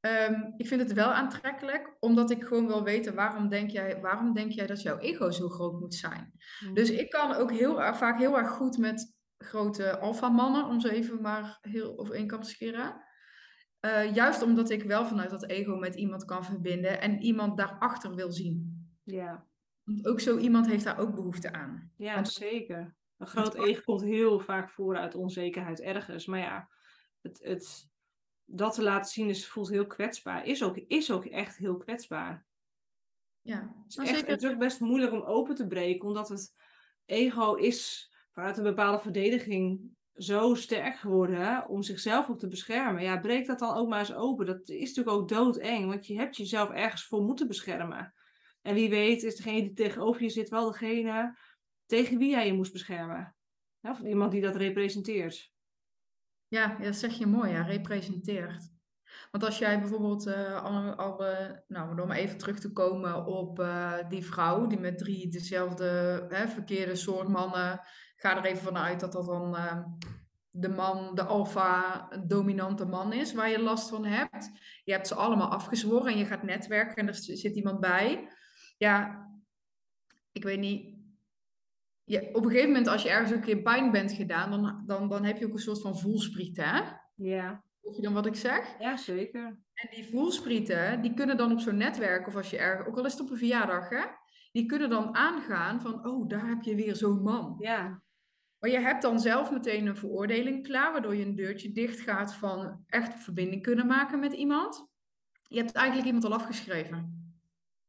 Um, 0.02 0.54
ik 0.58 0.68
vind 0.68 0.82
het 0.82 0.94
wel 0.94 1.14
aantrekkelijk, 1.14 1.96
omdat 2.00 2.32
ik 2.32 2.44
gewoon 2.44 2.68
wil 2.68 2.84
weten 2.84 3.16
waarom 3.16 3.50
denk 3.50 3.70
jij, 3.70 4.02
waarom 4.02 4.34
denk 4.34 4.52
jij 4.52 4.68
dat 4.68 4.82
jouw 4.82 4.98
ego 4.98 5.32
zo 5.32 5.50
groot 5.50 5.80
moet 5.80 5.96
zijn. 5.96 6.34
Mm. 6.66 6.74
Dus 6.74 6.90
ik 6.90 7.10
kan 7.10 7.34
ook 7.34 7.52
heel 7.52 7.76
vaak 7.94 8.20
heel 8.20 8.38
erg 8.38 8.50
goed 8.50 8.78
met 8.78 9.16
grote 9.38 10.00
alfamannen, 10.00 10.66
om 10.66 10.80
ze 10.80 10.92
even 10.92 11.22
maar 11.22 11.58
heel 11.62 12.00
over 12.00 12.16
één 12.16 12.28
kant 12.28 12.44
te 12.44 12.50
scheren. 12.50 13.04
Uh, 13.86 14.14
juist 14.16 14.42
omdat 14.42 14.70
ik 14.70 14.84
wel 14.84 15.06
vanuit 15.06 15.30
dat 15.30 15.50
ego 15.50 15.76
met 15.76 15.96
iemand 15.96 16.26
kan 16.26 16.46
verbinden 16.46 17.02
en 17.02 17.22
iemand 17.22 17.58
daarachter 17.58 18.16
wil 18.16 18.32
zien. 18.32 18.88
Ja. 19.04 19.46
Want 19.84 20.08
ook 20.08 20.20
zo 20.20 20.38
iemand 20.38 20.68
heeft 20.68 20.84
daar 20.84 21.00
ook 21.00 21.16
behoefte 21.16 21.54
aan. 21.54 21.92
Ja, 21.98 22.24
zeker. 22.24 22.96
Een 23.18 23.28
groot 23.28 23.56
ego 23.56 23.82
komt 23.84 24.02
heel 24.02 24.40
vaak 24.40 24.70
voor 24.70 24.98
uit 24.98 25.16
onzekerheid 25.16 25.82
ergens. 25.82 26.26
Maar 26.26 26.40
ja, 26.40 26.70
het, 27.22 27.40
het, 27.44 27.91
dat 28.54 28.74
te 28.74 28.84
laten 28.84 29.12
zien 29.12 29.30
is, 29.30 29.48
voelt 29.48 29.70
heel 29.70 29.88
kwetsbaar. 29.88 30.46
Is 30.46 30.64
ook, 30.64 30.78
is 30.78 31.12
ook 31.12 31.26
echt 31.26 31.58
heel 31.58 31.78
kwetsbaar. 31.78 32.46
Ja, 33.42 33.76
het 33.84 33.98
is, 33.98 34.12
echt, 34.12 34.28
het 34.28 34.44
is 34.44 34.50
ook 34.50 34.58
best 34.58 34.80
moeilijk 34.80 35.12
om 35.14 35.22
open 35.22 35.56
te 35.56 35.68
breken, 35.68 36.08
omdat 36.08 36.30
het 36.30 36.54
ego 37.06 37.54
is 37.54 38.12
vanuit 38.32 38.58
een 38.58 38.64
bepaalde 38.64 39.00
verdediging 39.00 39.96
zo 40.14 40.54
sterk 40.56 40.96
geworden 40.96 41.68
om 41.68 41.84
zichzelf 41.84 42.30
ook 42.30 42.40
te 42.40 42.48
beschermen. 42.48 43.04
Ja, 43.04 43.20
breek 43.20 43.46
dat 43.46 43.60
dan 43.60 43.76
ook 43.76 43.90
maar 43.90 44.00
eens 44.00 44.14
open. 44.14 44.46
Dat 44.46 44.70
is 44.70 44.88
natuurlijk 44.88 45.18
ook 45.18 45.30
doodeng, 45.30 45.88
want 45.88 46.08
je 46.08 46.18
hebt 46.18 46.38
jezelf 46.38 46.70
ergens 46.70 47.06
voor 47.06 47.22
moeten 47.22 47.48
beschermen. 47.48 48.14
En 48.62 48.74
wie 48.74 48.90
weet 48.90 49.24
is 49.24 49.36
degene 49.36 49.62
die 49.62 49.74
tegenover 49.74 50.22
je 50.22 50.30
zit 50.30 50.50
wel 50.50 50.72
degene 50.72 51.38
tegen 51.86 52.18
wie 52.18 52.30
jij 52.30 52.46
je 52.46 52.54
moest 52.54 52.74
beschermen. 52.74 53.36
of 53.82 54.00
iemand 54.00 54.32
die 54.32 54.42
dat 54.42 54.56
representeert. 54.56 55.51
Ja, 56.52 56.78
dat 56.82 56.96
zeg 56.96 57.14
je 57.14 57.26
mooi, 57.26 57.52
ja, 57.52 57.62
representeert. 57.62 58.70
Want 59.32 59.44
als 59.44 59.58
jij 59.58 59.80
bijvoorbeeld, 59.80 60.28
uh, 60.28 60.64
al, 60.64 60.96
al, 60.96 61.24
nou, 61.68 62.02
om 62.02 62.12
even 62.12 62.38
terug 62.38 62.60
te 62.60 62.72
komen 62.72 63.26
op 63.26 63.60
uh, 63.60 63.94
die 64.10 64.26
vrouw 64.26 64.68
die 64.68 64.80
met 64.80 64.98
drie 64.98 65.30
dezelfde 65.30 65.86
hè, 66.30 66.48
verkeerde 66.48 66.96
soort 66.96 67.28
mannen, 67.28 67.82
ga 68.16 68.38
er 68.38 68.46
even 68.46 68.64
vanuit 68.64 69.00
dat 69.00 69.12
dat 69.12 69.26
dan 69.26 69.56
uh, 69.56 69.84
de 70.50 70.70
man, 70.70 71.16
de 71.16 71.24
alfa 71.24 72.08
dominante 72.28 72.86
man 72.86 73.14
is 73.14 73.34
waar 73.34 73.50
je 73.50 73.62
last 73.62 73.90
van 73.90 74.06
hebt. 74.06 74.52
Je 74.84 74.92
hebt 74.92 75.08
ze 75.08 75.16
allemaal 75.16 75.52
afgezworen 75.52 76.12
en 76.12 76.18
je 76.18 76.26
gaat 76.26 76.44
netwerken 76.44 76.96
en 76.96 77.08
er 77.08 77.16
zit 77.16 77.56
iemand 77.56 77.80
bij. 77.80 78.30
Ja, 78.78 79.28
ik 80.32 80.44
weet 80.44 80.60
niet. 80.60 80.91
Ja, 82.12 82.20
op 82.32 82.44
een 82.44 82.50
gegeven 82.50 82.68
moment, 82.68 82.88
als 82.88 83.04
je 83.04 83.10
ergens 83.10 83.32
een 83.32 83.42
keer 83.42 83.62
pijn 83.62 83.92
bent 83.92 84.12
gedaan, 84.12 84.52
dan, 84.52 84.84
dan, 84.86 85.10
dan 85.10 85.24
heb 85.24 85.38
je 85.38 85.46
ook 85.46 85.54
een 85.54 85.60
soort 85.60 85.82
van 85.82 86.00
voelspriet, 86.00 86.58
hè? 86.58 86.82
Ja. 87.16 87.64
Hoor 87.82 87.96
je 87.96 88.02
dan 88.02 88.14
wat 88.14 88.26
ik 88.26 88.36
zeg? 88.36 88.76
Ja, 88.80 88.98
zeker. 88.98 89.60
En 89.74 89.88
die 89.92 90.10
voelsprieten, 90.10 91.02
die 91.02 91.14
kunnen 91.14 91.38
dan 91.38 91.52
op 91.52 91.60
zo'n 91.60 91.78
netwerk, 91.78 92.28
of 92.28 92.36
als 92.36 92.50
je 92.50 92.58
ergens, 92.58 92.88
ook 92.88 92.98
al 92.98 93.06
is 93.06 93.12
het 93.12 93.22
op 93.22 93.30
een 93.30 93.38
verjaardag, 93.38 93.90
hè? 93.90 94.04
Die 94.52 94.66
kunnen 94.66 94.90
dan 94.90 95.16
aangaan 95.16 95.82
van, 95.82 96.08
oh, 96.08 96.28
daar 96.28 96.48
heb 96.48 96.62
je 96.62 96.76
weer 96.76 96.96
zo'n 96.96 97.22
man. 97.22 97.56
Ja. 97.60 98.02
Maar 98.60 98.70
je 98.70 98.80
hebt 98.80 99.02
dan 99.02 99.20
zelf 99.20 99.52
meteen 99.52 99.86
een 99.86 99.98
veroordeling 99.98 100.64
klaar, 100.64 100.92
waardoor 100.92 101.16
je 101.16 101.26
een 101.26 101.36
deurtje 101.36 101.72
dicht 101.72 102.00
gaat 102.00 102.36
van 102.36 102.84
echt 102.88 103.24
verbinding 103.24 103.62
kunnen 103.62 103.88
maken 103.88 104.20
met 104.20 104.34
iemand. 104.34 104.90
Je 105.48 105.58
hebt 105.58 105.72
eigenlijk 105.72 106.08
iemand 106.08 106.26
al 106.26 106.34
afgeschreven. 106.34 107.20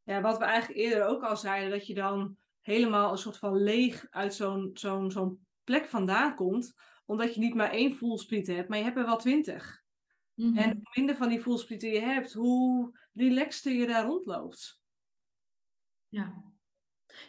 Ja, 0.03 0.21
wat 0.21 0.39
we 0.39 0.45
eigenlijk 0.45 0.81
eerder 0.81 1.05
ook 1.05 1.23
al 1.23 1.37
zeiden, 1.37 1.71
dat 1.71 1.87
je 1.87 1.95
dan 1.95 2.37
helemaal 2.63 3.11
een 3.11 3.19
soort 3.19 3.39
van 3.39 3.57
leeg 3.57 4.07
uit 4.11 4.35
zo'n 4.35 4.71
zo'n 4.75 5.11
zo'n 5.11 5.47
plek 5.65 5.87
vandaan 5.87 6.35
komt, 6.35 6.75
omdat 7.05 7.35
je 7.35 7.41
niet 7.41 7.55
maar 7.55 7.71
één 7.71 7.95
voelspriet 7.95 8.47
hebt, 8.47 8.69
maar 8.69 8.79
je 8.79 8.85
hebt 8.85 8.99
er 8.99 9.05
wel 9.05 9.17
twintig. 9.17 9.83
En 10.37 10.53
mhm. 10.53 10.69
hoe 10.69 10.91
minder 10.95 11.17
van 11.17 11.29
die 11.29 11.41
voelsprieten 11.41 11.89
je 11.89 12.01
hebt, 12.01 12.33
hoe 12.33 12.99
relaxter 13.13 13.73
je 13.73 13.87
daar 13.87 14.05
rondloopt. 14.05 14.81
Ja. 16.09 16.43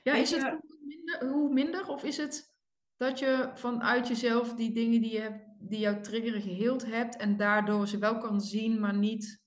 Ja, 0.03 0.13
is 0.13 0.31
het 0.31 0.41
hoe 0.41 0.79
minder, 0.81 1.27
hoe 1.29 1.53
minder 1.53 1.87
of 1.87 2.03
is 2.03 2.17
het 2.17 2.53
dat 2.97 3.19
je 3.19 3.51
vanuit 3.53 4.07
jezelf 4.07 4.53
die 4.53 4.71
dingen 4.71 5.01
die, 5.01 5.11
je 5.11 5.19
hebt, 5.19 5.45
die 5.59 5.79
jou 5.79 6.01
triggeren 6.01 6.41
geheeld 6.41 6.85
hebt 6.85 7.15
en 7.15 7.37
daardoor 7.37 7.87
ze 7.87 7.97
wel 7.97 8.17
kan 8.17 8.41
zien, 8.41 8.79
maar, 8.79 8.95
niet, 8.95 9.41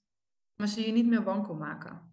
maar 0.55 0.69
ze 0.69 0.87
je 0.87 0.93
niet 0.93 1.07
meer 1.07 1.25
wankel 1.25 1.55
maken? 1.55 2.06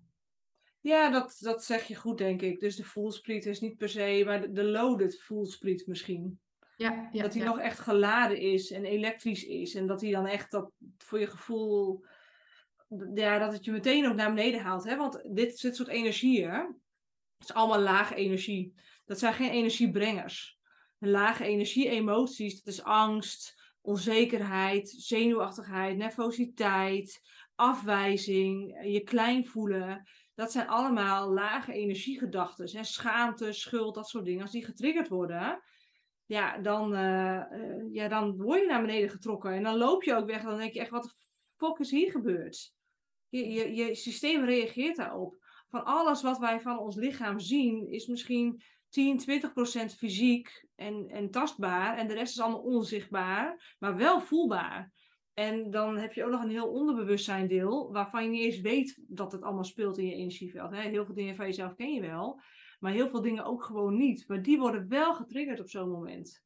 Ja, 0.83 1.09
dat, 1.09 1.37
dat 1.39 1.63
zeg 1.63 1.83
je 1.83 1.95
goed, 1.95 2.17
denk 2.17 2.41
ik. 2.41 2.59
Dus 2.59 2.75
de 2.75 2.83
voelspriet 2.83 3.45
is 3.45 3.59
niet 3.59 3.77
per 3.77 3.89
se, 3.89 4.21
maar 4.25 4.41
de, 4.41 4.51
de 4.51 4.63
loaded 4.63 5.21
voelspriet 5.21 5.87
misschien. 5.87 6.39
Ja, 6.77 7.09
ja, 7.11 7.21
dat 7.21 7.33
hij 7.33 7.43
ja. 7.43 7.49
nog 7.49 7.59
echt 7.59 7.79
geladen 7.79 8.37
is 8.37 8.71
en 8.71 8.85
elektrisch 8.85 9.45
is. 9.45 9.75
En 9.75 9.87
dat 9.87 10.01
hij 10.01 10.11
dan 10.11 10.27
echt 10.27 10.51
dat 10.51 10.71
voor 10.97 11.19
je 11.19 11.27
gevoel. 11.27 12.05
Ja, 13.13 13.39
dat 13.39 13.53
het 13.53 13.65
je 13.65 13.71
meteen 13.71 14.07
ook 14.07 14.15
naar 14.15 14.33
beneden 14.33 14.61
haalt. 14.61 14.83
Hè? 14.83 14.95
Want 14.95 15.21
dit, 15.35 15.61
dit 15.61 15.75
soort 15.75 15.89
energieën. 15.89 16.75
is 17.39 17.53
allemaal 17.53 17.79
lage 17.79 18.15
energie. 18.15 18.73
Dat 19.05 19.19
zijn 19.19 19.33
geen 19.33 19.51
energiebrengers. 19.51 20.59
Een 20.99 21.09
lage 21.09 21.43
energie, 21.43 21.89
emoties, 21.89 22.63
dat 22.63 22.73
is 22.73 22.83
angst, 22.83 23.61
onzekerheid, 23.81 24.89
zenuwachtigheid, 24.97 25.97
nervositeit, 25.97 27.21
afwijzing, 27.55 28.79
je 28.83 29.01
klein 29.01 29.47
voelen. 29.47 30.07
Dat 30.35 30.51
zijn 30.51 30.67
allemaal 30.67 31.33
lage 31.33 31.73
energiegedachten. 31.73 32.85
Schaamte, 32.85 33.53
schuld, 33.53 33.95
dat 33.95 34.09
soort 34.09 34.25
dingen. 34.25 34.41
Als 34.41 34.51
die 34.51 34.65
getriggerd 34.65 35.07
worden, 35.07 35.61
ja, 36.25 36.57
dan, 36.57 36.93
uh, 36.93 37.43
ja, 37.91 38.07
dan 38.07 38.37
word 38.37 38.59
je 38.61 38.67
naar 38.67 38.81
beneden 38.81 39.09
getrokken. 39.09 39.51
En 39.51 39.63
dan 39.63 39.77
loop 39.77 40.03
je 40.03 40.15
ook 40.15 40.25
weg. 40.25 40.43
Dan 40.43 40.57
denk 40.57 40.73
je 40.73 40.79
echt, 40.79 40.89
wat 40.89 41.03
de 41.03 41.13
fuck 41.55 41.79
is 41.79 41.91
hier 41.91 42.11
gebeurd? 42.11 42.73
Je, 43.29 43.49
je, 43.49 43.75
je 43.75 43.95
systeem 43.95 44.45
reageert 44.45 44.95
daarop. 44.95 45.41
Van 45.69 45.85
alles 45.85 46.21
wat 46.21 46.37
wij 46.37 46.59
van 46.59 46.77
ons 46.77 46.95
lichaam 46.95 47.39
zien, 47.39 47.91
is 47.91 48.07
misschien 48.07 48.63
10, 48.89 49.17
20 49.17 49.53
procent 49.53 49.95
fysiek 49.95 50.67
en, 50.75 51.07
en 51.09 51.31
tastbaar. 51.31 51.97
En 51.97 52.07
de 52.07 52.13
rest 52.13 52.33
is 52.33 52.39
allemaal 52.41 52.61
onzichtbaar, 52.61 53.75
maar 53.79 53.95
wel 53.95 54.21
voelbaar. 54.21 54.91
En 55.33 55.71
dan 55.71 55.97
heb 55.97 56.13
je 56.13 56.23
ook 56.23 56.31
nog 56.31 56.43
een 56.43 56.49
heel 56.49 56.71
onderbewustzijn 56.71 57.47
deel, 57.47 57.91
waarvan 57.91 58.23
je 58.23 58.29
niet 58.29 58.43
eens 58.43 58.61
weet 58.61 59.03
dat 59.07 59.31
het 59.31 59.41
allemaal 59.41 59.63
speelt 59.63 59.97
in 59.97 60.05
je 60.05 60.15
energieveld. 60.15 60.71
Hè? 60.71 60.81
Heel 60.81 61.05
veel 61.05 61.15
dingen 61.15 61.35
van 61.35 61.45
jezelf 61.45 61.75
ken 61.75 61.93
je 61.93 62.01
wel. 62.01 62.41
Maar 62.79 62.91
heel 62.91 63.07
veel 63.07 63.21
dingen 63.21 63.45
ook 63.45 63.63
gewoon 63.63 63.97
niet. 63.97 64.27
Maar 64.27 64.41
die 64.41 64.59
worden 64.59 64.87
wel 64.87 65.13
getriggerd 65.13 65.59
op 65.59 65.69
zo'n 65.69 65.89
moment. 65.89 66.43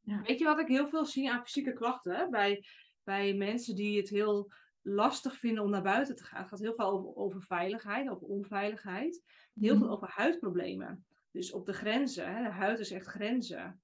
Ja. 0.00 0.22
Weet 0.22 0.38
je 0.38 0.44
wat 0.44 0.58
ik 0.58 0.66
heel 0.66 0.88
veel 0.88 1.04
zie 1.04 1.30
aan 1.30 1.42
fysieke 1.42 1.72
klachten? 1.72 2.30
Bij, 2.30 2.64
bij 3.04 3.34
mensen 3.34 3.74
die 3.74 3.98
het 3.98 4.08
heel 4.08 4.52
lastig 4.82 5.36
vinden 5.36 5.62
om 5.62 5.70
naar 5.70 5.82
buiten 5.82 6.16
te 6.16 6.24
gaan. 6.24 6.40
Het 6.40 6.48
gaat 6.48 6.58
heel 6.58 6.74
veel 6.74 6.86
over, 6.86 7.14
over 7.14 7.42
veiligheid, 7.42 8.08
over 8.08 8.26
onveiligheid. 8.26 9.22
Heel 9.54 9.74
mhm. 9.74 9.82
veel 9.82 9.92
over 9.92 10.08
huidproblemen. 10.10 11.06
Dus 11.30 11.52
op 11.52 11.66
de 11.66 11.72
grenzen. 11.72 12.34
Hè? 12.34 12.42
De 12.42 12.50
huid 12.50 12.78
is 12.78 12.90
echt 12.90 13.06
grenzen. 13.06 13.80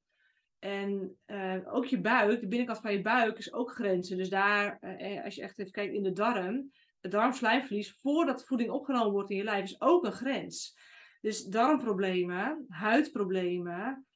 En 0.64 1.16
uh, 1.26 1.56
ook 1.74 1.86
je 1.86 2.00
buik, 2.00 2.40
de 2.40 2.48
binnenkant 2.48 2.80
van 2.80 2.92
je 2.92 3.02
buik 3.02 3.38
is 3.38 3.52
ook 3.52 3.70
grenzen. 3.70 4.16
Dus 4.16 4.28
daar, 4.28 4.78
uh, 4.80 5.24
als 5.24 5.34
je 5.34 5.42
echt 5.42 5.58
even 5.58 5.72
kijkt 5.72 5.94
in 5.94 6.02
de 6.02 6.12
darm, 6.12 6.72
het 7.00 7.10
darmslijmvlies, 7.10 7.94
voordat 8.00 8.44
voeding 8.44 8.70
opgenomen 8.70 9.12
wordt 9.12 9.30
in 9.30 9.36
je 9.36 9.44
lijf, 9.44 9.64
is 9.64 9.80
ook 9.80 10.04
een 10.04 10.12
grens. 10.12 10.78
Dus 11.20 11.44
darmproblemen, 11.44 12.64
huidproblemen, 12.68 14.06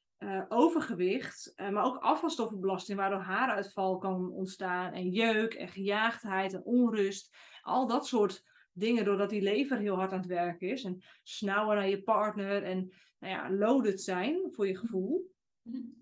overgewicht, 0.49 1.53
maar 1.57 1.85
ook 1.85 1.97
afvalstoffenbelasting, 1.97 2.99
waardoor 2.99 3.21
haaruitval 3.21 3.99
kan 3.99 4.31
ontstaan, 4.31 4.93
en 4.93 5.09
jeuk 5.09 5.55
en 5.55 5.69
gejaagdheid 5.69 6.53
en 6.53 6.65
onrust. 6.65 7.37
Al 7.61 7.87
dat 7.87 8.07
soort 8.07 8.43
dingen, 8.73 9.05
doordat 9.05 9.31
die 9.31 9.43
lever 9.43 9.79
heel 9.79 9.97
hard 9.97 10.13
aan 10.13 10.19
het 10.19 10.27
werken 10.27 10.69
is. 10.69 10.85
En 10.85 11.05
snauwen 11.23 11.77
naar 11.77 11.89
je 11.89 12.03
partner 12.03 12.63
en 12.63 12.93
nou 13.19 13.33
ja, 13.33 13.51
loaded 13.51 14.03
zijn 14.03 14.49
voor 14.53 14.67
je 14.67 14.77
gevoel. 14.77 15.35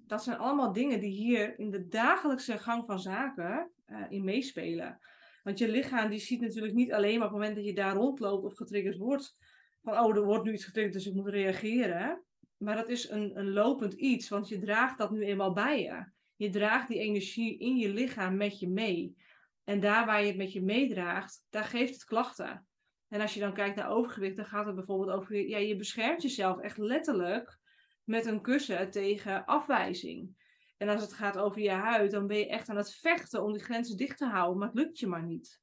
Dat 0.06 0.22
zijn 0.22 0.38
allemaal 0.38 0.72
dingen 0.72 1.00
die 1.00 1.10
hier 1.10 1.58
in 1.58 1.70
de 1.70 1.88
dagelijkse 1.88 2.58
gang 2.58 2.86
van 2.86 2.98
zaken 2.98 3.70
uh, 3.86 4.04
in 4.08 4.24
meespelen. 4.24 4.98
Want 5.42 5.58
je 5.58 5.68
lichaam 5.68 6.10
die 6.10 6.18
ziet 6.18 6.40
natuurlijk 6.40 6.74
niet 6.74 6.92
alleen 6.92 7.18
maar 7.18 7.26
op 7.26 7.32
het 7.32 7.40
moment 7.40 7.56
dat 7.56 7.64
je 7.64 7.74
daar 7.74 7.94
rondloopt 7.94 8.44
of 8.44 8.56
getriggerd 8.56 8.96
wordt, 8.96 9.36
van 9.82 9.98
oh, 9.98 10.16
er 10.16 10.24
wordt 10.24 10.44
nu 10.44 10.52
iets 10.52 10.64
getriggerd, 10.64 10.94
dus 10.94 11.06
ik 11.06 11.14
moet 11.14 11.28
reageren. 11.28 12.24
Maar 12.56 12.76
dat 12.76 12.88
is 12.88 13.10
een, 13.10 13.38
een 13.38 13.52
lopend 13.52 13.92
iets, 13.92 14.28
want 14.28 14.48
je 14.48 14.58
draagt 14.58 14.98
dat 14.98 15.10
nu 15.10 15.24
eenmaal 15.24 15.52
bij 15.52 15.82
je. 15.82 16.04
Je 16.36 16.50
draagt 16.50 16.88
die 16.88 16.98
energie 16.98 17.58
in 17.58 17.76
je 17.76 17.88
lichaam 17.88 18.36
met 18.36 18.58
je 18.58 18.68
mee. 18.68 19.16
En 19.64 19.80
daar 19.80 20.06
waar 20.06 20.20
je 20.20 20.26
het 20.26 20.36
met 20.36 20.52
je 20.52 20.62
meedraagt, 20.62 21.46
daar 21.50 21.64
geeft 21.64 21.92
het 21.92 22.04
klachten. 22.04 22.66
En 23.08 23.20
als 23.20 23.34
je 23.34 23.40
dan 23.40 23.54
kijkt 23.54 23.76
naar 23.76 23.90
overgewicht, 23.90 24.36
dan 24.36 24.44
gaat 24.44 24.66
het 24.66 24.74
bijvoorbeeld 24.74 25.16
over, 25.16 25.48
ja, 25.48 25.58
je 25.58 25.76
beschermt 25.76 26.22
jezelf 26.22 26.60
echt 26.60 26.78
letterlijk 26.78 27.58
met 28.04 28.26
een 28.26 28.40
kussen 28.40 28.90
tegen 28.90 29.44
afwijzing. 29.44 30.36
En 30.76 30.88
als 30.88 31.00
het 31.00 31.12
gaat 31.12 31.38
over 31.38 31.60
je 31.60 31.70
huid, 31.70 32.10
dan 32.10 32.26
ben 32.26 32.38
je 32.38 32.48
echt 32.48 32.68
aan 32.68 32.76
het 32.76 32.94
vechten 32.94 33.42
om 33.42 33.52
die 33.52 33.62
grenzen 33.62 33.96
dicht 33.96 34.18
te 34.18 34.26
houden, 34.26 34.58
maar 34.58 34.68
het 34.68 34.76
lukt 34.76 34.98
je 34.98 35.06
maar 35.06 35.24
niet. 35.24 35.62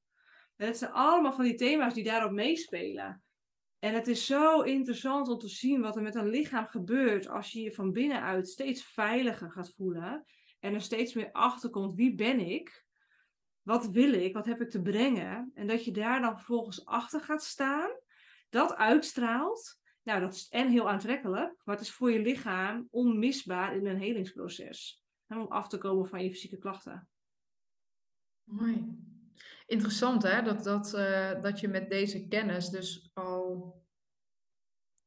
Het 0.55 0.77
zijn 0.77 0.91
allemaal 0.91 1.33
van 1.33 1.43
die 1.43 1.55
thema's 1.55 1.93
die 1.93 2.03
daarop 2.03 2.31
meespelen. 2.31 3.23
En 3.79 3.93
het 3.93 4.07
is 4.07 4.25
zo 4.25 4.61
interessant 4.61 5.27
om 5.27 5.37
te 5.37 5.47
zien 5.47 5.81
wat 5.81 5.95
er 5.95 6.01
met 6.01 6.15
een 6.15 6.29
lichaam 6.29 6.67
gebeurt 6.67 7.27
als 7.27 7.51
je 7.51 7.61
je 7.61 7.73
van 7.73 7.91
binnenuit 7.91 8.49
steeds 8.49 8.83
veiliger 8.83 9.51
gaat 9.51 9.73
voelen 9.75 10.25
en 10.59 10.73
er 10.73 10.81
steeds 10.81 11.13
meer 11.13 11.31
achter 11.31 11.69
komt 11.69 11.93
wie 11.95 12.15
ben 12.15 12.39
ik, 12.39 12.85
wat 13.61 13.89
wil 13.89 14.13
ik, 14.13 14.33
wat 14.33 14.45
heb 14.45 14.61
ik 14.61 14.69
te 14.69 14.81
brengen 14.81 15.51
en 15.53 15.67
dat 15.67 15.85
je 15.85 15.91
daar 15.91 16.21
dan 16.21 16.35
vervolgens 16.35 16.85
achter 16.85 17.21
gaat 17.21 17.43
staan, 17.43 17.91
dat 18.49 18.75
uitstraalt. 18.75 19.80
Nou, 20.03 20.19
dat 20.19 20.33
is 20.33 20.47
en 20.49 20.69
heel 20.69 20.89
aantrekkelijk, 20.89 21.61
maar 21.63 21.75
het 21.75 21.85
is 21.85 21.91
voor 21.91 22.11
je 22.11 22.19
lichaam 22.19 22.87
onmisbaar 22.91 23.75
in 23.75 23.85
een 23.85 23.97
helingsproces. 23.97 25.03
Om 25.27 25.47
af 25.47 25.67
te 25.67 25.77
komen 25.77 26.07
van 26.07 26.23
je 26.23 26.29
fysieke 26.29 26.57
klachten. 26.57 27.09
Mooi. 28.43 29.09
Interessant 29.65 30.23
hè, 30.23 30.41
dat, 30.41 30.63
dat, 30.63 30.93
uh, 30.93 31.41
dat 31.41 31.59
je 31.59 31.67
met 31.67 31.89
deze 31.89 32.27
kennis 32.27 32.69
dus 32.69 33.09
al 33.13 33.75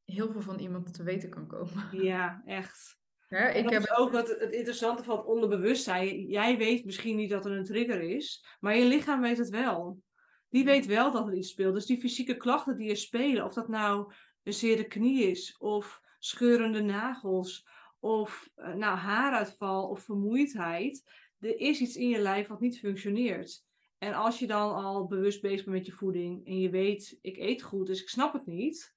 heel 0.05 0.31
veel 0.31 0.41
van 0.41 0.59
iemand 0.59 0.95
te 0.95 1.03
weten 1.03 1.31
kan 1.31 1.47
komen. 1.47 2.03
Ja, 2.03 2.43
echt. 2.47 2.99
Hè, 3.29 3.49
ik 3.49 3.63
dat 3.63 3.73
heb 3.73 3.83
is 3.83 3.97
ook 3.97 4.13
wat 4.13 4.29
het 4.29 4.53
interessante 4.53 5.03
van 5.03 5.17
het 5.17 5.27
onderbewustzijn. 5.27 6.27
Jij 6.27 6.57
weet 6.57 6.85
misschien 6.85 7.17
niet 7.17 7.31
dat 7.31 7.45
er 7.45 7.53
een 7.53 7.65
trigger 7.65 8.01
is, 8.03 8.47
maar 8.61 8.77
je 8.77 8.85
lichaam 8.85 9.21
weet 9.21 9.39
het 9.39 9.49
wel. 9.49 10.03
Die 10.49 10.65
weet 10.65 10.87
wel 10.87 11.13
dat 11.13 11.27
er 11.27 11.35
iets 11.35 11.51
speelt. 11.51 11.75
Dus 11.75 11.87
die 11.87 12.01
fysieke 12.01 12.37
klachten 12.37 12.77
die 12.77 12.91
er 12.91 12.97
spelen, 12.97 13.45
of 13.45 13.55
dat 13.55 13.69
nou 13.69 14.13
een 14.45 14.53
zere 14.53 14.85
knie 14.85 15.31
is, 15.31 15.57
of 15.59 16.03
scheurende 16.19 16.83
nagels, 16.83 17.69
of 18.01 18.51
uh, 18.57 18.75
nou, 18.75 18.97
haaruitval 18.97 19.89
of 19.89 20.03
vermoeidheid. 20.03 21.11
Er 21.39 21.59
is 21.61 21.81
iets 21.81 21.97
in 21.97 22.09
je 22.09 22.19
lijf 22.19 22.47
wat 22.47 22.61
niet 22.61 22.79
functioneert. 22.79 23.65
En 23.99 24.15
als 24.15 24.39
je 24.39 24.47
dan 24.47 24.75
al 24.75 25.07
bewust 25.07 25.41
bezig 25.41 25.65
bent 25.65 25.77
met 25.77 25.87
je 25.87 25.93
voeding 25.93 26.47
en 26.47 26.59
je 26.59 26.71
weet, 26.71 27.19
ik 27.21 27.37
eet 27.37 27.63
goed, 27.63 27.87
dus 27.87 28.03
ik 28.03 28.09
snap 28.09 28.33
het 28.33 28.47
niet, 28.47 28.95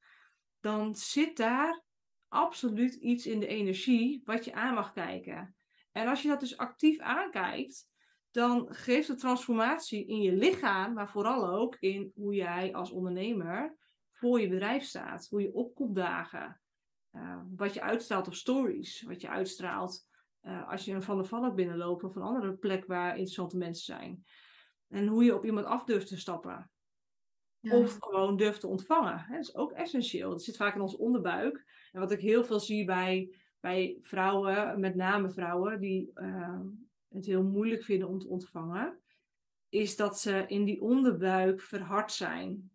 dan 0.60 0.96
zit 0.96 1.38
daar 1.38 1.84
absoluut 2.28 2.94
iets 2.94 3.26
in 3.26 3.40
de 3.40 3.48
energie 3.48 4.22
wat 4.26 4.46
je 4.46 4.54
aan 4.54 4.74
mag 4.74 4.94
kijken. 4.94 5.56
En 5.92 6.08
als 6.08 6.22
je 6.22 6.28
dat 6.28 6.40
dus 6.40 6.58
actief 6.58 7.00
aankijkt, 7.00 7.88
dan 8.32 8.68
geeft 8.70 9.08
de 9.08 9.16
transformatie 9.16 10.08
in 10.08 10.22
je 10.22 10.32
lichaam, 10.32 10.94
maar 10.94 11.10
vooral 11.10 11.50
ook 11.50 11.78
in 11.80 12.12
hoe 12.16 12.36
jij 12.36 12.74
als 12.74 12.92
ondernemer 12.92 13.78
voor 14.18 14.42
je 14.42 14.50
bedrijf 14.50 14.84
staat, 14.84 15.28
hoe 15.30 15.42
je 15.42 15.54
opkomt 15.54 15.96
dagen, 15.96 16.60
uh, 17.12 17.42
wat 17.56 17.74
je 17.74 17.82
uitstraalt 17.82 18.28
op 18.28 18.34
stories, 18.34 19.02
wat 19.02 19.22
je 19.22 19.30
uitstraalt 19.30 20.08
uh, 20.44 20.70
als 20.70 20.86
je 20.86 20.94
een 20.94 21.04
Van 21.04 21.18
de 21.18 21.24
Valk 21.24 21.56
binnenloopt 21.56 22.04
of 22.04 22.16
een 22.16 22.22
andere 22.22 22.54
plek 22.54 22.86
waar 22.86 23.10
interessante 23.10 23.58
mensen 23.58 23.86
zijn. 23.86 24.26
En 24.88 25.08
hoe 25.08 25.24
je 25.24 25.36
op 25.36 25.46
iemand 25.46 25.66
af 25.66 25.84
durft 25.84 26.08
te 26.08 26.18
stappen. 26.18 26.70
Ja. 27.60 27.78
Of 27.78 27.98
gewoon 28.00 28.38
durft 28.38 28.60
te 28.60 28.68
ontvangen. 28.68 29.20
Hè? 29.20 29.36
Dat 29.36 29.44
is 29.44 29.56
ook 29.56 29.72
essentieel. 29.72 30.30
Dat 30.30 30.44
zit 30.44 30.58
vaak 30.58 30.76
in 30.76 30.82
ons 30.82 30.98
onderbuik. 30.98 31.66
En 31.92 32.00
wat 32.00 32.12
ik 32.12 32.20
heel 32.20 32.44
veel 32.44 32.60
zie 32.60 32.86
bij, 32.86 33.36
bij 33.60 33.98
vrouwen, 34.02 34.80
met 34.80 34.96
name 34.96 35.30
vrouwen, 35.30 35.80
die 35.80 36.12
uh, 36.16 36.60
het 37.10 37.26
heel 37.26 37.44
moeilijk 37.44 37.84
vinden 37.84 38.08
om 38.08 38.20
te 38.20 38.28
ontvangen, 38.28 39.00
is 39.70 39.96
dat 39.96 40.20
ze 40.20 40.44
in 40.48 40.64
die 40.64 40.82
onderbuik 40.82 41.62
verhard 41.62 42.12
zijn. 42.12 42.72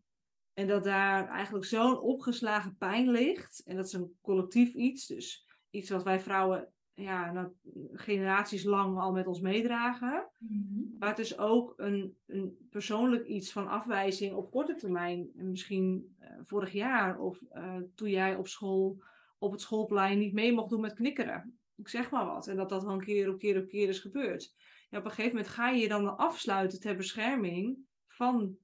En 0.54 0.66
dat 0.66 0.84
daar 0.84 1.28
eigenlijk 1.28 1.64
zo'n 1.64 2.00
opgeslagen 2.00 2.76
pijn 2.76 3.10
ligt. 3.10 3.62
En 3.64 3.76
dat 3.76 3.86
is 3.86 3.92
een 3.92 4.16
collectief 4.20 4.74
iets. 4.74 5.06
Dus 5.06 5.46
iets 5.70 5.90
wat 5.90 6.02
wij 6.02 6.20
vrouwen 6.20 6.72
ja, 6.94 7.32
nou, 7.32 7.48
generaties 7.92 8.64
lang 8.64 8.98
al 8.98 9.12
met 9.12 9.26
ons 9.26 9.40
meedragen. 9.40 10.28
Mm-hmm. 10.38 10.96
Maar 10.98 11.08
het 11.08 11.18
is 11.18 11.38
ook 11.38 11.74
een, 11.76 12.16
een 12.26 12.56
persoonlijk 12.70 13.26
iets 13.26 13.52
van 13.52 13.68
afwijzing 13.68 14.34
op 14.34 14.50
korte 14.50 14.74
termijn. 14.74 15.30
En 15.36 15.50
misschien 15.50 16.16
uh, 16.20 16.28
vorig 16.42 16.72
jaar 16.72 17.18
of 17.18 17.42
uh, 17.54 17.76
toen 17.94 18.10
jij 18.10 18.36
op 18.36 18.48
school 18.48 19.02
op 19.38 19.52
het 19.52 19.60
schoolplein 19.60 20.18
niet 20.18 20.32
mee 20.32 20.52
mocht 20.52 20.70
doen 20.70 20.80
met 20.80 20.94
knikkeren. 20.94 21.58
Ik 21.76 21.88
zeg 21.88 22.10
maar 22.10 22.26
wat. 22.26 22.46
En 22.46 22.56
dat 22.56 22.68
dat 22.68 22.82
dan 22.82 23.00
keer 23.00 23.30
op 23.30 23.38
keer 23.38 23.62
op 23.62 23.68
keer 23.68 23.88
is 23.88 23.98
gebeurd. 23.98 24.54
Ja, 24.90 24.98
op 24.98 25.04
een 25.04 25.10
gegeven 25.10 25.36
moment 25.36 25.54
ga 25.54 25.68
je 25.68 25.80
je 25.82 25.88
dan 25.88 26.16
afsluiten 26.16 26.80
ter 26.80 26.96
bescherming 26.96 27.78
van 28.06 28.56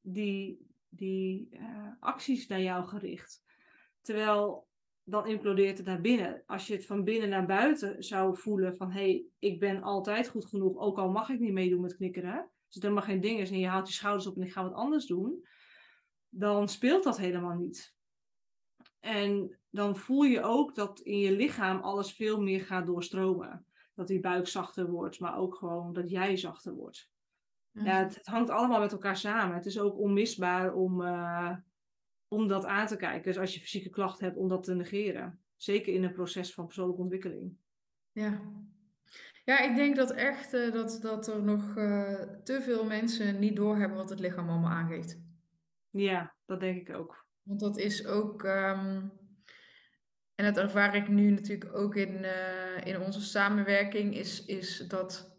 die, 0.00 0.66
die 0.94 1.48
uh, 1.50 1.88
acties 2.00 2.46
naar 2.46 2.62
jou 2.62 2.86
gericht. 2.86 3.44
Terwijl 4.00 4.66
dan 5.04 5.26
implodeert 5.26 5.76
het 5.76 5.86
naar 5.86 6.00
binnen. 6.00 6.42
Als 6.46 6.66
je 6.66 6.74
het 6.74 6.86
van 6.86 7.04
binnen 7.04 7.28
naar 7.28 7.46
buiten 7.46 8.02
zou 8.02 8.36
voelen 8.36 8.76
van 8.76 8.90
hé, 8.90 9.00
hey, 9.00 9.24
ik 9.38 9.60
ben 9.60 9.82
altijd 9.82 10.28
goed 10.28 10.46
genoeg, 10.46 10.78
ook 10.78 10.98
al 10.98 11.10
mag 11.10 11.28
ik 11.28 11.40
niet 11.40 11.52
meedoen 11.52 11.80
met 11.80 11.96
knikkeren. 11.96 12.50
Dus 12.66 12.74
het 12.74 12.82
helemaal 12.82 13.04
geen 13.04 13.20
ding 13.20 13.40
is 13.40 13.50
en 13.50 13.58
je 13.58 13.66
haalt 13.66 13.88
je 13.88 13.94
schouders 13.94 14.26
op 14.26 14.36
en 14.36 14.42
ik 14.42 14.52
ga 14.52 14.62
wat 14.62 14.74
anders 14.74 15.06
doen. 15.06 15.46
Dan 16.28 16.68
speelt 16.68 17.04
dat 17.04 17.18
helemaal 17.18 17.56
niet. 17.56 17.94
En 19.00 19.58
dan 19.70 19.96
voel 19.96 20.22
je 20.22 20.42
ook 20.42 20.74
dat 20.74 21.00
in 21.00 21.18
je 21.18 21.32
lichaam 21.32 21.80
alles 21.80 22.12
veel 22.12 22.40
meer 22.40 22.60
gaat 22.60 22.86
doorstromen. 22.86 23.66
Dat 23.94 24.06
die 24.06 24.20
buik 24.20 24.46
zachter 24.46 24.90
wordt, 24.90 25.20
maar 25.20 25.36
ook 25.36 25.54
gewoon 25.54 25.92
dat 25.92 26.10
jij 26.10 26.36
zachter 26.36 26.74
wordt. 26.74 27.11
Ja, 27.72 27.98
het, 27.98 28.14
het 28.14 28.26
hangt 28.26 28.50
allemaal 28.50 28.80
met 28.80 28.92
elkaar 28.92 29.16
samen. 29.16 29.56
Het 29.56 29.66
is 29.66 29.78
ook 29.78 29.98
onmisbaar 29.98 30.74
om, 30.74 31.00
uh, 31.00 31.56
om 32.28 32.48
dat 32.48 32.64
aan 32.64 32.86
te 32.86 32.96
kijken. 32.96 33.22
Dus 33.22 33.38
als 33.38 33.54
je 33.54 33.60
fysieke 33.60 33.90
klachten 33.90 34.24
hebt, 34.24 34.36
om 34.36 34.48
dat 34.48 34.64
te 34.64 34.74
negeren. 34.74 35.40
Zeker 35.56 35.94
in 35.94 36.04
een 36.04 36.12
proces 36.12 36.54
van 36.54 36.66
persoonlijke 36.66 37.02
ontwikkeling. 37.02 37.56
Ja, 38.12 38.40
ja 39.44 39.60
ik 39.60 39.74
denk 39.74 39.96
dat 39.96 40.10
echt 40.10 40.54
uh, 40.54 40.72
dat, 40.72 40.98
dat 41.02 41.28
er 41.28 41.42
nog 41.42 41.76
uh, 41.76 42.22
te 42.44 42.60
veel 42.62 42.84
mensen 42.84 43.38
niet 43.38 43.56
doorhebben 43.56 43.96
wat 43.96 44.10
het 44.10 44.20
lichaam 44.20 44.48
allemaal 44.48 44.70
aangeeft. 44.70 45.20
Ja, 45.90 46.34
dat 46.46 46.60
denk 46.60 46.88
ik 46.88 46.96
ook. 46.96 47.26
Want 47.42 47.60
dat 47.60 47.78
is 47.78 48.06
ook, 48.06 48.42
um, 48.42 49.12
en 50.34 50.44
dat 50.44 50.56
ervaar 50.56 50.94
ik 50.94 51.08
nu 51.08 51.30
natuurlijk 51.30 51.74
ook 51.74 51.94
in, 51.96 52.22
uh, 52.22 52.84
in 52.84 53.00
onze 53.00 53.20
samenwerking, 53.20 54.16
is, 54.16 54.44
is 54.44 54.78
dat 54.78 55.31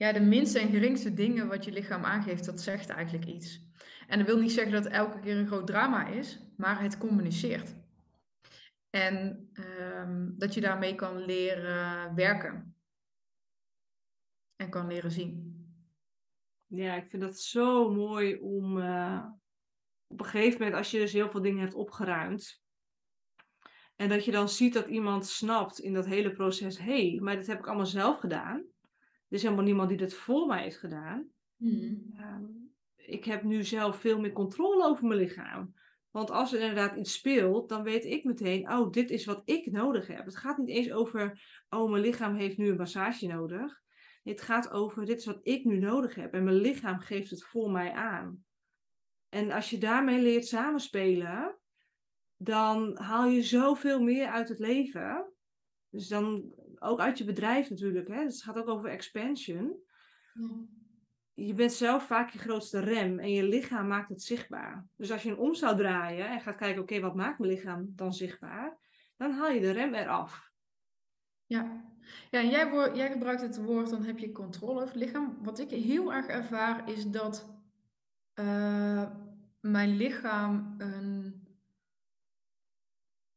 ja, 0.00 0.12
de 0.12 0.20
minste 0.20 0.58
en 0.58 0.70
geringste 0.70 1.14
dingen 1.14 1.48
wat 1.48 1.64
je 1.64 1.72
lichaam 1.72 2.04
aangeeft, 2.04 2.44
dat 2.44 2.60
zegt 2.60 2.88
eigenlijk 2.88 3.26
iets. 3.26 3.68
En 4.06 4.18
dat 4.18 4.26
wil 4.26 4.38
niet 4.38 4.52
zeggen 4.52 4.72
dat 4.72 4.86
elke 4.86 5.20
keer 5.20 5.36
een 5.36 5.46
groot 5.46 5.66
drama 5.66 6.06
is, 6.06 6.40
maar 6.56 6.82
het 6.82 6.98
communiceert. 6.98 7.74
En 8.90 9.50
um, 9.52 10.34
dat 10.38 10.54
je 10.54 10.60
daarmee 10.60 10.94
kan 10.94 11.24
leren 11.24 12.14
werken. 12.14 12.76
En 14.56 14.70
kan 14.70 14.86
leren 14.86 15.10
zien. 15.10 15.58
Ja, 16.66 16.94
ik 16.94 17.10
vind 17.10 17.22
dat 17.22 17.38
zo 17.38 17.90
mooi 17.90 18.36
om 18.36 18.76
uh, 18.76 19.24
op 20.06 20.20
een 20.20 20.26
gegeven 20.26 20.58
moment, 20.58 20.76
als 20.76 20.90
je 20.90 20.98
dus 20.98 21.12
heel 21.12 21.30
veel 21.30 21.42
dingen 21.42 21.60
hebt 21.60 21.74
opgeruimd. 21.74 22.62
En 23.96 24.08
dat 24.08 24.24
je 24.24 24.30
dan 24.30 24.48
ziet 24.48 24.72
dat 24.72 24.86
iemand 24.86 25.26
snapt 25.26 25.78
in 25.78 25.92
dat 25.92 26.06
hele 26.06 26.32
proces: 26.32 26.78
hé, 26.78 27.10
hey, 27.10 27.20
maar 27.20 27.36
dit 27.36 27.46
heb 27.46 27.58
ik 27.58 27.66
allemaal 27.66 27.86
zelf 27.86 28.18
gedaan. 28.18 28.70
Er 29.30 29.36
is 29.36 29.42
helemaal 29.42 29.64
niemand 29.64 29.88
die 29.88 29.98
dit 29.98 30.14
voor 30.14 30.46
mij 30.46 30.62
heeft 30.62 30.78
gedaan. 30.78 31.28
Mm. 31.56 32.14
Um, 32.18 32.74
ik 32.96 33.24
heb 33.24 33.42
nu 33.42 33.64
zelf 33.64 34.00
veel 34.00 34.20
meer 34.20 34.32
controle 34.32 34.84
over 34.84 35.06
mijn 35.06 35.20
lichaam. 35.20 35.74
Want 36.10 36.30
als 36.30 36.52
er 36.52 36.60
inderdaad 36.60 36.96
iets 36.96 37.12
speelt, 37.12 37.68
dan 37.68 37.82
weet 37.82 38.04
ik 38.04 38.24
meteen, 38.24 38.72
oh, 38.72 38.90
dit 38.90 39.10
is 39.10 39.24
wat 39.24 39.42
ik 39.44 39.70
nodig 39.70 40.06
heb. 40.06 40.24
Het 40.24 40.36
gaat 40.36 40.58
niet 40.58 40.68
eens 40.68 40.92
over, 40.92 41.42
oh, 41.68 41.90
mijn 41.90 42.02
lichaam 42.02 42.34
heeft 42.34 42.56
nu 42.56 42.68
een 42.68 42.76
massage 42.76 43.26
nodig. 43.26 43.82
Het 44.22 44.40
gaat 44.40 44.70
over, 44.70 45.04
dit 45.04 45.18
is 45.18 45.26
wat 45.26 45.40
ik 45.42 45.64
nu 45.64 45.78
nodig 45.78 46.14
heb. 46.14 46.34
En 46.34 46.44
mijn 46.44 46.56
lichaam 46.56 46.98
geeft 46.98 47.30
het 47.30 47.44
voor 47.44 47.70
mij 47.70 47.92
aan. 47.92 48.44
En 49.28 49.50
als 49.50 49.70
je 49.70 49.78
daarmee 49.78 50.22
leert 50.22 50.46
samenspelen, 50.46 51.58
dan 52.36 52.98
haal 52.98 53.26
je 53.26 53.42
zoveel 53.42 54.02
meer 54.02 54.26
uit 54.26 54.48
het 54.48 54.58
leven. 54.58 55.32
Dus 55.90 56.08
dan 56.08 56.52
ook 56.80 57.00
uit 57.00 57.18
je 57.18 57.24
bedrijf 57.24 57.70
natuurlijk. 57.70 58.08
Hè? 58.08 58.22
het 58.22 58.42
gaat 58.42 58.58
ook 58.58 58.68
over 58.68 58.90
expansion. 58.90 59.76
Ja 60.34 60.78
je 61.46 61.54
bent 61.54 61.72
zelf 61.72 62.06
vaak 62.06 62.30
je 62.30 62.38
grootste 62.38 62.78
rem 62.78 63.18
en 63.18 63.32
je 63.32 63.42
lichaam 63.42 63.86
maakt 63.86 64.08
het 64.08 64.22
zichtbaar. 64.22 64.86
Dus 64.96 65.12
als 65.12 65.22
je 65.22 65.30
een 65.30 65.38
om 65.38 65.54
zou 65.54 65.76
draaien 65.76 66.28
en 66.28 66.40
gaat 66.40 66.56
kijken, 66.56 66.82
oké, 66.82 67.00
wat 67.00 67.14
maakt 67.14 67.38
mijn 67.38 67.52
lichaam 67.52 67.92
dan 67.96 68.12
zichtbaar? 68.12 68.78
Dan 69.16 69.32
haal 69.32 69.50
je 69.50 69.60
de 69.60 69.70
rem 69.70 69.94
eraf. 69.94 70.50
Ja, 71.46 71.84
ja 72.30 72.40
en 72.40 72.48
jij, 72.48 72.94
jij 72.94 73.10
gebruikt 73.10 73.40
het 73.40 73.62
woord, 73.62 73.90
dan 73.90 74.04
heb 74.04 74.18
je 74.18 74.32
controle 74.32 74.80
over 74.80 74.94
het 74.94 75.04
lichaam. 75.04 75.38
Wat 75.42 75.58
ik 75.58 75.70
heel 75.70 76.12
erg 76.12 76.26
ervaar 76.26 76.88
is 76.88 77.06
dat 77.06 77.60
uh, 78.34 79.10
mijn 79.60 79.96
lichaam 79.96 80.74
een, 80.78 81.42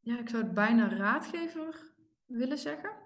ja, 0.00 0.18
ik 0.18 0.28
zou 0.28 0.42
het 0.42 0.54
bijna 0.54 0.88
raadgever 0.88 1.94
willen 2.26 2.58
zeggen 2.58 3.03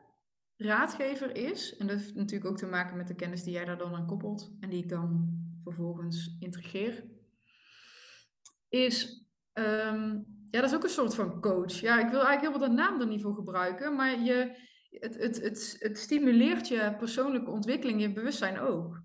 raadgever 0.59 1.37
is, 1.37 1.77
en 1.77 1.87
dat 1.87 1.97
heeft 1.97 2.15
natuurlijk 2.15 2.51
ook 2.51 2.57
te 2.57 2.67
maken 2.67 2.97
met 2.97 3.09
de 3.09 3.15
kennis 3.15 3.43
die 3.43 3.53
jij 3.53 3.65
daar 3.65 3.79
dan 3.79 3.95
aan 3.95 4.07
koppelt 4.07 4.57
en 4.61 4.71
die 4.71 4.83
ik 4.83 4.89
dan 4.89 5.37
vervolgens 5.63 6.37
integreer, 6.39 7.05
is, 8.69 9.27
um, 9.53 10.27
ja, 10.51 10.61
dat 10.61 10.71
is 10.71 10.75
ook 10.75 10.83
een 10.83 10.89
soort 10.89 11.15
van 11.15 11.41
coach. 11.41 11.73
Ja, 11.73 12.01
ik 12.01 12.11
wil 12.11 12.25
eigenlijk 12.25 12.41
heel 12.41 12.61
wat 12.61 12.71
de 12.71 12.77
naam 12.77 13.01
er 13.01 13.07
niet 13.07 13.23
voor 13.23 13.35
gebruiken, 13.35 13.97
maar 13.97 14.21
je, 14.21 14.67
het, 14.91 15.15
het, 15.15 15.41
het, 15.43 15.77
het 15.79 15.99
stimuleert 15.99 16.69
je 16.69 16.95
persoonlijke 16.99 17.51
ontwikkeling, 17.51 18.01
je 18.01 18.13
bewustzijn 18.13 18.59
ook. 18.59 19.03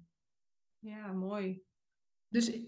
Ja, 0.79 1.11
mooi. 1.11 1.63
Dus 2.27 2.59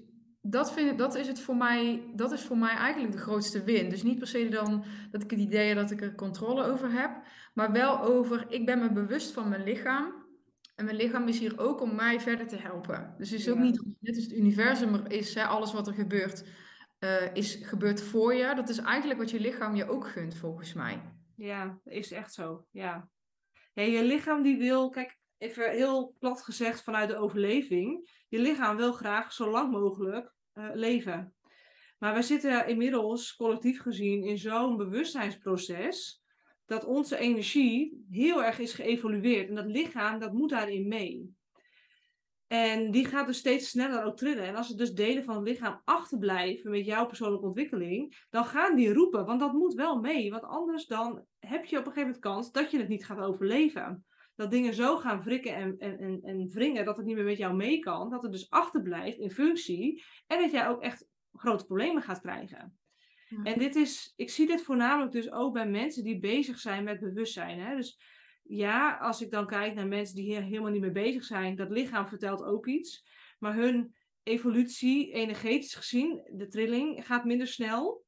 dat, 0.47 0.73
vind, 0.73 0.97
dat, 0.97 1.15
is 1.15 1.27
het 1.27 1.39
voor 1.39 1.55
mij, 1.55 2.03
dat 2.15 2.31
is 2.31 2.41
voor 2.41 2.57
mij 2.57 2.75
eigenlijk 2.75 3.13
de 3.13 3.19
grootste 3.19 3.63
win. 3.63 3.89
Dus 3.89 4.03
niet 4.03 4.17
per 4.17 4.27
se 4.27 4.49
dan 4.49 4.85
dat 5.11 5.23
ik 5.23 5.31
het 5.31 5.39
idee 5.39 5.67
heb 5.67 5.77
dat 5.77 5.91
ik 5.91 6.01
er 6.01 6.15
controle 6.15 6.63
over 6.63 6.91
heb, 6.91 7.11
maar 7.53 7.71
wel 7.71 8.01
over, 8.01 8.45
ik 8.49 8.65
ben 8.65 8.79
me 8.79 8.91
bewust 8.91 9.31
van 9.31 9.49
mijn 9.49 9.63
lichaam. 9.63 10.23
En 10.75 10.85
mijn 10.85 10.97
lichaam 10.97 11.27
is 11.27 11.39
hier 11.39 11.59
ook 11.59 11.81
om 11.81 11.95
mij 11.95 12.19
verder 12.19 12.47
te 12.47 12.57
helpen. 12.57 13.13
Dus 13.17 13.29
het 13.29 13.39
is 13.39 13.49
ook 13.49 13.57
niet, 13.57 13.83
net 13.99 14.15
als 14.15 14.23
het 14.23 14.33
universum 14.33 15.05
is, 15.05 15.35
hè, 15.35 15.45
alles 15.45 15.73
wat 15.73 15.87
er 15.87 15.93
gebeurt, 15.93 16.43
uh, 16.99 17.35
is 17.35 17.55
gebeurt 17.61 18.01
voor 18.01 18.33
je. 18.33 18.55
Dat 18.55 18.69
is 18.69 18.77
eigenlijk 18.77 19.19
wat 19.19 19.29
je 19.29 19.39
lichaam 19.39 19.75
je 19.75 19.89
ook 19.89 20.07
gunt, 20.07 20.35
volgens 20.35 20.73
mij. 20.73 21.01
Ja, 21.35 21.79
is 21.83 22.11
echt 22.11 22.33
zo, 22.33 22.65
ja. 22.71 23.09
ja 23.73 23.83
je 23.83 24.03
lichaam 24.03 24.41
die 24.41 24.57
wil, 24.57 24.89
kijk, 24.89 25.17
even 25.37 25.71
heel 25.71 26.15
plat 26.19 26.41
gezegd 26.41 26.83
vanuit 26.83 27.09
de 27.09 27.17
overleving. 27.17 28.23
Je 28.27 28.39
lichaam 28.39 28.75
wil 28.75 28.93
graag 28.93 29.33
zo 29.33 29.49
lang 29.49 29.71
mogelijk 29.71 30.34
uh, 30.55 30.69
leven. 30.73 31.33
Maar 31.99 32.13
we 32.13 32.21
zitten 32.21 32.67
inmiddels 32.67 33.35
collectief 33.35 33.81
gezien 33.81 34.23
in 34.23 34.37
zo'n 34.37 34.77
bewustzijnsproces 34.77 36.23
dat 36.65 36.85
onze 36.85 37.17
energie 37.17 38.05
heel 38.09 38.43
erg 38.43 38.59
is 38.59 38.73
geëvolueerd. 38.73 39.49
En 39.49 39.55
dat 39.55 39.65
lichaam, 39.65 40.19
dat 40.19 40.33
moet 40.33 40.49
daarin 40.49 40.87
mee. 40.87 41.35
En 42.47 42.91
die 42.91 43.05
gaat 43.05 43.27
dus 43.27 43.37
steeds 43.37 43.69
sneller 43.69 44.03
ook 44.03 44.17
trillen. 44.17 44.45
En 44.45 44.55
als 44.55 44.69
er 44.69 44.77
dus 44.77 44.93
delen 44.93 45.23
van 45.23 45.35
het 45.35 45.47
lichaam 45.47 45.81
achterblijven 45.83 46.71
met 46.71 46.85
jouw 46.85 47.05
persoonlijke 47.05 47.45
ontwikkeling, 47.45 48.25
dan 48.29 48.45
gaan 48.45 48.75
die 48.75 48.93
roepen, 48.93 49.25
want 49.25 49.39
dat 49.39 49.53
moet 49.53 49.73
wel 49.73 49.99
mee. 49.99 50.31
Want 50.31 50.43
anders 50.43 50.85
dan 50.85 51.25
heb 51.39 51.65
je 51.65 51.77
op 51.77 51.85
een 51.85 51.91
gegeven 51.91 52.01
moment 52.01 52.19
kans 52.19 52.51
dat 52.51 52.71
je 52.71 52.77
het 52.77 52.87
niet 52.87 53.05
gaat 53.05 53.19
overleven. 53.19 54.05
Dat 54.35 54.51
dingen 54.51 54.73
zo 54.73 54.97
gaan 54.97 55.23
wrikken 55.23 55.55
en, 55.55 55.77
en, 55.77 55.99
en, 55.99 56.19
en 56.23 56.49
wringen 56.49 56.85
dat 56.85 56.97
het 56.97 57.05
niet 57.05 57.15
meer 57.15 57.25
met 57.25 57.37
jou 57.37 57.55
mee 57.55 57.79
kan. 57.79 58.09
Dat 58.09 58.21
het 58.21 58.31
dus 58.31 58.49
achterblijft 58.49 59.17
in 59.17 59.31
functie. 59.31 60.03
En 60.27 60.41
dat 60.41 60.51
jij 60.51 60.67
ook 60.67 60.81
echt 60.81 61.07
grote 61.33 61.65
problemen 61.65 62.01
gaat 62.01 62.21
krijgen. 62.21 62.77
En 63.43 63.59
dit 63.59 63.75
is, 63.75 64.13
ik 64.15 64.29
zie 64.29 64.47
dit 64.47 64.61
voornamelijk 64.61 65.11
dus 65.11 65.31
ook 65.31 65.53
bij 65.53 65.69
mensen 65.69 66.03
die 66.03 66.19
bezig 66.19 66.59
zijn 66.59 66.83
met 66.83 66.99
bewustzijn. 66.99 67.59
Hè? 67.59 67.75
Dus 67.75 67.99
ja, 68.43 68.97
als 68.97 69.21
ik 69.21 69.31
dan 69.31 69.47
kijk 69.47 69.73
naar 69.73 69.87
mensen 69.87 70.15
die 70.15 70.25
hier 70.25 70.41
helemaal 70.41 70.71
niet 70.71 70.81
mee 70.81 70.91
bezig 70.91 71.23
zijn, 71.23 71.55
dat 71.55 71.69
lichaam 71.69 72.07
vertelt 72.07 72.43
ook 72.43 72.67
iets. 72.67 73.05
Maar 73.39 73.55
hun 73.55 73.95
evolutie, 74.23 75.11
energetisch 75.11 75.75
gezien, 75.75 76.29
de 76.31 76.47
trilling, 76.47 77.05
gaat 77.05 77.25
minder 77.25 77.47
snel. 77.47 78.05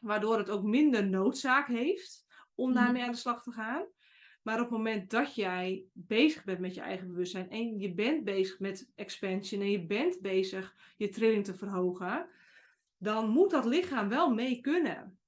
Waardoor 0.00 0.38
het 0.38 0.50
ook 0.50 0.62
minder 0.62 1.08
noodzaak 1.08 1.66
heeft 1.66 2.24
om 2.54 2.70
mhm. 2.70 2.78
daarmee 2.78 3.02
aan 3.02 3.12
de 3.12 3.16
slag 3.16 3.42
te 3.42 3.52
gaan. 3.52 3.86
Maar 4.44 4.54
op 4.54 4.60
het 4.60 4.70
moment 4.70 5.10
dat 5.10 5.34
jij 5.34 5.84
bezig 5.92 6.44
bent 6.44 6.58
met 6.58 6.74
je 6.74 6.80
eigen 6.80 7.06
bewustzijn 7.06 7.50
en 7.50 7.78
je 7.78 7.94
bent 7.94 8.24
bezig 8.24 8.58
met 8.58 8.90
expansion 8.94 9.60
en 9.60 9.70
je 9.70 9.86
bent 9.86 10.20
bezig 10.20 10.74
je 10.96 11.08
trilling 11.08 11.44
te 11.44 11.54
verhogen, 11.54 12.28
dan 12.96 13.28
moet 13.28 13.50
dat 13.50 13.64
lichaam 13.64 14.08
wel 14.08 14.34
mee 14.34 14.60
kunnen. 14.60 15.18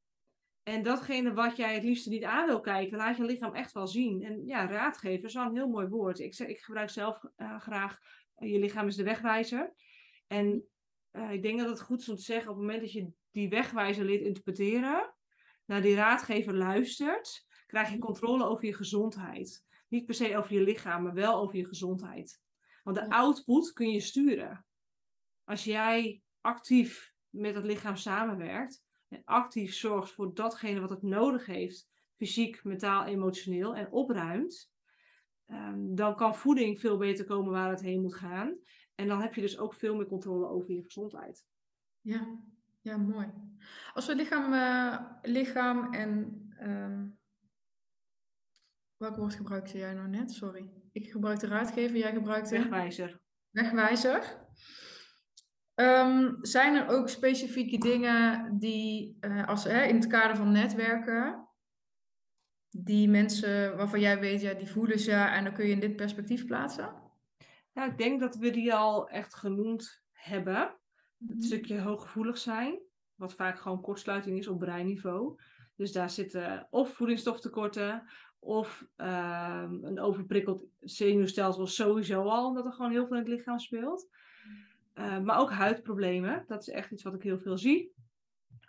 En 0.62 0.82
datgene 0.82 1.32
wat 1.32 1.56
jij 1.56 1.74
het 1.74 1.84
liefst 1.84 2.06
niet 2.06 2.24
aan 2.24 2.46
wil 2.46 2.60
kijken, 2.60 2.96
laat 2.96 3.16
je 3.16 3.24
lichaam 3.24 3.54
echt 3.54 3.72
wel 3.72 3.86
zien. 3.86 4.22
En 4.22 4.46
ja, 4.46 4.66
raadgever 4.66 5.24
is 5.24 5.34
wel 5.34 5.44
een 5.44 5.56
heel 5.56 5.68
mooi 5.68 5.86
woord. 5.86 6.18
Ik, 6.18 6.38
ik 6.38 6.58
gebruik 6.58 6.90
zelf 6.90 7.24
uh, 7.36 7.60
graag, 7.60 7.98
uh, 8.38 8.52
je 8.52 8.58
lichaam 8.58 8.86
is 8.86 8.96
de 8.96 9.04
wegwijzer. 9.04 9.74
En 10.26 10.64
uh, 11.12 11.32
ik 11.32 11.42
denk 11.42 11.58
dat 11.58 11.68
het 11.68 11.80
goed 11.80 12.00
is 12.00 12.08
om 12.08 12.16
te 12.16 12.22
zeggen, 12.22 12.50
op 12.50 12.56
het 12.56 12.64
moment 12.64 12.82
dat 12.82 12.92
je 12.92 13.08
die 13.30 13.48
wegwijzer 13.48 14.04
leert 14.04 14.22
interpreteren, 14.22 15.14
naar 15.64 15.82
die 15.82 15.94
raadgever 15.94 16.54
luistert, 16.54 17.45
krijg 17.66 17.90
je 17.90 17.98
controle 17.98 18.44
over 18.44 18.64
je 18.64 18.74
gezondheid. 18.74 19.64
Niet 19.88 20.06
per 20.06 20.14
se 20.14 20.36
over 20.36 20.52
je 20.52 20.60
lichaam, 20.60 21.02
maar 21.02 21.14
wel 21.14 21.34
over 21.40 21.56
je 21.56 21.66
gezondheid. 21.66 22.40
Want 22.82 22.96
de 22.96 23.10
output 23.10 23.72
kun 23.72 23.90
je 23.90 24.00
sturen. 24.00 24.64
Als 25.44 25.64
jij 25.64 26.22
actief 26.40 27.14
met 27.28 27.54
het 27.54 27.64
lichaam 27.64 27.96
samenwerkt, 27.96 28.84
en 29.08 29.22
actief 29.24 29.74
zorgt 29.74 30.12
voor 30.12 30.34
datgene 30.34 30.80
wat 30.80 30.90
het 30.90 31.02
nodig 31.02 31.46
heeft, 31.46 31.88
fysiek, 32.16 32.64
mentaal, 32.64 33.04
emotioneel, 33.04 33.74
en 33.74 33.90
opruimt, 33.90 34.72
ehm, 35.46 35.94
dan 35.94 36.16
kan 36.16 36.36
voeding 36.36 36.80
veel 36.80 36.96
beter 36.96 37.24
komen 37.24 37.52
waar 37.52 37.70
het 37.70 37.80
heen 37.80 38.00
moet 38.00 38.14
gaan. 38.14 38.58
En 38.94 39.08
dan 39.08 39.20
heb 39.20 39.34
je 39.34 39.40
dus 39.40 39.58
ook 39.58 39.74
veel 39.74 39.96
meer 39.96 40.06
controle 40.06 40.48
over 40.48 40.72
je 40.72 40.82
gezondheid. 40.82 41.46
Ja, 42.00 42.38
ja 42.80 42.96
mooi. 42.96 43.30
Als 43.94 44.06
we 44.06 44.14
lichaam, 44.14 44.52
uh, 44.52 45.00
lichaam 45.22 45.94
en. 45.94 46.40
Uh, 46.60 47.15
welk 48.97 49.16
woord 49.16 49.34
gebruikte 49.34 49.78
jij 49.78 49.92
nou 49.92 50.09
net? 50.09 50.32
Sorry. 50.32 50.70
Ik 50.92 51.11
gebruikte 51.11 51.47
raadgever, 51.47 51.97
jij 51.97 52.12
gebruikte. 52.12 52.59
Wegwijzer. 52.59 53.20
Wegwijzer. 53.51 54.44
Um, 55.74 56.38
zijn 56.40 56.74
er 56.74 56.88
ook 56.88 57.09
specifieke 57.09 57.78
dingen 57.78 58.59
die, 58.59 59.16
uh, 59.20 59.49
als, 59.49 59.64
hè, 59.64 59.82
in 59.82 59.94
het 59.94 60.07
kader 60.07 60.36
van 60.36 60.53
netwerken, 60.53 61.49
die 62.70 63.09
mensen 63.09 63.76
waarvan 63.76 64.01
jij 64.01 64.20
weet, 64.20 64.40
ja, 64.40 64.55
die 64.55 64.70
voelen 64.70 64.99
ze 64.99 65.12
en 65.12 65.44
dan 65.44 65.53
kun 65.53 65.66
je 65.66 65.72
in 65.72 65.80
dit 65.80 65.97
perspectief 65.97 66.47
plaatsen? 66.47 66.94
Nou, 67.72 67.90
ik 67.90 67.99
denk 67.99 68.20
dat 68.20 68.36
we 68.36 68.51
die 68.51 68.74
al 68.74 69.09
echt 69.09 69.34
genoemd 69.34 70.03
hebben. 70.12 70.76
Het 71.26 71.36
mhm. 71.36 71.40
stukje 71.40 71.80
hooggevoelig 71.80 72.38
zijn, 72.38 72.80
wat 73.14 73.34
vaak 73.34 73.59
gewoon 73.59 73.80
kortsluiting 73.80 74.38
is 74.38 74.49
op 74.49 74.59
breinniveau. 74.59 75.40
Dus 75.76 75.92
daar 75.92 76.11
zitten 76.11 76.66
of 76.70 76.94
voedingsstoftekorten 76.94 78.03
of 78.39 78.87
uh, 78.97 79.64
een 79.82 80.01
overprikkeld 80.01 80.64
zenuwstelsel 80.80 81.66
sowieso 81.66 82.22
al, 82.22 82.47
omdat 82.47 82.64
er 82.64 82.72
gewoon 82.72 82.91
heel 82.91 83.07
veel 83.07 83.16
in 83.16 83.22
het 83.22 83.32
lichaam 83.32 83.59
speelt. 83.59 84.09
Uh, 84.95 85.18
maar 85.18 85.39
ook 85.39 85.51
huidproblemen, 85.51 86.45
dat 86.47 86.61
is 86.61 86.68
echt 86.68 86.91
iets 86.91 87.03
wat 87.03 87.14
ik 87.14 87.22
heel 87.22 87.39
veel 87.39 87.59
zie. 87.59 87.93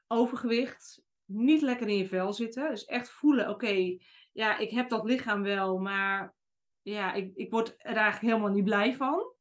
Overgewicht, 0.08 1.04
niet 1.26 1.62
lekker 1.62 1.88
in 1.88 1.98
je 1.98 2.08
vel 2.08 2.34
zitten. 2.34 2.70
Dus 2.70 2.86
echt 2.86 3.10
voelen, 3.10 3.50
oké, 3.50 3.98
ja, 4.34 4.58
ik 4.58 4.70
heb 4.70 4.90
dat 4.90 5.04
lichaam 5.04 5.44
wel, 5.44 5.78
maar 5.78 6.36
ja, 6.82 7.14
ik, 7.14 7.36
ik 7.36 7.52
word 7.52 7.76
er 7.78 7.96
eigenlijk 7.96 8.34
helemaal 8.34 8.54
niet 8.56 8.64
blij 8.64 8.96
van. 8.96 9.36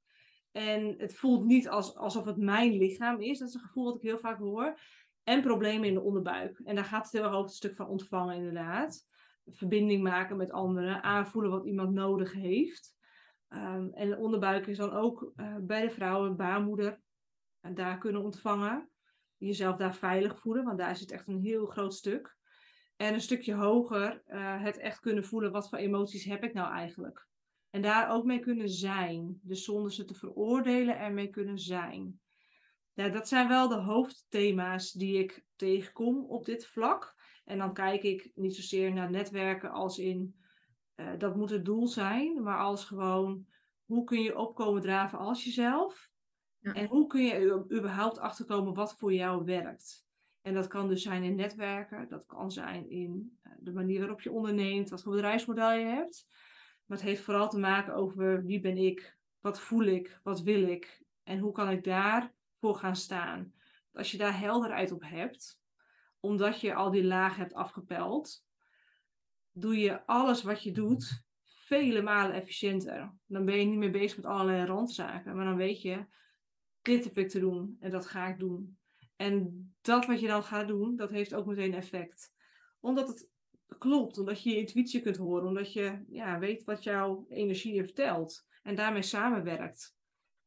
En 0.53 0.95
het 0.99 1.17
voelt 1.17 1.45
niet 1.45 1.69
als, 1.69 1.97
alsof 1.97 2.25
het 2.25 2.37
mijn 2.37 2.73
lichaam 2.73 3.21
is. 3.21 3.39
Dat 3.39 3.49
is 3.49 3.55
een 3.55 3.61
gevoel 3.61 3.85
wat 3.85 3.97
ik 3.97 4.03
heel 4.03 4.19
vaak 4.19 4.39
hoor. 4.39 4.81
En 5.25 5.43
problemen 5.43 5.89
in 5.89 5.95
de 5.95 6.01
onderbuik. 6.01 6.61
En 6.65 6.75
daar 6.75 6.85
gaat 6.85 7.05
het 7.05 7.13
heel 7.13 7.23
erg 7.23 7.33
over 7.33 7.47
het 7.47 7.55
stuk 7.55 7.77
van 7.77 7.89
ontvangen, 7.89 8.37
inderdaad. 8.37 9.07
Verbinding 9.47 10.03
maken 10.03 10.37
met 10.37 10.51
anderen, 10.51 11.03
aanvoelen 11.03 11.51
wat 11.51 11.67
iemand 11.67 11.93
nodig 11.93 12.33
heeft. 12.33 12.95
Um, 13.49 13.93
en 13.93 14.09
de 14.09 14.17
onderbuik 14.17 14.67
is 14.67 14.77
dan 14.77 14.93
ook 14.93 15.33
uh, 15.37 15.57
bij 15.61 15.83
de 15.83 15.91
vrouw 15.91 16.25
een 16.25 16.37
baarmoeder. 16.37 17.01
En 17.61 17.75
daar 17.75 17.99
kunnen 17.99 18.23
ontvangen. 18.23 18.91
Jezelf 19.37 19.77
daar 19.77 19.95
veilig 19.95 20.39
voelen, 20.39 20.65
want 20.65 20.79
daar 20.79 20.97
zit 20.97 21.11
echt 21.11 21.29
een 21.29 21.41
heel 21.41 21.67
groot 21.67 21.95
stuk. 21.95 22.37
En 22.97 23.15
een 23.15 23.21
stukje 23.21 23.55
hoger 23.55 24.23
uh, 24.27 24.63
het 24.63 24.79
echt 24.79 25.01
kunnen 25.01 25.25
voelen, 25.25 25.53
wat 25.53 25.69
voor 25.69 25.79
emoties 25.79 26.25
heb 26.25 26.45
ik 26.45 26.55
nou 26.55 26.73
eigenlijk? 26.73 27.27
En 27.71 27.83
daar 27.83 28.11
ook 28.11 28.25
mee 28.25 28.39
kunnen 28.39 28.69
zijn. 28.69 29.41
Dus 29.43 29.65
zonder 29.65 29.93
ze 29.93 30.05
te 30.05 30.15
veroordelen, 30.15 30.99
ermee 30.99 31.29
kunnen 31.29 31.59
zijn. 31.59 32.21
Ja, 32.93 33.09
dat 33.09 33.29
zijn 33.29 33.49
wel 33.49 33.69
de 33.69 33.81
hoofdthema's 33.81 34.93
die 34.93 35.19
ik 35.19 35.45
tegenkom 35.57 36.25
op 36.25 36.45
dit 36.45 36.67
vlak. 36.67 37.15
En 37.47 37.59
dan 37.59 37.73
kijk 37.73 38.03
ik 38.03 38.31
niet 38.35 38.55
zozeer 38.55 38.93
naar 38.93 39.11
netwerken 39.11 39.71
als 39.71 39.99
in 39.99 40.37
uh, 40.97 41.11
dat 41.19 41.37
moet 41.37 41.51
het 41.51 41.65
doel 41.65 41.87
zijn, 41.87 42.43
maar 42.43 42.59
als 42.59 42.85
gewoon 42.85 43.47
hoe 43.85 44.05
kun 44.05 44.23
je 44.23 44.39
opkomen 44.39 44.83
draven 44.83 45.19
als 45.19 45.45
jezelf? 45.45 46.11
Ja. 46.59 46.73
En 46.73 46.87
hoe 46.87 47.07
kun 47.07 47.23
je 47.23 47.65
überhaupt 47.73 48.19
achterkomen 48.19 48.75
wat 48.75 48.97
voor 48.97 49.13
jou 49.13 49.45
werkt? 49.45 50.07
En 50.41 50.55
dat 50.55 50.67
kan 50.67 50.89
dus 50.89 51.03
zijn 51.03 51.23
in 51.23 51.35
netwerken, 51.35 52.09
dat 52.09 52.27
kan 52.27 52.51
zijn 52.51 52.91
in 52.91 53.39
uh, 53.43 53.53
de 53.59 53.73
manier 53.73 53.99
waarop 53.99 54.21
je 54.21 54.33
onderneemt, 54.33 54.91
wat 54.91 55.03
voor 55.03 55.13
bedrijfsmodel 55.13 55.73
je 55.73 55.85
hebt. 55.85 56.27
Maar 56.87 56.99
het 56.99 57.07
heeft 57.07 57.23
vooral 57.23 57.49
te 57.49 57.59
maken 57.59 57.95
over 57.95 58.45
wie 58.45 58.61
ben 58.61 58.77
ik, 58.77 59.17
wat 59.41 59.61
voel 59.61 59.85
ik, 59.85 60.21
wat 60.23 60.41
wil 60.43 60.63
ik 60.63 61.03
en 61.23 61.39
hoe 61.39 61.53
kan 61.53 61.71
ik 61.71 61.85
daarvoor 61.85 62.75
gaan 62.75 62.97
staan. 62.97 63.53
Als 63.93 64.11
je 64.11 64.19
daar 64.19 64.39
helderheid 64.39 64.93
op 64.93 65.03
hebt, 65.03 65.61
omdat 66.27 66.61
je 66.61 66.75
al 66.75 66.91
die 66.91 67.05
lagen 67.05 67.41
hebt 67.41 67.55
afgepeld, 67.55 68.45
doe 69.53 69.79
je 69.79 70.07
alles 70.07 70.43
wat 70.43 70.63
je 70.63 70.73
doet 70.73 71.25
vele 71.45 72.03
malen 72.03 72.35
efficiënter. 72.35 73.15
Dan 73.27 73.45
ben 73.45 73.59
je 73.59 73.65
niet 73.65 73.79
meer 73.79 73.91
bezig 73.91 74.17
met 74.17 74.27
allerlei 74.27 74.67
randzaken, 74.67 75.37
maar 75.37 75.45
dan 75.45 75.57
weet 75.57 75.83
je, 75.83 76.07
dit 76.83 77.05
heb 77.05 77.19
ik 77.19 77.29
te 77.29 77.39
doen 77.39 77.77
en 77.81 77.91
dat 77.91 78.07
ga 78.07 78.27
ik 78.27 78.39
doen. 78.39 78.79
En 79.17 79.67
dat 79.81 80.07
wat 80.07 80.21
je 80.21 80.27
dan 80.27 80.43
gaat 80.43 80.69
doen, 80.69 80.97
dat 80.97 81.11
heeft 81.11 81.35
ook 81.35 81.47
meteen 81.47 81.75
effect. 81.75 82.33
Omdat 82.81 83.09
het 83.09 83.29
klopt, 83.79 84.19
omdat 84.19 84.43
je 84.43 84.51
je 84.51 84.57
intuïtie 84.57 85.01
kunt 85.01 85.17
horen, 85.17 85.49
omdat 85.49 85.73
je 85.73 86.05
ja, 86.09 86.39
weet 86.39 86.65
wat 86.65 86.83
jouw 86.83 87.27
energie 87.29 87.75
je 87.75 87.85
vertelt 87.85 88.47
en 88.63 88.75
daarmee 88.75 89.03
samenwerkt. 89.03 89.97